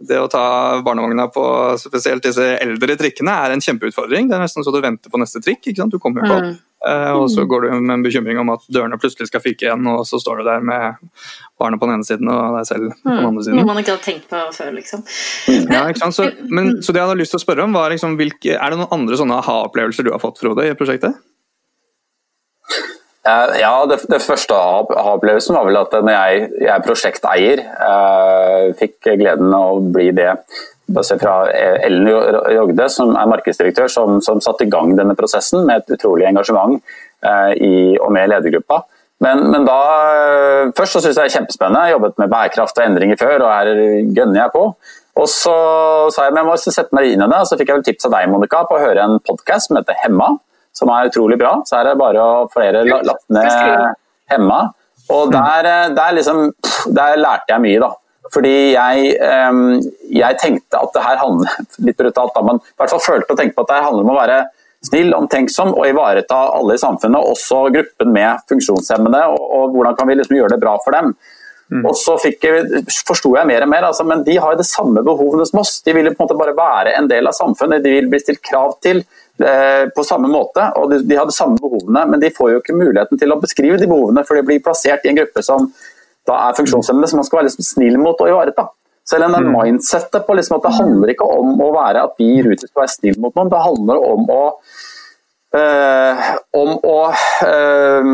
det 0.09 0.20
å 0.20 0.29
ta 0.33 0.46
barnevogna 0.85 1.29
på 1.33 1.44
spesielt 1.81 2.24
disse 2.24 2.48
eldre 2.61 2.96
trikkene 3.00 3.33
er 3.44 3.55
en 3.55 3.62
kjempeutfordring. 3.64 4.29
Det 4.29 4.37
er 4.37 4.44
nesten 4.44 4.64
så 4.64 4.72
du 4.74 4.81
venter 4.85 5.12
på 5.12 5.20
neste 5.20 5.40
trikk. 5.44 5.62
ikke 5.64 5.81
sant? 5.81 5.94
Du 5.94 6.00
kommer 6.02 6.24
ikke 6.24 6.37
opp. 6.37 6.64
Mm. 6.84 6.92
Eh, 6.92 7.12
og 7.16 7.30
så 7.32 7.44
går 7.48 7.64
du 7.64 7.68
med 7.80 7.94
en 7.94 8.04
bekymring 8.04 8.38
om 8.38 8.50
at 8.52 8.64
dørene 8.72 8.98
plutselig 9.00 9.30
skal 9.30 9.42
fyke 9.42 9.66
igjen, 9.66 9.86
og 9.90 10.04
så 10.08 10.20
står 10.22 10.42
du 10.42 10.48
der 10.48 10.64
med 10.64 10.98
barna 11.58 11.78
på 11.80 11.88
den 11.88 11.98
ene 11.98 12.06
siden 12.06 12.28
og 12.30 12.58
deg 12.58 12.68
selv 12.68 12.90
på 13.00 13.14
den 13.14 13.30
andre 13.30 13.46
siden. 13.46 13.60
Noe 13.60 13.70
man 13.70 13.80
ikke 13.80 13.96
hadde 13.96 14.06
tenkt 14.06 14.28
på 14.30 14.42
før, 14.58 14.74
liksom. 14.76 15.06
Ja, 15.72 15.86
ikke 15.88 16.04
sant? 16.04 16.18
Så, 16.18 16.28
men, 16.50 16.76
så 16.82 16.92
det 16.92 17.00
jeg 17.00 17.08
hadde 17.08 17.22
lyst 17.22 17.34
til 17.34 17.40
å 17.40 17.46
spørre 17.46 17.64
om 17.66 17.76
var 17.76 17.94
liksom, 17.94 18.18
hvilke, 18.20 18.58
Er 18.58 18.72
det 18.72 18.82
noen 18.82 18.92
andre 18.94 19.18
sånne 19.18 19.40
aha-opplevelser 19.40 20.06
du 20.06 20.12
har 20.14 20.22
fått, 20.22 20.38
Frode, 20.42 20.68
i 20.68 20.76
prosjektet? 20.78 21.16
Eh, 23.26 23.58
ja, 23.62 23.72
det, 23.90 24.02
det 24.12 24.22
første 24.22 24.54
aha-opplevelsen 24.54 25.56
var 25.56 25.66
vel 25.66 25.80
at 25.80 25.96
når 25.96 26.14
jeg, 26.14 26.46
jeg 26.60 26.72
er 26.76 26.86
prosjekteier, 26.86 27.66
eh, 27.88 28.64
fikk 28.78 29.14
gleden 29.16 29.54
av 29.56 29.80
å 29.80 29.84
bli 29.96 30.12
det 30.14 30.34
fra 31.20 31.37
Ellen 31.53 32.09
Jogde, 32.09 32.88
som 32.92 33.14
er 33.18 33.31
markedsdirektør, 33.31 33.88
som, 33.90 34.20
som 34.22 34.40
satte 34.40 34.66
i 34.66 34.70
gang 34.70 34.94
denne 34.99 35.16
prosessen 35.18 35.66
med 35.66 35.83
et 35.83 35.96
utrolig 35.99 36.29
engasjement 36.29 36.79
eh, 37.25 37.53
i, 37.57 37.75
og 37.99 38.12
med 38.14 38.31
ledergruppa. 38.31 38.85
Men, 39.25 39.46
men 39.51 39.66
da, 39.66 39.81
eh, 40.12 40.72
først 40.77 40.99
så 40.99 41.03
syns 41.03 41.16
jeg 41.16 41.22
det 41.22 41.27
er 41.33 41.37
kjempespennende. 41.40 41.83
Jeg 41.83 41.94
har 41.94 41.96
jobbet 41.99 42.22
med 42.22 42.33
bærekraft 42.33 42.79
og 42.79 42.87
endringer 42.87 43.20
før, 43.20 43.37
og 43.46 43.53
her 43.53 43.72
gønner 44.16 44.42
jeg 44.44 44.55
på. 44.55 44.64
Og 45.16 45.31
så 45.33 45.59
sa 46.12 46.27
jeg 46.27 46.35
men 46.37 46.44
jeg 46.44 46.51
må 46.51 46.57
sette 46.61 46.92
meg 46.96 47.11
inn 47.11 47.22
i 47.25 47.31
det, 47.31 47.38
og 47.40 47.49
så 47.49 47.57
fikk 47.57 47.72
jeg 47.72 47.81
vel 47.81 47.87
tips 47.87 48.09
av 48.09 48.18
deg 48.18 48.29
Monica, 48.31 48.66
på 48.68 48.77
å 48.77 48.83
høre 48.83 49.07
en 49.07 49.16
podkast 49.25 49.70
som 49.70 49.81
heter 49.81 49.96
Hemma 50.03 50.35
som 50.77 50.92
er 50.92 51.11
utrolig 51.11 51.38
bra. 51.40 51.55
Så 51.68 51.79
er 51.79 51.88
det 51.88 52.01
bare 52.01 52.22
å 52.22 52.49
flere 52.53 52.85
latt 52.87 53.25
ned 53.33 53.94
Hemma. 54.31 54.61
Og 55.14 55.31
der, 55.31 55.68
eh, 55.70 55.92
der, 55.94 56.16
liksom, 56.16 56.51
der, 56.90 57.16
lærte 57.22 57.55
jeg 57.55 57.62
mye, 57.62 57.83
da. 57.85 57.92
Fordi 58.34 58.54
jeg, 58.74 59.14
jeg 60.10 60.38
tenkte 60.42 60.80
at 60.80 60.94
det 60.94 61.02
her 61.04 61.18
handler 61.20 61.66
litt 61.86 61.98
brutalt, 61.98 62.34
da, 62.34 62.42
men 62.42 62.58
i 62.58 62.78
hvert 62.80 62.92
fall 62.94 63.04
følte 63.04 63.34
og 63.34 63.38
tenkte 63.38 63.58
på 63.58 63.66
at 63.66 63.70
det 63.70 63.78
her 63.78 63.86
handler 63.86 64.06
om 64.06 64.12
å 64.14 64.18
være 64.18 64.38
snill, 64.86 65.14
omtenksom 65.16 65.72
og 65.74 65.88
ivareta 65.88 66.38
alle 66.56 66.76
i 66.76 66.82
samfunnet, 66.82 67.22
også 67.32 67.66
gruppen 67.74 68.12
med 68.14 68.44
funksjonshemmede. 68.50 69.22
Og, 69.32 69.48
og 69.58 69.74
hvordan 69.76 69.98
kan 69.98 70.10
vi 70.10 70.18
liksom 70.18 70.38
gjøre 70.38 70.54
det 70.56 70.62
bra 70.62 70.76
for 70.84 70.96
dem. 70.96 71.12
Mm. 71.66 71.82
Og 71.82 71.96
så 71.98 72.14
forsto 73.08 73.32
jeg 73.34 73.48
mer 73.48 73.64
og 73.66 73.70
mer, 73.72 73.88
altså, 73.88 74.06
men 74.06 74.22
de 74.26 74.36
har 74.38 74.54
jo 74.54 74.60
det 74.60 74.68
samme 74.68 75.02
behovene 75.06 75.46
som 75.48 75.64
oss. 75.64 75.80
De 75.82 75.94
vil 75.96 76.12
på 76.12 76.22
en 76.22 76.28
måte 76.28 76.38
bare 76.38 76.54
være 76.56 76.94
en 76.94 77.08
del 77.10 77.26
av 77.26 77.34
samfunnet, 77.34 77.82
de 77.82 77.94
vil 77.96 78.10
bli 78.12 78.22
stilt 78.22 78.42
krav 78.44 78.76
til. 78.84 79.02
Eh, 79.36 79.82
på 79.92 80.00
samme 80.06 80.30
måte, 80.32 80.62
og 80.80 80.88
de, 80.88 81.02
de 81.04 81.16
har 81.18 81.26
de 81.28 81.34
samme 81.36 81.58
behovene, 81.60 82.06
men 82.08 82.22
de 82.22 82.30
får 82.32 82.54
jo 82.54 82.60
ikke 82.62 82.76
muligheten 82.78 83.18
til 83.20 83.34
å 83.34 83.36
beskrive 83.36 83.76
de 83.76 83.88
behovene, 83.90 84.22
for 84.24 84.38
de 84.38 84.46
blir 84.48 84.62
plassert 84.64 85.04
i 85.04 85.10
en 85.10 85.18
gruppe 85.18 85.42
som 85.44 85.66
da 86.26 86.40
er 86.48 86.58
funksjonshemmede, 86.58 87.10
som 87.10 87.20
man 87.20 87.28
skal 87.28 87.40
være 87.40 87.48
liksom 87.50 87.68
snill 87.68 87.96
mot 88.02 88.20
og 88.20 88.32
ivareta. 88.32 88.66
Selv 89.06 89.28
om 89.28 89.36
det 89.36 89.44
mm. 89.44 89.54
mindsettet 89.54 90.26
på 90.26 90.34
liksom 90.34 90.56
at 90.56 90.66
det 90.66 90.74
handler 90.80 91.12
ikke 91.12 91.28
om 91.30 91.60
å 91.62 91.70
være 91.76 92.02
at 92.08 92.16
vi 92.18 92.32
i 92.38 92.42
Ruter 92.42 92.66
skal 92.66 92.82
være 92.82 92.94
snill 92.96 93.20
mot 93.22 93.36
noen, 93.38 93.52
det 93.52 93.62
handler 93.62 94.02
om 94.02 94.30
å 94.34 94.42
øh, 95.60 96.24
om 96.62 96.72
å 96.82 97.00
øh, 97.46 98.10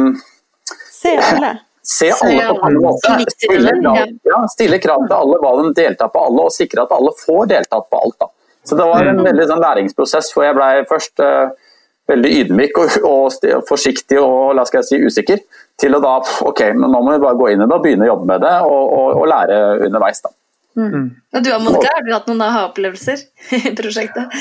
Se 1.03 1.17
alle. 1.19 1.55
Se 1.83 2.13
alle 2.15 2.45
på 2.47 2.59
samme 2.61 2.83
måte. 2.85 3.15
Stille 3.35 3.73
krav, 3.81 4.13
ja, 4.29 4.43
stille 4.53 4.79
krav 4.85 5.09
til 5.09 5.17
alle 5.17 5.41
hva 5.43 5.57
de 5.59 5.73
deltar 5.81 6.13
på 6.13 6.21
alle, 6.29 6.45
og 6.47 6.55
sikre 6.55 6.85
at 6.85 6.93
alle 6.95 7.11
får 7.25 7.49
deltatt 7.57 7.89
på 7.91 8.03
alt. 8.05 8.19
da. 8.21 8.29
Så 8.69 8.79
det 8.79 8.87
var 8.87 9.03
en 9.09 9.19
mm. 9.19 9.27
veldig 9.27 9.49
sånn 9.51 9.65
læringsprosess 9.65 10.31
hvor 10.35 10.47
jeg 10.47 10.55
ble 10.61 10.69
først 10.93 11.25
øh, 11.25 11.73
veldig 12.13 12.31
ydmyk 12.43 12.79
og, 12.79 12.97
og, 13.09 13.49
forsiktig 13.69 14.21
og 14.21 14.55
la 14.59 14.67
skal 14.69 14.83
jeg 14.83 14.91
si, 14.91 15.01
usikker, 15.09 15.43
til 15.81 15.97
å 15.97 16.01
da 16.03 16.19
ok, 16.21 16.63
men 16.77 16.91
nå 16.93 17.01
må 17.01 17.15
vi 17.15 17.23
bare 17.23 17.39
gå 17.39 17.51
inn 17.53 17.65
i 17.65 17.67
det 17.67 17.77
og 17.77 17.85
begynne 17.85 18.07
å 18.07 18.13
jobbe 18.13 18.29
med 18.31 18.45
det 18.45 18.55
og, 18.67 18.83
og, 18.99 19.09
og 19.23 19.29
lære 19.33 19.59
underveis. 19.89 20.23
da. 20.25 20.35
Mm. 20.77 20.89
mm. 20.89 21.09
Og 21.37 21.45
du 21.45 21.51
Monica, 21.61 21.91
har 21.97 22.05
du 22.07 22.13
hatt 22.15 22.29
noen 22.31 22.45
aha-opplevelser 22.47 23.25
i 23.59 23.75
prosjektet? 23.79 24.25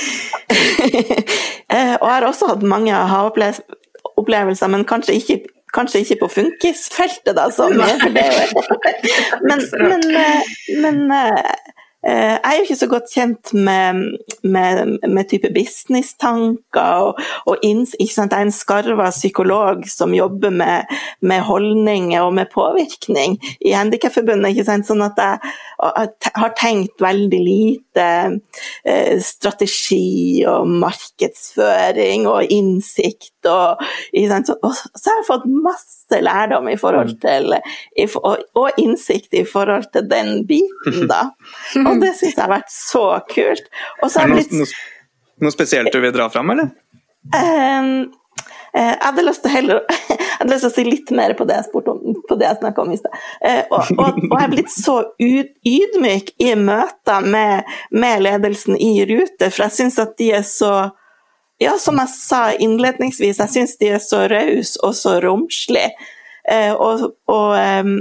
Eh, 1.72 1.94
og 1.96 2.04
jeg 2.04 2.12
har 2.12 2.26
også 2.28 2.50
hatt 2.50 2.64
mange 2.68 2.92
aha-opplevelser, 2.92 4.68
men 4.74 4.82
kanskje 4.84 5.14
ikke, 5.16 5.38
kanskje 5.72 6.02
ikke 6.04 6.18
på 6.26 6.28
funkisfeltet, 6.34 7.32
da. 7.38 7.46
Som, 7.56 7.78
men, 9.48 9.64
men, 9.80 10.04
eh, 10.20 10.50
men, 10.84 11.00
men 11.08 11.32
Eh, 11.32 11.72
jeg 12.02 12.40
er 12.42 12.56
jo 12.58 12.66
ikke 12.66 12.80
så 12.80 12.88
godt 12.90 13.12
kjent 13.14 13.52
med, 13.54 14.18
med, 14.42 14.98
med 15.06 15.28
type 15.30 15.52
businesstanker. 15.54 17.12
Og, 17.12 17.20
og 17.46 17.66
ins, 17.66 17.94
Jeg 18.00 18.28
er 18.32 18.42
en 18.42 18.54
skarva 18.54 19.10
psykolog 19.14 19.86
som 19.90 20.16
jobber 20.16 20.50
med, 20.50 20.90
med 21.22 21.44
holdninger 21.46 22.22
og 22.22 22.34
med 22.34 22.50
påvirkning 22.54 23.38
i 23.62 23.76
Handikapforbundet. 23.78 24.64
Sånn 24.66 25.06
at 25.06 25.22
jeg, 25.22 25.54
jeg, 25.82 26.34
har 26.42 26.56
tenkt 26.58 27.02
veldig 27.02 27.42
lite 27.46 28.08
eh, 28.86 29.20
strategi 29.22 30.42
og 30.50 30.70
markedsføring 30.82 32.26
og 32.32 32.50
innsikt. 32.50 33.41
Og, 33.50 33.82
så, 34.46 34.56
og 34.62 34.76
så 34.76 35.10
har 35.10 35.20
jeg 35.20 35.28
fått 35.28 35.50
masse 35.66 36.22
lærdom 36.22 36.70
i 36.72 36.78
forhold 36.80 37.16
til, 37.24 37.56
i, 37.98 38.08
og, 38.20 38.46
og 38.60 38.82
innsikt 38.82 39.34
i 39.38 39.44
forhold 39.48 39.90
til 39.96 40.08
den 40.12 40.46
biten, 40.50 41.06
da. 41.10 41.32
Og 41.88 42.02
det 42.02 42.14
syns 42.20 42.36
jeg 42.36 42.44
har 42.44 42.52
vært 42.52 42.72
så 42.74 43.06
kult. 43.32 43.70
er 44.04 44.16
det 44.16 44.40
blitt... 44.40 44.56
noe, 44.56 44.72
noe, 45.46 45.54
spesielt 45.54 45.94
du 45.94 46.02
vil 46.04 46.14
dra 46.16 46.30
fram, 46.34 46.54
eller? 46.54 46.74
Um, 47.32 48.12
jeg 48.72 48.98
hadde 49.02 49.24
lyst 49.28 49.48
heller, 49.52 49.82
jeg 50.10 50.20
hadde 50.40 50.54
lyst 50.54 50.64
til 50.64 50.72
å 50.72 50.76
si 50.76 50.86
litt 50.88 51.12
mer 51.16 51.34
på 51.38 51.46
det 51.48 51.58
jeg 51.58 51.68
spurte 51.68 51.92
om, 51.94 52.16
på 52.28 52.38
det 52.40 52.48
jeg 52.48 52.60
snakka 52.62 52.86
om 52.86 52.94
i 52.94 53.00
sted. 53.00 53.20
Uh, 53.44 53.64
og, 53.68 53.92
og, 53.98 54.22
og, 54.30 54.38
jeg 54.38 54.46
er 54.46 54.56
blitt 54.56 54.74
så 54.74 54.98
ydmyk 55.20 56.34
i 56.42 56.56
møter 56.60 57.28
med, 57.36 57.76
med 57.92 58.26
ledelsen 58.26 58.80
i 58.80 58.94
Ruter, 59.10 59.52
for 59.52 59.68
jeg 59.68 59.78
syns 59.82 60.00
at 60.02 60.16
de 60.22 60.32
er 60.40 60.48
så 60.48 60.74
ja, 61.62 61.76
som 61.78 62.00
jeg 62.02 62.10
sa 62.16 62.42
innledningsvis, 62.58 63.38
jeg 63.44 63.54
syns 63.54 63.78
de 63.78 63.92
er 63.94 64.02
så 64.02 64.24
rause 64.32 64.82
og 64.82 64.96
så 64.98 65.20
romslige. 65.22 65.92
Eh, 66.50 66.74
og, 66.74 67.12
og 67.30 67.52
um, 67.54 67.92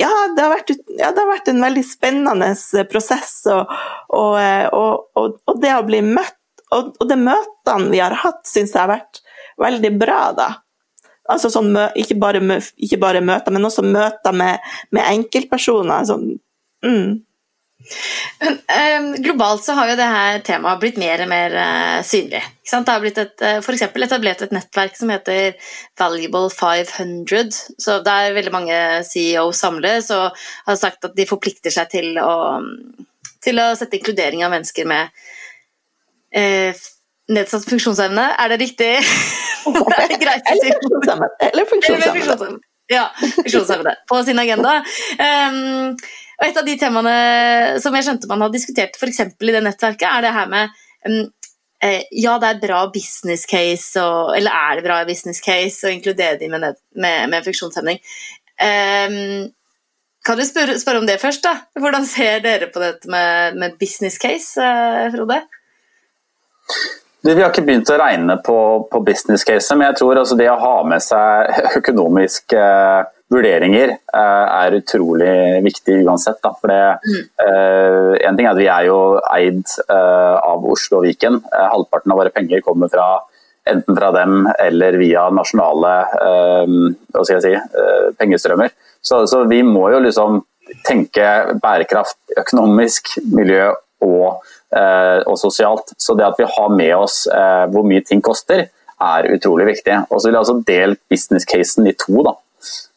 ja, 0.00 0.10
det 0.34 0.48
vært, 0.50 0.72
ja, 0.98 1.12
det 1.14 1.22
har 1.22 1.28
vært 1.30 1.50
en 1.52 1.62
veldig 1.62 1.84
spennende 1.86 2.50
prosess. 2.90 3.36
Og, 3.52 3.70
og, 4.16 4.34
eh, 4.40 4.66
og 4.74 5.62
det 5.62 5.76
å 5.76 5.86
bli 5.86 6.02
møtt, 6.06 6.38
og, 6.74 6.98
de 7.06 7.18
møtene 7.18 7.90
vi 7.92 8.02
har 8.02 8.18
hatt, 8.18 8.42
syns 8.48 8.74
jeg 8.74 8.82
har 8.82 8.92
vært 8.96 9.22
veldig 9.60 9.94
bra, 10.00 10.20
da. 10.34 10.50
Altså 11.30 11.52
sånn, 11.52 11.70
ikke, 11.98 12.16
bare, 12.18 12.42
ikke 12.74 12.98
bare 12.98 13.22
møter, 13.22 13.54
men 13.54 13.66
også 13.68 13.84
møter 13.86 14.34
med, 14.34 14.72
med 14.90 15.06
enkeltpersoner. 15.06 16.06
Sånn, 16.08 16.32
mm. 16.86 17.10
Ehm, 18.68 19.22
globalt 19.22 19.64
så 19.64 19.74
har 19.76 19.90
jo 19.90 19.96
det 19.98 20.06
her 20.08 20.38
temaet 20.46 20.80
blitt 20.82 20.98
mer 21.00 21.22
og 21.24 21.30
mer 21.30 21.54
uh, 21.56 21.98
synlig. 22.06 22.42
Det 22.70 22.92
har 22.92 23.02
blitt 23.02 23.18
et, 23.20 23.34
uh, 23.42 23.58
for 23.64 23.74
etablert 23.74 24.44
et 24.44 24.54
nettverk 24.54 24.96
som 24.96 25.10
heter 25.12 25.56
Valuable 25.98 26.50
500. 26.54 27.50
Så 27.80 27.98
Der 28.06 28.36
veldig 28.36 28.54
mange 28.54 28.78
CEO 29.08 29.50
samles 29.56 30.10
og 30.14 30.38
har 30.68 30.80
sagt 30.80 31.04
at 31.08 31.16
de 31.16 31.28
forplikter 31.28 31.74
seg 31.74 31.90
til 31.92 32.20
å, 32.22 32.60
til 33.44 33.60
å 33.60 33.72
sette 33.78 33.98
inkludering 33.98 34.44
av 34.46 34.54
mennesker 34.54 34.88
med 34.88 35.12
uh, 36.36 36.88
nedsatt 37.30 37.68
funksjonsevne. 37.68 38.30
Er 38.38 38.54
det 38.54 38.62
riktig? 38.62 38.94
er 40.00 40.10
det 40.14 40.20
greit 40.22 40.48
å 40.48 40.58
si? 40.62 40.74
Eller 41.50 41.68
funksjonshemmede. 41.68 42.56
Ja, 42.90 43.10
funksjonshemmede 43.20 43.94
på 44.10 44.22
sin 44.26 44.38
agenda. 44.42 44.80
Um, 45.20 45.96
og 46.40 46.46
et 46.46 46.56
av 46.56 46.64
de 46.64 46.76
temaene 46.80 47.16
som 47.84 47.94
jeg 47.96 48.06
skjønte 48.06 48.30
man 48.30 48.46
har 48.46 48.52
diskutert 48.54 48.96
f.eks. 48.96 49.20
i 49.20 49.52
det 49.52 49.60
nettverket, 49.64 50.08
er 50.08 50.24
det 50.24 50.32
her 50.32 50.48
med 50.48 50.72
um, 51.04 51.22
ja, 51.80 52.34
det 52.40 52.48
er 52.48 52.60
bra 52.60 52.80
business 52.92 53.46
case, 53.48 54.00
og, 54.00 54.34
eller 54.36 54.52
er 54.52 54.76
det 54.76 54.84
bra 54.84 54.98
business 55.08 55.40
case 55.44 55.88
å 55.88 55.92
inkludere 55.92 56.36
de 56.40 56.50
med, 56.52 56.66
med, 57.00 57.30
med 57.32 57.46
funksjonshemning? 57.46 58.00
Um, 58.60 59.48
kan 60.26 60.36
du 60.36 60.44
spørre, 60.44 60.76
spørre, 60.80 61.00
om 61.00 61.06
det 61.08 61.20
først? 61.20 61.44
da? 61.44 61.54
Hvordan 61.80 62.04
ser 62.04 62.42
dere 62.44 62.68
på 62.72 62.82
dette 62.82 63.08
med, 63.08 63.56
med 63.56 63.78
business 63.80 64.18
case, 64.20 64.60
eh, 64.60 65.08
Frode? 65.14 65.38
Vi 67.24 67.36
har 67.36 67.48
ikke 67.48 67.64
begynt 67.64 67.88
å 67.92 67.96
regne 68.00 68.36
på, 68.44 68.58
på 68.92 69.00
business 69.04 69.44
case, 69.48 69.76
men 69.76 69.88
jeg 69.88 70.00
tror 70.00 70.20
altså 70.20 70.36
det 70.36 70.50
å 70.52 70.60
ha 70.60 70.74
med 70.88 71.04
seg 71.04 71.72
økonomisk 71.80 72.52
uh, 72.56 73.08
vurderinger 73.30 73.92
eh, 73.94 74.46
er 74.50 74.76
utrolig 74.80 75.32
viktig 75.64 76.00
uansett. 76.04 76.40
Da. 76.42 76.52
For 76.58 76.72
det, 76.72 76.82
mm. 77.06 78.20
en 78.26 78.38
ting 78.38 78.46
er 78.48 78.52
at 78.52 78.60
Vi 78.60 78.68
er 78.70 78.86
jo 78.88 79.00
eid 79.30 79.62
uh, 79.88 80.36
av 80.42 80.64
Oslo 80.66 81.00
og 81.00 81.06
Viken. 81.06 81.40
Halvparten 81.54 82.12
av 82.12 82.20
våre 82.20 82.32
penger 82.34 82.62
kommer 82.66 82.90
fra 82.92 83.20
enten 83.70 83.94
fra 83.96 84.08
dem 84.16 84.48
eller 84.58 84.96
via 84.98 85.28
nasjonale 85.30 85.92
si, 87.28 87.52
pengestrømmer. 88.18 88.72
Så, 89.04 89.20
så, 89.30 89.44
vi 89.48 89.60
må 89.62 89.84
jo 89.92 90.00
liksom 90.02 90.40
tenke 90.88 91.26
bærekraft 91.62 92.40
økonomisk, 92.40 93.12
miljø 93.30 93.68
og, 94.06 94.42
og, 94.72 95.36
sosialt. 95.38 95.94
Så 96.00 96.16
det 96.18 96.26
at 96.26 96.40
vi 96.40 96.48
har 96.50 96.74
med 96.74 96.94
oss 96.96 97.22
hvor 97.70 97.86
mye 97.86 98.02
ting 98.06 98.24
koster, 98.24 98.66
er 99.00 99.30
utrolig 99.34 99.68
viktig. 99.74 100.02
Og 100.08 100.18
så 100.18 100.28
vil 100.28 100.38
jeg 100.38 100.46
også 100.46 100.60
delt 100.66 101.02
business-casen 101.12 101.88
i 101.90 101.96
to. 102.00 102.24
da. 102.26 102.34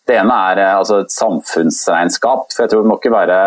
Det 0.04 0.18
ene 0.20 0.36
er 0.52 0.60
eh, 0.60 0.76
altså, 0.76 1.02
et 1.04 1.14
samfunnsregnskap. 1.14 2.50
for 2.52 2.64
jeg 2.64 2.72
tror 2.72 2.84
Du 2.84 2.92
må 2.92 3.00
ikke 3.00 3.14
være 3.14 3.40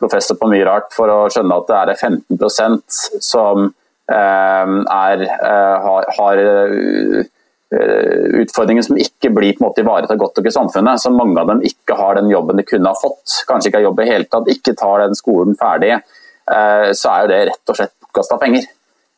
professor 0.00 0.38
på 0.40 0.48
mye 0.52 0.64
rart 0.68 0.92
for 0.96 1.12
å 1.12 1.24
skjønne 1.32 1.60
at 1.60 1.70
det 1.70 1.80
er 1.80 1.92
15% 2.08 3.00
som 3.24 3.66
eh, 3.68 4.74
er, 4.96 5.24
eh, 5.28 5.86
har, 5.88 6.10
har 6.18 6.44
utfordringer 7.74 8.84
som 8.86 8.98
ikke 9.00 9.32
blir 9.34 9.56
på 9.56 9.64
en 9.64 9.66
måte 9.66 9.82
ivaretatt 9.82 10.20
godt 10.20 10.36
nok 10.38 10.46
i 10.46 10.54
samfunnet. 10.54 11.02
Så 11.02 11.10
mange 11.10 11.40
av 11.42 11.48
dem 11.50 11.64
ikke 11.66 11.96
har 11.98 12.20
den 12.20 12.30
jobben 12.30 12.60
de 12.60 12.64
kunne 12.68 12.92
ha 12.92 13.00
fått. 13.00 13.40
Kanskje 13.48 13.72
ikke 13.72 13.80
har 13.80 13.88
jobb 13.88 14.02
i 14.04 14.10
hele 14.12 14.28
tatt, 14.30 14.50
ikke 14.52 14.76
tar 14.78 15.02
den 15.02 15.18
skolen 15.18 15.58
ferdig. 15.58 15.96
Så 16.46 17.10
er 17.10 17.24
jo 17.24 17.32
det 17.32 17.40
rett 17.48 17.72
og 17.72 17.78
slett 17.80 17.94
bortkasta 17.98 18.38
penger. 18.38 18.68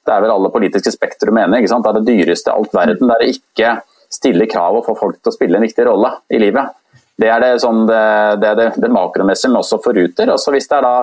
Det 0.06 0.14
er 0.14 0.24
vel 0.24 0.32
alle 0.32 0.52
politiske 0.54 0.94
spektrum 0.94 1.36
mener. 1.36 1.58
ikke 1.58 1.74
sant? 1.74 1.84
Det 1.84 1.92
er 1.92 2.00
det 2.00 2.14
dyreste 2.14 2.48
i 2.48 2.56
alt 2.56 2.72
verden. 2.78 3.12
Det 3.12 3.18
er 3.18 3.34
ikke 3.34 3.74
stille 4.12 4.48
krav 4.50 4.78
og 4.78 4.86
få 4.86 4.96
folk 4.98 5.20
til 5.20 5.32
å 5.32 5.36
spille 5.36 5.58
en 5.58 5.66
viktig 5.66 5.86
rolle 5.88 6.12
i 6.32 6.40
livet. 6.42 6.74
Det 7.16 7.30
er 7.32 7.40
det, 7.40 7.52
sånn, 7.62 7.86
det, 7.88 8.00
det, 8.42 8.52
det, 8.58 8.66
det 8.82 8.92
makromessige, 8.92 9.50
men 9.52 9.62
også 9.62 9.80
for 9.84 9.96
Ruter. 9.96 10.32
Også 10.34 10.52
hvis 10.52 10.68
det 10.68 10.78
er 10.78 10.84
da 10.84 10.96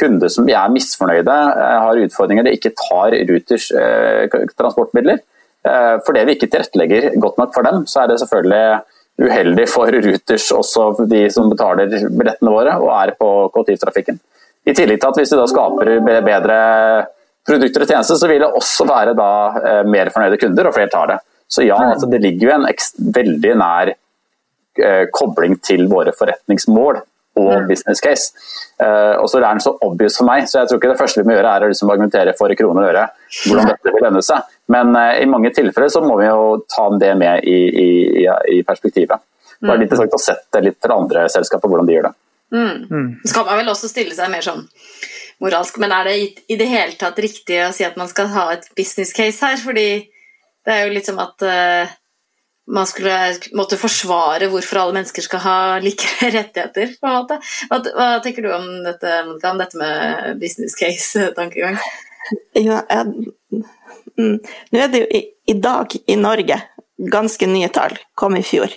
kunder 0.00 0.30
som 0.32 0.48
er 0.50 0.72
misfornøyde, 0.74 1.36
eh, 1.62 1.76
har 1.84 2.00
utfordringer, 2.06 2.46
de 2.46 2.56
ikke 2.56 2.72
tar 2.78 3.14
Ruters 3.28 3.68
eh, 3.78 4.40
transportmidler. 4.58 5.20
Eh, 5.66 5.96
fordi 6.06 6.24
vi 6.26 6.36
ikke 6.38 6.50
tilrettelegger 6.50 7.10
godt 7.22 7.38
nok 7.38 7.54
for 7.54 7.66
dem, 7.66 7.84
så 7.90 8.02
er 8.02 8.10
det 8.10 8.18
selvfølgelig 8.22 8.80
uheldig 9.20 9.66
for 9.68 9.92
Ruters, 9.92 10.48
også 10.56 11.06
de 11.10 11.24
som 11.32 11.50
betaler 11.52 11.90
billettene 12.08 12.52
våre 12.54 12.76
og 12.80 12.90
er 12.96 13.14
på 13.18 13.30
kollektivtrafikken. 13.54 14.20
I 14.68 14.74
tillegg 14.76 15.00
til 15.00 15.10
at 15.10 15.18
hvis 15.20 15.32
vi 15.32 15.40
da 15.40 15.48
skaper 15.48 15.90
bedre 16.24 16.60
produkter 17.46 17.84
og 17.84 17.90
tjenester, 17.90 18.18
så 18.20 18.28
vil 18.30 18.42
det 18.42 18.48
også 18.60 18.86
være 18.88 19.16
da 19.18 19.32
eh, 19.60 19.82
mer 19.88 20.10
fornøyde 20.14 20.40
kunder, 20.40 20.68
og 20.68 20.76
flere 20.76 20.92
tar 20.92 21.12
det. 21.12 21.18
Så 21.50 21.66
ja, 21.66 21.78
altså, 21.92 22.06
det 22.10 22.22
ligger 22.22 22.48
jo 22.48 22.56
en 22.56 22.66
veldig 23.14 23.54
nær 23.58 23.92
eh, 23.92 25.04
kobling 25.12 25.56
til 25.66 25.88
våre 25.90 26.14
forretningsmål 26.16 27.00
og 27.40 27.50
mm. 27.50 27.66
business 27.68 28.02
case. 28.02 28.30
Eh, 28.82 29.16
og 29.18 29.26
så 29.30 29.38
er 29.38 29.46
den 29.48 29.62
så 29.62 29.72
obvious 29.86 30.18
for 30.18 30.28
meg, 30.28 30.46
så 30.48 30.60
jeg 30.60 30.70
tror 30.70 30.80
ikke 30.80 30.92
det 30.92 31.00
første 31.00 31.22
vi 31.22 31.28
må 31.28 31.34
gjøre 31.36 31.54
er 31.56 31.66
å 31.66 31.70
liksom 31.72 31.90
argumentere 31.92 32.34
for 32.38 32.54
kroner 32.58 32.86
og 32.86 32.92
øre 32.92 33.04
hvordan 33.48 33.72
dette 33.72 33.94
vil 33.94 34.06
lønne 34.06 34.22
seg. 34.24 34.54
Men 34.72 34.94
eh, 34.98 35.22
i 35.24 35.28
mange 35.30 35.52
tilfeller 35.56 35.92
så 35.92 36.02
må 36.04 36.20
vi 36.20 36.28
jo 36.28 36.60
ta 36.70 36.86
det 37.02 37.12
med 37.18 37.46
i, 37.50 37.58
i, 37.84 38.26
i 38.56 38.62
perspektivet. 38.66 39.26
Det 39.60 39.68
er 39.68 39.74
litt 39.74 39.82
mm. 39.82 39.86
interessant 39.88 40.16
å 40.16 40.22
sette 40.22 40.62
litt 40.64 40.78
til 40.80 40.94
andre 40.94 41.26
selskaper 41.32 41.70
hvordan 41.70 41.90
de 41.90 41.98
gjør 41.98 42.08
det. 42.08 42.14
Mm. 42.54 42.78
Mm. 42.90 43.10
Så 43.24 43.34
kan 43.34 43.46
man 43.46 43.60
vel 43.60 43.74
også 43.74 43.90
stille 43.90 44.14
seg 44.16 44.30
mer 44.32 44.46
sånn 44.46 44.64
moralsk, 45.40 45.76
men 45.80 45.92
er 45.94 46.08
det 46.08 46.14
i, 46.20 46.24
i 46.52 46.56
det 46.60 46.68
hele 46.68 46.96
tatt 47.00 47.18
riktig 47.22 47.60
å 47.64 47.70
si 47.74 47.84
at 47.86 47.98
man 48.00 48.10
skal 48.10 48.30
ha 48.32 48.48
et 48.54 48.66
business 48.76 49.12
case 49.16 49.44
her? 49.44 49.60
Fordi 49.60 49.86
det 50.70 50.76
er 50.78 50.86
jo 50.86 50.94
litt 50.94 51.08
som 51.08 51.18
at 51.22 51.44
uh, 51.46 51.96
man 52.70 52.86
skulle 52.86 53.16
måtte 53.58 53.78
forsvare 53.80 54.48
hvorfor 54.50 54.82
alle 54.82 54.96
mennesker 55.00 55.24
skal 55.26 55.42
ha 55.44 55.58
like 55.86 56.30
rettigheter. 56.30 56.94
på 57.00 57.10
en 57.10 57.16
måte. 57.18 57.40
Hva, 57.70 57.80
hva 57.96 58.10
tenker 58.24 58.46
du 58.46 58.52
om 58.54 58.68
dette, 58.86 59.16
om 59.26 59.58
dette 59.60 59.80
med 59.80 60.38
business 60.42 60.78
case-tankegang? 60.78 61.80
Ja, 62.54 62.82
jeg, 62.86 63.64
mm, 64.18 64.36
Nå 64.70 64.78
er 64.78 64.92
det 64.92 65.02
jo 65.02 65.08
i, 65.16 65.24
i, 65.50 65.56
dag 65.58 65.96
i 66.06 66.16
Norge 66.20 66.60
ganske 67.10 67.46
nye 67.48 67.70
tall, 67.72 67.96
kom 68.14 68.36
i 68.36 68.44
fjor. 68.44 68.70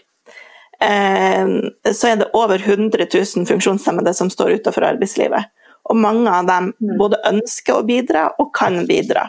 Eh, 0.81 1.51
så 1.93 2.09
er 2.09 2.21
det 2.21 2.31
over 2.33 2.63
100 2.63 3.05
000 3.13 3.45
funksjonshemmede 3.49 4.13
som 4.15 4.31
står 4.31 4.57
utenfor 4.57 4.87
arbeidslivet. 4.93 5.51
Og 5.91 5.97
mange 5.99 6.31
av 6.31 6.47
dem 6.47 6.71
mm. 6.79 6.95
både 6.99 7.19
ønsker 7.27 7.79
å 7.79 7.87
bidra 7.87 8.27
og 8.39 8.53
kan 8.55 8.85
bidra. 8.87 9.27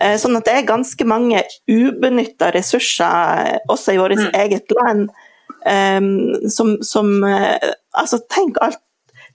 Eh, 0.00 0.16
sånn 0.20 0.38
at 0.38 0.46
det 0.46 0.56
er 0.58 0.68
ganske 0.68 1.06
mange 1.08 1.42
ubenytta 1.70 2.52
ressurser, 2.54 3.54
eh, 3.54 3.58
også 3.70 3.94
i 3.94 4.00
vårt 4.00 4.20
mm. 4.20 4.28
eget 4.38 4.74
land, 4.78 5.08
um, 5.66 6.10
som, 6.50 6.76
som 6.86 7.10
uh, 7.26 7.58
Altså, 7.98 8.20
tenk 8.30 8.60
alt 8.62 8.78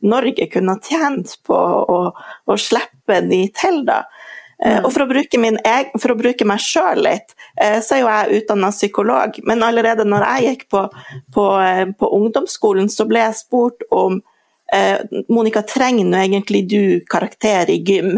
Norge 0.04 0.46
kunne 0.52 0.76
ha 0.76 0.80
tjent 0.84 1.34
på 1.48 1.58
å, 1.58 2.00
å 2.48 2.56
slippe 2.60 3.20
de 3.28 3.46
til, 3.56 3.84
da. 3.88 4.04
Mm. 4.64 4.86
og 4.86 4.92
for 4.94 5.04
å 5.04 5.08
bruke, 5.10 5.40
egen, 5.40 6.00
for 6.00 6.14
å 6.14 6.16
bruke 6.16 6.46
meg 6.48 6.62
sjøl 6.64 7.02
litt, 7.04 7.34
så 7.84 7.98
er 7.98 8.00
jo 8.00 8.08
jeg 8.08 8.38
utdanna 8.38 8.70
psykolog. 8.72 9.40
Men 9.48 9.64
allerede 9.66 10.06
når 10.08 10.24
jeg 10.28 10.46
gikk 10.46 10.64
på, 10.72 10.84
på, 11.36 11.48
på 12.00 12.12
ungdomsskolen, 12.20 12.88
så 12.92 13.08
ble 13.10 13.26
jeg 13.26 13.40
spurt 13.42 13.84
om 13.92 14.22
Monica, 15.30 15.62
trenger 15.68 16.08
nå 16.10 16.18
egentlig 16.18 16.64
du 16.72 16.84
karakter 17.10 17.70
i 17.70 17.80
gym? 17.86 18.16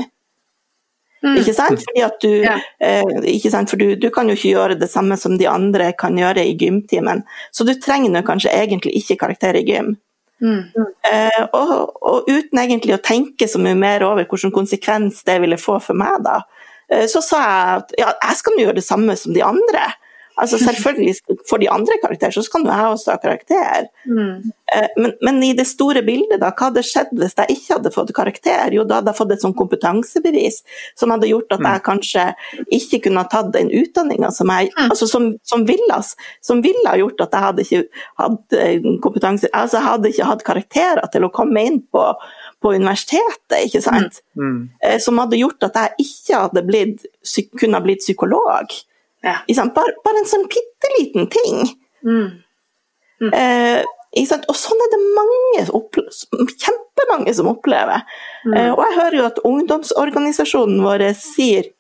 Mm. 1.26 1.40
Ikke 1.42 1.54
sant? 1.58 1.82
Fordi 1.82 2.04
at 2.06 2.18
du, 2.22 2.32
ja. 2.44 2.56
eh, 2.80 3.42
sant? 3.50 3.72
For 3.72 3.82
du, 3.82 3.96
du, 3.98 4.10
kan 4.14 4.30
jo 4.30 4.36
ikke 4.38 4.52
gjøre 4.54 4.78
det 4.78 4.90
samme 4.92 5.18
som 5.18 5.40
de 5.40 5.48
andre 5.50 5.90
kan 5.98 6.18
gjøre 6.20 6.44
i 6.46 6.54
gymtimen. 6.60 7.24
Så 7.52 7.66
du 7.66 7.74
trenger 7.82 8.26
kanskje 8.26 8.54
egentlig 8.54 8.94
ikke 9.00 9.18
karakter 9.24 9.58
i 9.58 9.66
gym. 9.66 9.96
Mm. 10.44 10.68
Eh, 11.12 11.42
og, 11.56 11.96
og, 12.02 12.30
uten 12.30 12.60
egentlig 12.60 12.98
å 12.98 13.02
tenke 13.04 13.48
så 13.48 13.62
mye 13.62 13.78
mer 13.80 14.04
over 14.06 14.28
hvilken 14.28 14.54
konsekvens 14.54 15.24
det 15.26 15.40
ville 15.42 15.58
få 15.58 15.80
for 15.82 15.98
meg, 15.98 16.20
da, 16.26 16.42
eh, 16.92 17.06
så 17.10 17.24
sa 17.24 17.40
jeg 17.42 17.80
at 17.80 17.96
ja, 18.02 18.10
jeg 18.20 18.42
skal 18.42 18.60
gjøre 18.60 18.78
det 18.82 18.86
samme 18.86 19.16
som 19.20 19.34
de 19.36 19.46
andre. 19.46 19.88
Altså 20.36 20.58
Selvfølgelig, 20.60 21.16
for 21.50 21.62
de 21.62 21.70
andre 21.72 21.96
karakterer, 22.04 22.32
så 22.36 22.44
skal 22.44 22.66
jeg 22.68 22.88
også 22.92 23.12
ha 23.14 23.18
karakter. 23.24 23.88
Mm. 24.06 24.52
Eh, 24.76 24.88
men, 24.98 25.12
men, 25.22 25.44
i 25.44 25.54
det 25.56 25.68
store 25.68 26.02
bildet, 26.04 26.40
da, 26.42 26.50
hva 26.52 26.70
hadde 26.70 26.84
skjedd 26.84 27.14
hvis 27.16 27.36
jeg 27.38 27.56
ikke 27.56 27.78
hadde 27.78 27.92
fått 27.96 28.12
karakter? 28.18 28.74
Jo, 28.76 28.84
da 28.88 29.00
hadde 29.00 29.14
jeg 29.14 29.20
fått 29.20 29.32
et 29.36 29.46
sånn 29.46 29.56
kompetansebevis 29.56 30.62
som 31.00 31.14
hadde 31.14 31.30
gjort 31.30 31.56
at 31.56 31.62
jeg 31.64 31.82
mm. 31.82 31.86
kanskje 31.86 32.26
ikke 32.80 33.00
kunne 33.06 33.24
ha 33.24 33.30
tatt 33.32 33.54
den 33.54 33.70
utdanninga 33.72 34.32
som 34.36 34.52
jeg 34.52 34.72
mm. 34.74 34.90
altså 34.90 35.08
som, 35.10 35.30
som, 35.48 35.64
ville, 35.70 36.00
som 36.44 36.64
ville 36.66 36.84
ha 36.90 36.98
gjort 37.00 37.24
at 37.28 37.38
jeg 37.38 37.46
hadde 37.46 37.66
ikke 37.68 38.04
hatt 38.24 38.58
eh, 38.58 38.90
kompetanse 39.06 39.52
Altså 39.56 39.80
jeg 39.80 39.88
hadde 39.88 40.12
ikke 40.12 40.28
hatt 40.32 40.44
karakterer 40.50 41.12
til 41.14 41.28
å 41.28 41.32
komme 41.34 41.64
inn 41.70 41.80
på, 41.94 42.04
på 42.64 42.74
universitetet, 42.76 43.62
ikke 43.68 43.84
sant. 43.86 44.20
Mm. 44.36 44.50
Mm. 44.50 44.60
Eh, 44.84 44.98
som 45.04 45.22
hadde 45.22 45.40
gjort 45.40 45.70
at 45.70 45.80
jeg 45.80 46.10
ikke 46.10 46.42
hadde 46.44 46.66
blitt, 46.68 47.08
kunne 47.62 47.82
blitt 47.86 48.04
psykolog. 48.04 48.76
Ja. 49.26 49.42
Bare, 49.74 49.96
bare, 50.06 50.22
en 50.22 50.30
sånn 50.30 50.48
bitte 50.52 50.92
liten 51.00 51.30
ting. 51.34 51.62
Mm. 52.06 52.28
Mm. 53.26 53.32
Eh, 53.34 53.82
og 54.16 54.58
sånn 54.58 54.84
er 54.86 54.92
det 54.94 55.00
mange, 55.18 55.64
kjempemange 56.62 57.34
som 57.36 57.50
opplever. 57.52 58.06
Mm. 58.46 58.54
Eh, 58.54 58.72
og 58.74 58.84
jeg 58.86 58.98
hører 59.00 59.18
jo 59.20 59.26
at 59.28 59.42
ungdomsorganisasjonen 59.48 60.84
vår 60.86 61.08
sier, 61.20 61.72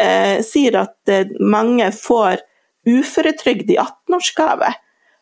eh, 0.00 0.42
sier 0.44 0.80
at 0.82 1.12
eh, 1.12 1.30
mange 1.40 1.88
får 1.94 2.42
uføretrygd 2.90 3.70
i 3.72 3.78
18-årsgave. 3.80 4.74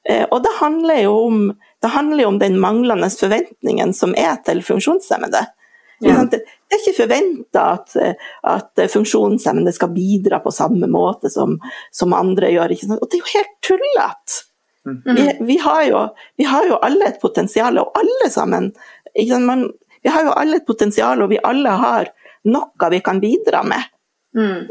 Eh, 0.08 0.24
og 0.30 0.42
det 0.42 0.56
handler, 0.58 1.06
om, 1.06 1.52
det 1.82 1.92
handler 1.94 2.24
jo 2.24 2.32
om 2.32 2.40
den 2.42 2.58
manglende 2.60 3.10
forventningen 3.12 3.94
som 3.94 4.16
er 4.18 4.40
til 4.46 4.64
funksjonshemmede. 4.66 5.44
Ja. 6.02 6.22
Det, 6.26 6.40
er 6.72 6.80
ikke 6.80 6.96
forventa 6.96 7.66
at, 7.76 7.92
at 8.48 8.80
funksjonshemmede 8.90 9.74
skal 9.76 9.92
bidra 9.94 10.40
på 10.42 10.50
samme 10.54 10.88
måte 10.90 11.30
som, 11.30 11.58
som 11.94 12.14
andre 12.16 12.50
gjør. 12.50 12.74
Og 12.96 13.04
det 13.06 13.18
er 13.18 13.22
jo 13.22 13.34
helt 13.34 13.54
tullete! 13.66 14.40
Mm. 14.86 15.02
Vi, 15.04 15.12
vi, 15.22 15.58
vi, 16.36 16.44
har 16.44 16.66
jo, 16.66 16.76
alle 16.82 17.06
et 17.06 17.20
potensial, 17.22 17.78
og 17.78 17.98
alle 17.98 18.30
sammen. 18.30 18.72
Man, 19.46 19.68
vi 20.02 20.10
har 20.10 20.24
jo 20.26 20.34
alle 20.34 20.58
et 20.58 20.66
potensial, 20.66 21.22
og 21.22 21.30
vi 21.30 21.38
alle 21.42 21.76
har 21.84 22.10
noe 22.50 22.90
vi 22.90 23.00
kan 23.00 23.20
bidra 23.22 23.62
med. 23.62 23.90
Mm. 24.36 24.66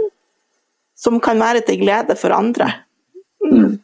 Som 0.98 1.20
kan 1.24 1.40
være 1.40 1.64
til 1.66 1.80
glede 1.82 2.18
for 2.20 2.36
andre. 2.36 2.68
Mm. 3.46 3.80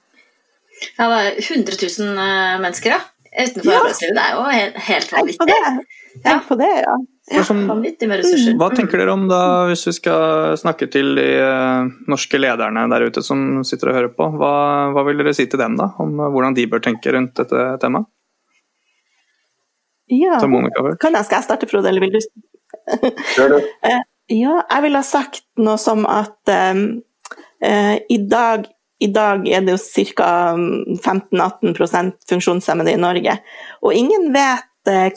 Ja, 0.98 1.08
det 1.10 1.22
er 1.22 1.38
100 1.42 1.78
000 2.00 2.10
eh, 2.22 2.58
mennesker 2.62 2.92
ja. 2.92 3.00
utenfor 3.32 3.72
ja. 3.72 3.78
arbeidslivet. 3.80 4.18
Det 4.18 4.26
er 4.26 4.36
jo 4.36 4.44
helt, 4.58 4.82
helt 4.90 5.14
vanvittig. 5.14 5.38
Tenk 5.38 5.48
på 5.48 5.48
det, 6.60 6.74
ja. 6.84 6.98
Ja, 6.98 6.98
vanvittig 7.36 8.08
med 8.08 8.22
ressurser. 8.22 8.56
Hva 8.60 8.70
tenker 8.72 9.02
dere 9.02 9.14
om 9.14 9.26
da, 9.28 9.40
hvis 9.68 9.84
vi 9.90 9.94
skal 9.98 10.56
snakke 10.60 10.88
til 10.92 11.18
de 11.18 11.26
uh, 11.44 11.90
norske 12.08 12.40
lederne 12.40 12.86
der 12.92 13.08
ute 13.10 13.24
som 13.26 13.64
sitter 13.68 13.92
og 13.92 13.98
hører 13.98 14.14
på, 14.16 14.30
hva, 14.40 14.52
hva 14.96 15.04
vil 15.08 15.20
dere 15.20 15.34
si 15.36 15.48
til 15.50 15.60
dem 15.60 15.76
da, 15.80 15.90
om 16.04 16.16
uh, 16.22 16.30
hvordan 16.32 16.56
de 16.58 16.68
bør 16.72 16.84
tenke 16.86 17.12
rundt 17.16 17.36
dette 17.40 17.66
temaet? 17.84 18.08
Ja, 20.08 20.38
kan 20.40 21.18
jeg, 21.18 21.26
skal 21.28 21.42
jeg 21.42 21.44
starte, 21.50 21.68
Frode, 21.68 21.92
eller 21.92 22.06
vil 22.06 22.16
du? 22.16 22.22
uh, 22.96 24.00
ja, 24.44 24.56
jeg 24.64 24.86
ville 24.86 25.04
ha 25.04 25.08
sagt 25.08 25.44
noe 25.60 25.76
som 25.82 26.08
at 26.08 26.54
um, 26.72 26.86
i, 27.60 28.20
dag, 28.30 28.70
i 29.04 29.10
dag 29.12 29.44
er 29.52 29.68
det 29.68 29.76
jo 29.76 30.06
ca. 30.16 30.32
15-18% 30.56 32.30
funksjonshemmede 32.30 32.94
i 32.94 33.02
Norge, 33.02 33.36
og 33.84 33.98
ingen 33.98 34.30
vet 34.32 34.67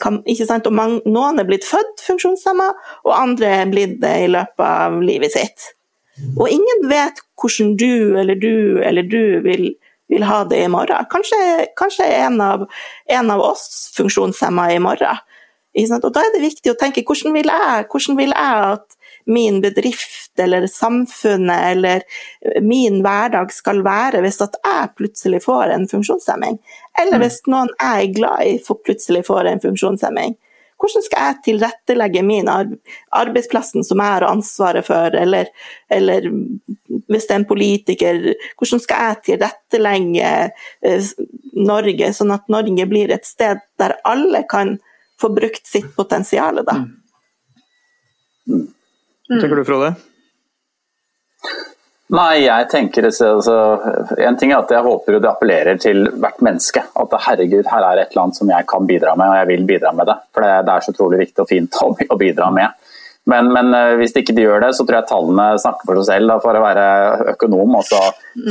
kan, 0.01 0.21
og 0.23 0.73
man, 0.75 0.97
noen 1.05 1.41
er 1.41 1.47
blitt 1.47 1.67
født 1.67 2.03
funksjonshemma, 2.05 2.71
og 3.07 3.13
andre 3.15 3.53
er 3.61 3.71
blitt 3.71 3.99
det 4.03 4.15
i 4.25 4.31
løpet 4.31 4.65
av 4.67 4.99
livet 5.03 5.35
sitt. 5.35 5.71
Og 6.37 6.49
ingen 6.51 6.85
vet 6.91 7.21
hvordan 7.39 7.75
du 7.79 8.19
eller 8.19 8.37
du 8.37 8.81
eller 8.85 9.07
du 9.07 9.41
vil, 9.45 9.71
vil 10.11 10.25
ha 10.27 10.43
det 10.45 10.63
i 10.65 10.69
morgen. 10.71 11.07
Kanskje, 11.11 11.41
kanskje 11.79 12.07
en, 12.19 12.41
av, 12.43 12.67
en 13.09 13.31
av 13.33 13.43
oss 13.51 13.91
funksjonshemma 13.97 14.71
i 14.75 14.79
morgen. 14.83 15.21
Og 15.71 16.09
da 16.11 16.19
er 16.19 16.33
det 16.33 16.43
viktig 16.43 16.73
å 16.73 16.79
tenke 16.79 17.03
hvordan 17.07 17.31
vil 17.37 17.47
jeg, 17.47 17.85
hvordan 17.91 18.17
vil 18.19 18.33
jeg 18.35 18.65
at 18.73 18.97
min 19.31 19.61
bedrift 19.61 20.39
eller 20.39 20.65
samfunnet 20.67 21.65
eller 21.71 22.03
min 22.65 22.99
hverdag 23.05 23.53
skal 23.53 23.83
være 23.85 24.23
hvis 24.25 24.41
at 24.43 24.57
jeg 24.65 24.91
plutselig 24.97 25.43
får 25.45 25.71
en 25.75 25.87
funksjonshemming. 25.87 26.57
Eller 26.99 27.19
mm. 27.19 27.23
hvis 27.23 27.41
noen 27.51 27.69
jeg 27.77 28.07
er 28.07 28.15
glad 28.15 28.47
i, 28.47 28.55
plutselig 28.85 29.25
får 29.27 29.49
en 29.49 29.63
funksjonshemming. 29.63 30.37
hvordan 30.81 31.03
skal 31.05 31.25
jeg 31.27 31.41
tilrettelegge 31.45 32.23
min 32.25 32.47
arbeidsplassen 32.49 33.83
som 33.85 33.99
jeg 34.01 34.13
har 34.15 34.25
ansvaret 34.25 34.85
for, 34.87 35.13
eller, 35.13 35.51
eller, 35.93 36.25
hvis 37.05 37.27
det 37.27 37.35
er 37.35 37.39
en 37.39 37.45
politiker, 37.45 38.21
hvordan 38.57 38.81
skal 38.81 39.03
jeg 39.05 39.19
tilrettelegge 39.27 40.31
eh, 40.81 41.11
Norge, 41.53 42.09
sånn 42.17 42.33
at 42.33 42.49
Norge 42.49 42.87
blir 42.89 43.13
et 43.13 43.29
sted 43.29 43.61
der 43.77 43.93
alle 44.09 44.41
kan 44.49 44.79
få 45.21 45.29
brukt 45.29 45.69
sitt 45.69 45.91
potensial, 45.95 46.63
da. 46.65 46.79
Mm. 48.49 48.71
Hva 49.29 49.37
tenker 49.37 49.61
du, 49.61 49.67
Frode? 49.69 49.93
Nei, 52.11 52.43
jeg 52.43 52.67
tenker 52.71 53.07
altså, 53.07 53.57
En 54.19 54.37
ting 54.39 54.51
er 54.51 54.59
at 54.59 54.71
jeg 54.73 54.83
håper 54.83 55.15
det 55.15 55.29
appellerer 55.29 55.79
til 55.79 56.09
hvert 56.19 56.43
menneske. 56.43 56.83
At 56.99 57.17
herregud, 57.27 57.63
her 57.71 57.87
er 57.87 58.01
et 58.01 58.11
eller 58.11 58.25
annet 58.25 58.39
som 58.41 58.51
jeg 58.51 58.67
kan 58.67 58.87
bidra 58.89 59.15
med, 59.15 59.31
og 59.31 59.39
jeg 59.39 59.51
vil 59.53 59.67
bidra 59.69 59.93
med 59.95 60.11
det. 60.11 60.17
For 60.35 60.43
det, 60.43 60.53
det 60.67 60.73
er 60.73 60.85
så 60.85 60.95
utrolig 60.95 61.21
viktig 61.23 61.43
og 61.43 61.51
fint 61.51 61.79
å, 61.79 61.91
å 61.95 62.19
bidra 62.19 62.51
med. 62.51 62.77
Men, 63.31 63.51
men, 63.53 63.69
eh, 63.77 63.93
hvis 63.99 64.15
ikke 64.17 64.33
de 64.35 64.43
gjør 64.43 64.63
det, 64.63 64.71
så 64.75 64.83
tror 64.83 64.97
jeg 64.97 65.07
tallene 65.11 65.45
snakker 65.61 65.87
for 65.87 66.01
seg 66.01 66.07
selv. 66.09 66.31
Da, 66.33 66.37
for 66.43 66.57
å 66.57 66.63
være 66.63 66.85
økonom, 67.35 67.77
altså 67.79 67.99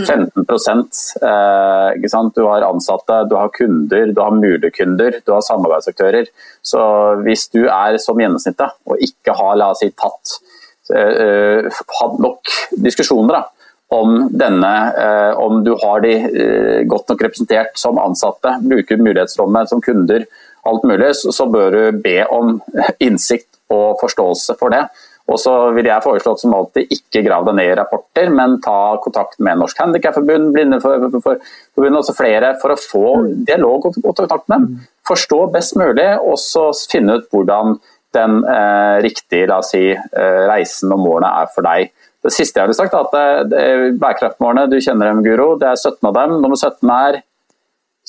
15 0.06 0.46
eh, 0.46 1.98
ikke 1.98 2.12
sant? 2.12 2.38
Du 2.38 2.46
har 2.46 2.64
ansatte, 2.64 3.24
du 3.28 3.34
har 3.36 3.52
kunder, 3.52 4.14
du 4.14 4.22
har 4.22 4.36
mulige 4.36 4.72
kunder, 4.78 5.20
du 5.20 5.34
har 5.34 5.44
samarbeidsaktører. 5.44 6.30
Så 6.64 6.80
hvis 7.26 7.50
du 7.52 7.66
er 7.66 8.00
som 8.00 8.22
gjennomsnittet 8.22 8.78
og 8.88 9.04
ikke 9.04 9.36
har 9.36 9.61
la 9.61 9.74
oss 9.74 9.84
si, 9.84 9.90
tatt 9.92 10.38
Eh, 10.40 10.49
hatt 10.91 12.20
nok 12.22 12.53
diskusjoner 12.84 13.38
da, 13.38 13.43
om 13.91 14.28
denne, 14.30 14.74
eh, 14.99 15.38
om 15.38 15.64
du 15.64 15.72
har 15.82 16.01
de 16.05 16.12
eh, 16.14 16.82
godt 16.86 17.11
nok 17.11 17.24
representert 17.26 17.78
som 17.78 17.99
ansatte, 17.99 18.55
bruker 18.62 19.03
mulighetsrommet 19.03 19.72
som 19.72 19.82
kunder, 19.82 20.26
alt 20.68 20.84
mulig, 20.86 21.14
så 21.16 21.47
bør 21.51 21.74
du 21.74 22.03
be 22.05 22.20
om 22.30 22.59
innsikt 23.07 23.49
og 23.72 23.99
forståelse 24.03 24.55
for 24.61 24.74
det. 24.74 24.84
Og 25.30 25.38
så 25.38 25.53
vil 25.74 25.86
jeg 25.86 26.03
foreslå 26.03 26.34
som 26.38 26.55
alltid 26.55 26.91
ikke 26.95 27.22
grav 27.26 27.45
deg 27.47 27.59
ned 27.59 27.70
i 27.70 27.74
rapporter, 27.78 28.30
men 28.34 28.57
ta 28.62 28.97
kontakt 29.03 29.38
med 29.43 29.61
Norsk 29.61 29.78
Handikapforbund, 29.78 30.51
Blindeforbundet, 30.55 32.01
og 32.01 32.16
flere, 32.18 32.57
for 32.62 32.74
å 32.74 32.80
få 32.80 33.05
dialog 33.47 33.91
og 33.93 34.01
kontakt 34.09 34.49
med 34.51 34.57
dem. 34.57 34.80
Forstå 35.07 35.45
best 35.55 35.78
mulig, 35.78 36.09
og 36.18 36.38
så 36.43 36.70
finne 36.91 37.20
ut 37.20 37.30
hvordan 37.30 37.78
den 38.16 38.44
eh, 38.44 39.02
riktige 39.04 39.48
la 39.50 39.61
oss 39.62 39.72
si, 39.74 39.90
eh, 39.92 40.40
reisen 40.50 40.92
og 40.94 41.02
målene 41.02 41.30
er 41.42 41.50
for 41.54 41.66
deg. 41.66 41.90
Det 42.20 42.32
siste 42.34 42.61
jeg 42.61 42.68
ville 42.68 42.78
sagt, 42.78 42.94
er 42.94 43.44
at 43.44 43.54
eh, 43.56 43.86
bærekraftmålene, 44.00 44.68
du 44.70 44.80
kjenner 44.82 45.11
dem, 45.11 45.22
Guro. 45.24 45.54
Det 45.61 45.70
er 45.70 45.78
17 45.78 46.08
av 46.11 46.16
dem. 46.18 46.34
Nummer 46.42 46.58
17 46.58 46.94
er 46.96 47.20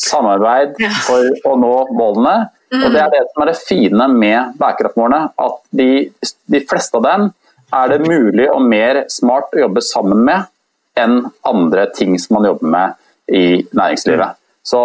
samarbeid 0.01 0.79
for 1.05 1.29
å 1.47 1.55
nå 1.59 1.75
målene. 1.95 2.49
Og 2.71 2.87
Det 2.93 3.01
er 3.03 3.11
det 3.11 3.21
som 3.27 3.43
er 3.43 3.51
det 3.51 3.59
fine 3.59 4.07
med 4.15 4.57
bærekraftmålene. 4.59 5.31
At 5.45 5.61
de, 5.75 5.89
de 6.51 6.63
fleste 6.67 6.99
av 6.99 7.07
dem 7.07 7.29
er 7.71 7.93
det 7.93 8.01
mulig 8.03 8.47
og 8.51 8.63
mer 8.67 9.05
smart 9.11 9.53
å 9.55 9.63
jobbe 9.63 9.83
sammen 9.85 10.25
med 10.27 10.49
enn 10.99 11.21
andre 11.47 11.85
ting 11.95 12.17
som 12.19 12.35
man 12.37 12.49
jobber 12.49 12.71
med 12.73 12.97
i 13.31 13.45
næringslivet. 13.71 14.35
Så 14.63 14.81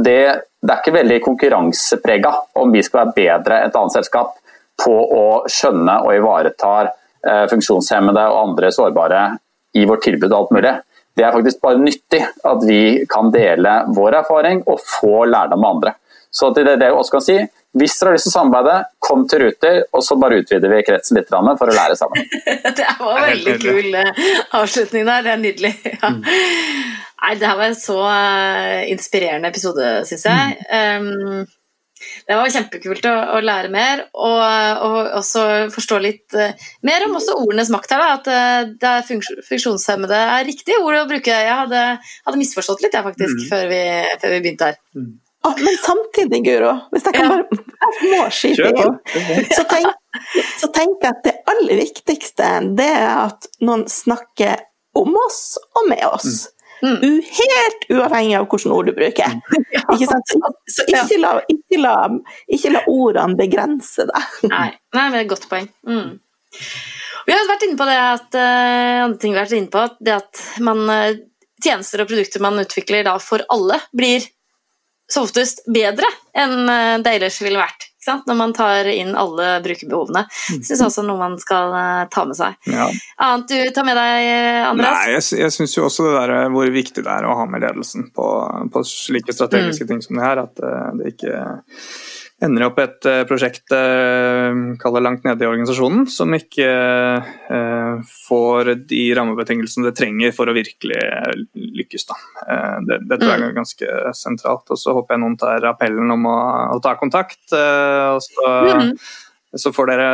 det, 0.00 0.20
det 0.64 0.72
er 0.72 0.80
ikke 0.80 0.96
veldig 0.96 1.18
konkurranseprega 1.24 2.32
om 2.60 2.72
vi 2.72 2.82
skal 2.82 3.02
være 3.02 3.16
bedre 3.18 3.60
enn 3.60 3.68
et 3.68 3.76
annet 3.78 3.96
selskap 3.98 4.32
på 4.82 4.94
å 5.16 5.26
skjønne 5.50 6.00
og 6.04 6.14
ivareta 6.16 6.74
eh, 6.84 7.44
funksjonshemmede 7.50 8.24
og 8.30 8.40
andre 8.48 8.72
sårbare 8.74 9.24
i 9.78 9.84
vårt 9.88 10.04
tilbud 10.06 10.30
og 10.30 10.38
alt 10.38 10.54
mulig. 10.56 10.74
Det 11.14 11.22
er 11.22 11.34
faktisk 11.34 11.60
bare 11.62 11.78
nyttig 11.78 12.22
at 12.22 12.64
vi 12.66 12.80
kan 13.10 13.30
dele 13.34 13.74
vår 13.94 14.18
erfaring 14.22 14.64
og 14.66 14.82
få 14.82 15.26
lærdom 15.30 15.62
med 15.62 15.76
andre. 15.76 15.94
Så 16.34 16.50
det 16.50 16.64
er 16.66 16.80
det 16.80 16.88
jeg 16.90 16.98
også 16.98 17.14
kan 17.14 17.22
si. 17.22 17.36
Hvis 17.78 17.94
dere 17.98 18.10
har 18.10 18.16
lyst 18.16 18.26
til 18.28 18.32
å 18.32 18.34
samarbeide, 18.36 18.74
kom 19.02 19.22
til 19.30 19.40
Ruter, 19.42 19.80
og 19.94 20.02
så 20.06 20.16
bare 20.18 20.38
utvider 20.42 20.70
vi 20.70 20.82
kretsen 20.86 21.18
litt 21.18 21.30
for 21.30 21.70
å 21.70 21.74
lære 21.74 21.96
sammen. 21.98 22.26
det 22.78 22.86
var 23.00 23.24
veldig 23.30 23.54
kul 23.62 23.96
eh, 23.98 24.20
avslutning 24.58 25.08
der. 25.10 25.26
Det 25.26 25.34
er 25.34 25.42
nydelig. 25.42 25.74
Ja. 25.94 26.10
Mm. 26.14 26.22
Nei, 27.24 27.36
det 27.40 27.48
her 27.48 27.56
var 27.56 27.70
en 27.70 27.78
så 27.78 27.98
eh, 28.04 28.90
inspirerende 28.92 29.48
episode, 29.48 29.92
syns 30.04 30.26
jeg. 30.28 30.56
Mm. 30.68 31.06
Um, 31.06 31.46
det 32.28 32.38
var 32.38 32.52
kjempekult 32.54 33.08
å, 33.10 33.14
å 33.36 33.40
lære 33.44 33.72
mer, 33.72 34.04
og, 34.12 34.38
og, 34.86 34.98
også 35.20 35.44
forstå 35.74 35.98
litt 36.04 36.36
uh, 36.38 36.54
mer 36.86 37.06
om 37.08 37.18
også 37.18 37.36
ordenes 37.40 37.72
makt 37.74 37.94
her. 37.94 38.04
Da, 38.04 38.14
at 38.18 38.30
uh, 38.30 38.72
det 38.80 38.92
er 38.92 39.42
funksjonshemmede 39.50 40.22
er 40.36 40.48
riktige 40.48 40.80
ord 40.84 41.02
å 41.02 41.08
bruke. 41.10 41.34
Jeg 41.34 41.58
hadde, 41.64 41.84
hadde 42.28 42.40
misforstått 42.40 42.84
litt 42.84 42.96
jeg, 42.96 43.06
faktisk, 43.06 43.36
mm. 43.42 43.46
før, 43.50 43.68
vi, 43.72 43.82
før, 44.22 44.34
vi, 44.36 44.42
begynte 44.46 44.70
her. 44.70 44.80
Mm. 44.96 45.12
Ah, 45.44 45.58
men 45.60 45.74
samtidig, 45.76 46.40
Guro, 46.46 46.70
hvis 46.94 47.04
jeg 47.04 47.18
kan 47.18 47.26
ja. 47.26 47.34
bare 47.34 47.64
jeg 47.84 48.12
må 48.14 48.22
skyte 48.32 48.70
inn, 48.72 49.50
så 49.52 49.66
så 50.62 50.70
tenk 50.72 51.04
at 51.04 51.20
det 51.26 51.34
aller 51.50 51.80
viktigste 51.82 52.46
det 52.78 52.86
er 52.88 53.10
at 53.26 53.48
noen 53.60 53.84
snakker 53.90 54.62
om 54.96 55.16
oss 55.24 55.56
og 55.74 55.88
med 55.90 56.04
oss. 56.06 56.46
Mm. 56.84 56.96
Mm. 57.00 57.20
Helt 57.38 57.86
uavhengig 57.88 58.34
av 58.36 58.48
hvilke 58.52 58.72
ord 58.76 58.90
du 58.90 58.94
bruker. 58.96 59.36
Ikke 59.94 60.08
sant? 60.10 60.34
Så 60.68 60.84
ikke 60.90 61.20
la, 61.22 61.30
ikke, 61.48 61.78
la, 61.80 61.94
ikke 62.52 62.74
la, 62.74 62.82
ordene 62.90 63.38
begrense 63.38 64.04
deg. 64.10 64.34
Nei, 64.52 64.68
Nei 64.96 65.06
men 65.06 65.16
det 65.16 65.22
er 65.22 65.24
et 65.24 65.32
godt 65.32 65.48
poeng. 65.50 65.70
Mm. 65.88 66.18
Vi 67.24 67.32
har 67.32 67.48
vært 67.48 67.64
inne 67.64 67.80
på 67.80 67.88
det 67.88 67.96
at, 68.02 68.36
uh, 68.36 69.14
ting 69.20 69.32
vi 69.32 69.40
har 69.40 69.46
vært 69.46 69.56
inne 69.56 69.72
på, 69.72 69.84
det 70.04 70.16
at 70.18 70.42
man, 70.64 70.84
uh, 70.90 71.16
tjenester 71.64 72.04
og 72.04 72.10
produkter 72.10 72.44
man 72.44 72.60
utvikler 72.60 73.06
da 73.06 73.16
for 73.22 73.44
alle, 73.54 73.80
blir 73.96 74.26
som 75.10 75.24
oftest 75.24 75.64
bedre 75.72 76.08
enn 76.36 76.68
uh, 76.68 77.00
det 77.04 77.16
ellers 77.16 77.40
ville 77.44 77.60
vært 77.60 77.88
når 78.28 78.38
man 78.38 78.54
tar 78.56 78.88
inn 78.92 79.14
alle 79.18 79.58
brukerbehovene. 79.64 80.24
Mm. 80.28 80.60
Det 80.60 80.70
syns 80.70 80.84
også 80.88 81.04
noe 81.06 81.20
man 81.20 81.36
skal 81.42 81.74
uh, 81.74 82.04
ta 82.12 82.26
med 82.28 82.38
seg. 82.38 82.58
Ja. 82.70 82.88
Annet 83.24 83.52
du 83.52 83.74
tar 83.76 83.88
med 83.88 83.98
deg, 83.98 84.30
Andreas? 84.70 84.98
Nei, 85.00 85.14
jeg, 85.16 85.26
jeg 85.44 85.54
syns 85.56 85.76
jo 85.76 85.86
også 85.88 86.08
det 86.08 86.16
der, 86.18 86.34
eh, 86.38 86.50
hvor 86.54 86.74
viktig 86.74 87.04
det 87.04 87.14
er 87.14 87.28
å 87.28 87.38
ha 87.38 87.46
med 87.50 87.64
ledelsen 87.64 88.10
på, 88.14 88.28
på 88.74 88.84
slike 88.88 89.34
strategiske 89.36 89.86
mm. 89.86 89.92
ting 89.92 90.04
som 90.04 90.20
det 90.20 90.26
her. 90.26 90.44
At 90.44 90.66
det 90.98 91.14
ikke 91.14 91.44
ender 92.42 92.66
opp 92.66 92.80
et 92.82 93.06
uh, 93.08 93.22
prosjekt 93.28 93.72
uh, 93.72 94.98
langt 95.00 95.26
nede 95.26 95.44
i 95.44 95.48
organisasjonen, 95.48 96.06
som 96.10 96.34
ikke 96.34 96.68
uh, 97.22 98.00
får 98.26 98.72
de 98.90 99.02
rammebetingelsene 99.16 99.88
det 99.88 99.94
trenger 99.98 100.34
for 100.36 100.50
å 100.50 100.56
virkelig 100.56 100.98
lykkes. 101.54 102.08
Det, 102.88 102.98
det, 103.06 103.18
tror 103.20 103.30
jeg 103.30 103.38
er 103.38 103.44
mm. 103.44 103.58
ganske 103.58 104.00
sentralt. 104.18 104.66
Og 104.70 104.80
så 104.80 104.96
håper 104.96 105.14
jeg 105.14 105.24
noen 105.24 105.38
tar 105.40 105.68
appellen 105.70 106.16
om 106.16 106.26
å, 106.30 106.38
å 106.74 106.82
ta 106.84 106.96
kontakt. 107.00 107.46
og 107.54 108.20
så 108.24 108.50
mm 108.74 108.90
så 109.56 109.72
får 109.72 109.90
dere, 109.90 110.08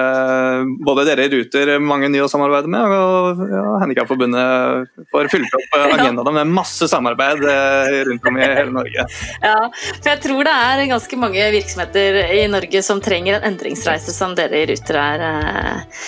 både 0.85 1.05
dere 1.09 1.27
i 1.27 1.31
Ruter, 1.33 1.73
mange 1.83 2.11
nye 2.13 2.25
å 2.25 2.31
samarbeide 2.31 2.71
med, 2.71 2.93
og 2.93 3.41
ja, 3.51 3.63
Handikapforbundet 3.83 4.91
får 5.13 5.31
fylt 5.33 5.57
opp 5.57 5.79
agendaen 5.95 6.37
med 6.41 6.53
masse 6.61 6.89
samarbeid 6.91 7.45
eh, 7.49 8.01
rundt 8.09 8.29
om 8.29 8.41
i 8.41 8.45
hele 8.45 8.75
Norge. 8.75 9.07
Ja, 9.41 9.71
for 9.73 10.09
jeg 10.11 10.21
tror 10.23 10.45
det 10.47 10.53
er 10.53 10.83
ganske 10.91 11.17
mange 11.21 11.47
virksomheter 11.55 12.19
i 12.35 12.43
Norge 12.51 12.83
som 12.85 13.01
trenger 13.03 13.39
en 13.39 13.49
endringsreise 13.53 14.13
som 14.15 14.35
dere 14.39 14.61
i 14.61 14.69
Ruter 14.71 14.99
er, 15.01 15.25
eh, 15.31 16.05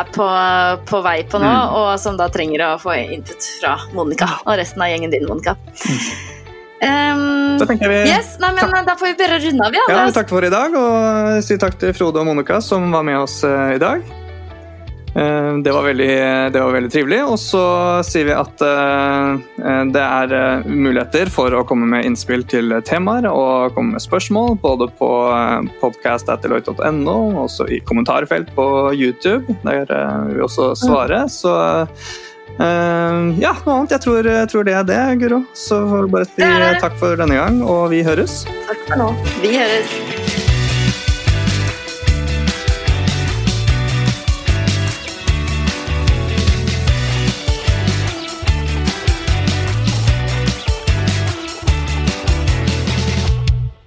er 0.00 0.14
på, 0.14 0.28
på, 0.88 1.02
vei 1.04 1.18
på 1.26 1.42
nå, 1.42 1.50
mm. 1.50 1.76
og 1.80 1.90
som 2.00 2.18
da 2.20 2.30
trenger 2.32 2.66
å 2.68 2.72
få 2.82 2.94
input 3.02 3.50
fra 3.60 3.76
Monica 3.96 4.30
og 4.44 4.56
resten 4.60 4.84
av 4.84 4.92
gjengen 4.92 5.14
din, 5.14 5.26
Monica. 5.28 5.56
Mm. 5.86 6.35
Um, 6.76 7.56
da 7.56 7.64
tenker 7.64 7.88
vi 7.88 8.02
yes, 8.04 8.34
nei, 8.42 8.52
men. 8.52 8.84
Da 8.84 8.98
får 9.00 9.08
vi 9.08 9.16
bare 9.16 9.40
runde 9.40 9.64
av. 9.64 9.76
Ja, 9.78 9.86
ja 9.94 10.04
takk 10.12 10.28
for 10.28 10.44
i 10.44 10.52
dag, 10.52 10.76
og 10.76 11.40
si 11.44 11.56
takk 11.60 11.78
til 11.80 11.96
Frode 11.96 12.20
og 12.20 12.28
Monica 12.28 12.60
som 12.60 12.90
var 12.92 13.06
med 13.06 13.16
oss 13.22 13.40
uh, 13.48 13.72
i 13.72 13.80
dag. 13.80 14.04
Uh, 15.16 15.56
det, 15.64 15.72
var 15.72 15.86
veldig, 15.86 16.10
det, 16.52 16.60
var 16.60 16.74
veldig, 16.76 16.90
trivelig. 16.92 17.22
Og 17.24 17.40
så 17.40 17.62
sier 18.04 18.28
vi 18.28 18.36
at 18.36 18.60
uh, 18.60 19.40
det 19.88 20.04
er 20.04 20.68
muligheter 20.68 21.32
for 21.32 21.56
å 21.56 21.64
komme 21.64 21.88
med 21.94 22.04
innspill 22.10 22.44
til 22.44 22.76
temaer 22.84 23.24
og 23.30 23.72
komme 23.78 23.96
med 23.96 24.04
spørsmål, 24.04 24.58
både 24.60 24.90
på 25.00 25.10
podcast.deloitte.no 25.80 27.16
og 27.16 27.42
også 27.46 27.70
i 27.72 27.80
kommentarfelt 27.88 28.52
på 28.58 28.68
YouTube. 28.92 29.56
Der 29.64 29.88
vil 30.28 30.36
vi 30.36 30.44
også 30.44 30.74
svare. 30.84 31.24
Så 31.32 31.56
Uh, 32.56 33.34
ja, 33.40 33.52
noe 33.66 33.80
annet. 33.80 33.96
Jeg 33.96 34.04
tror, 34.06 34.30
jeg 34.32 34.52
tror, 34.52 34.68
det 34.68 34.76
er 34.78 34.86
det, 34.88 35.00
Guro. 35.22 35.42
Så 35.56 35.82
får 35.90 36.06
du 36.06 36.14
bare 36.16 36.30
si 36.30 36.52
takk 36.84 36.96
for 37.00 37.18
denne 37.20 37.36
gang, 37.38 37.60
og 37.64 37.90
vi 37.92 38.04
høres. 38.06 38.44
Takk 38.68 38.88
for 38.88 39.04
nå. 39.04 39.12
Vi 39.44 39.56
høres. 39.58 40.25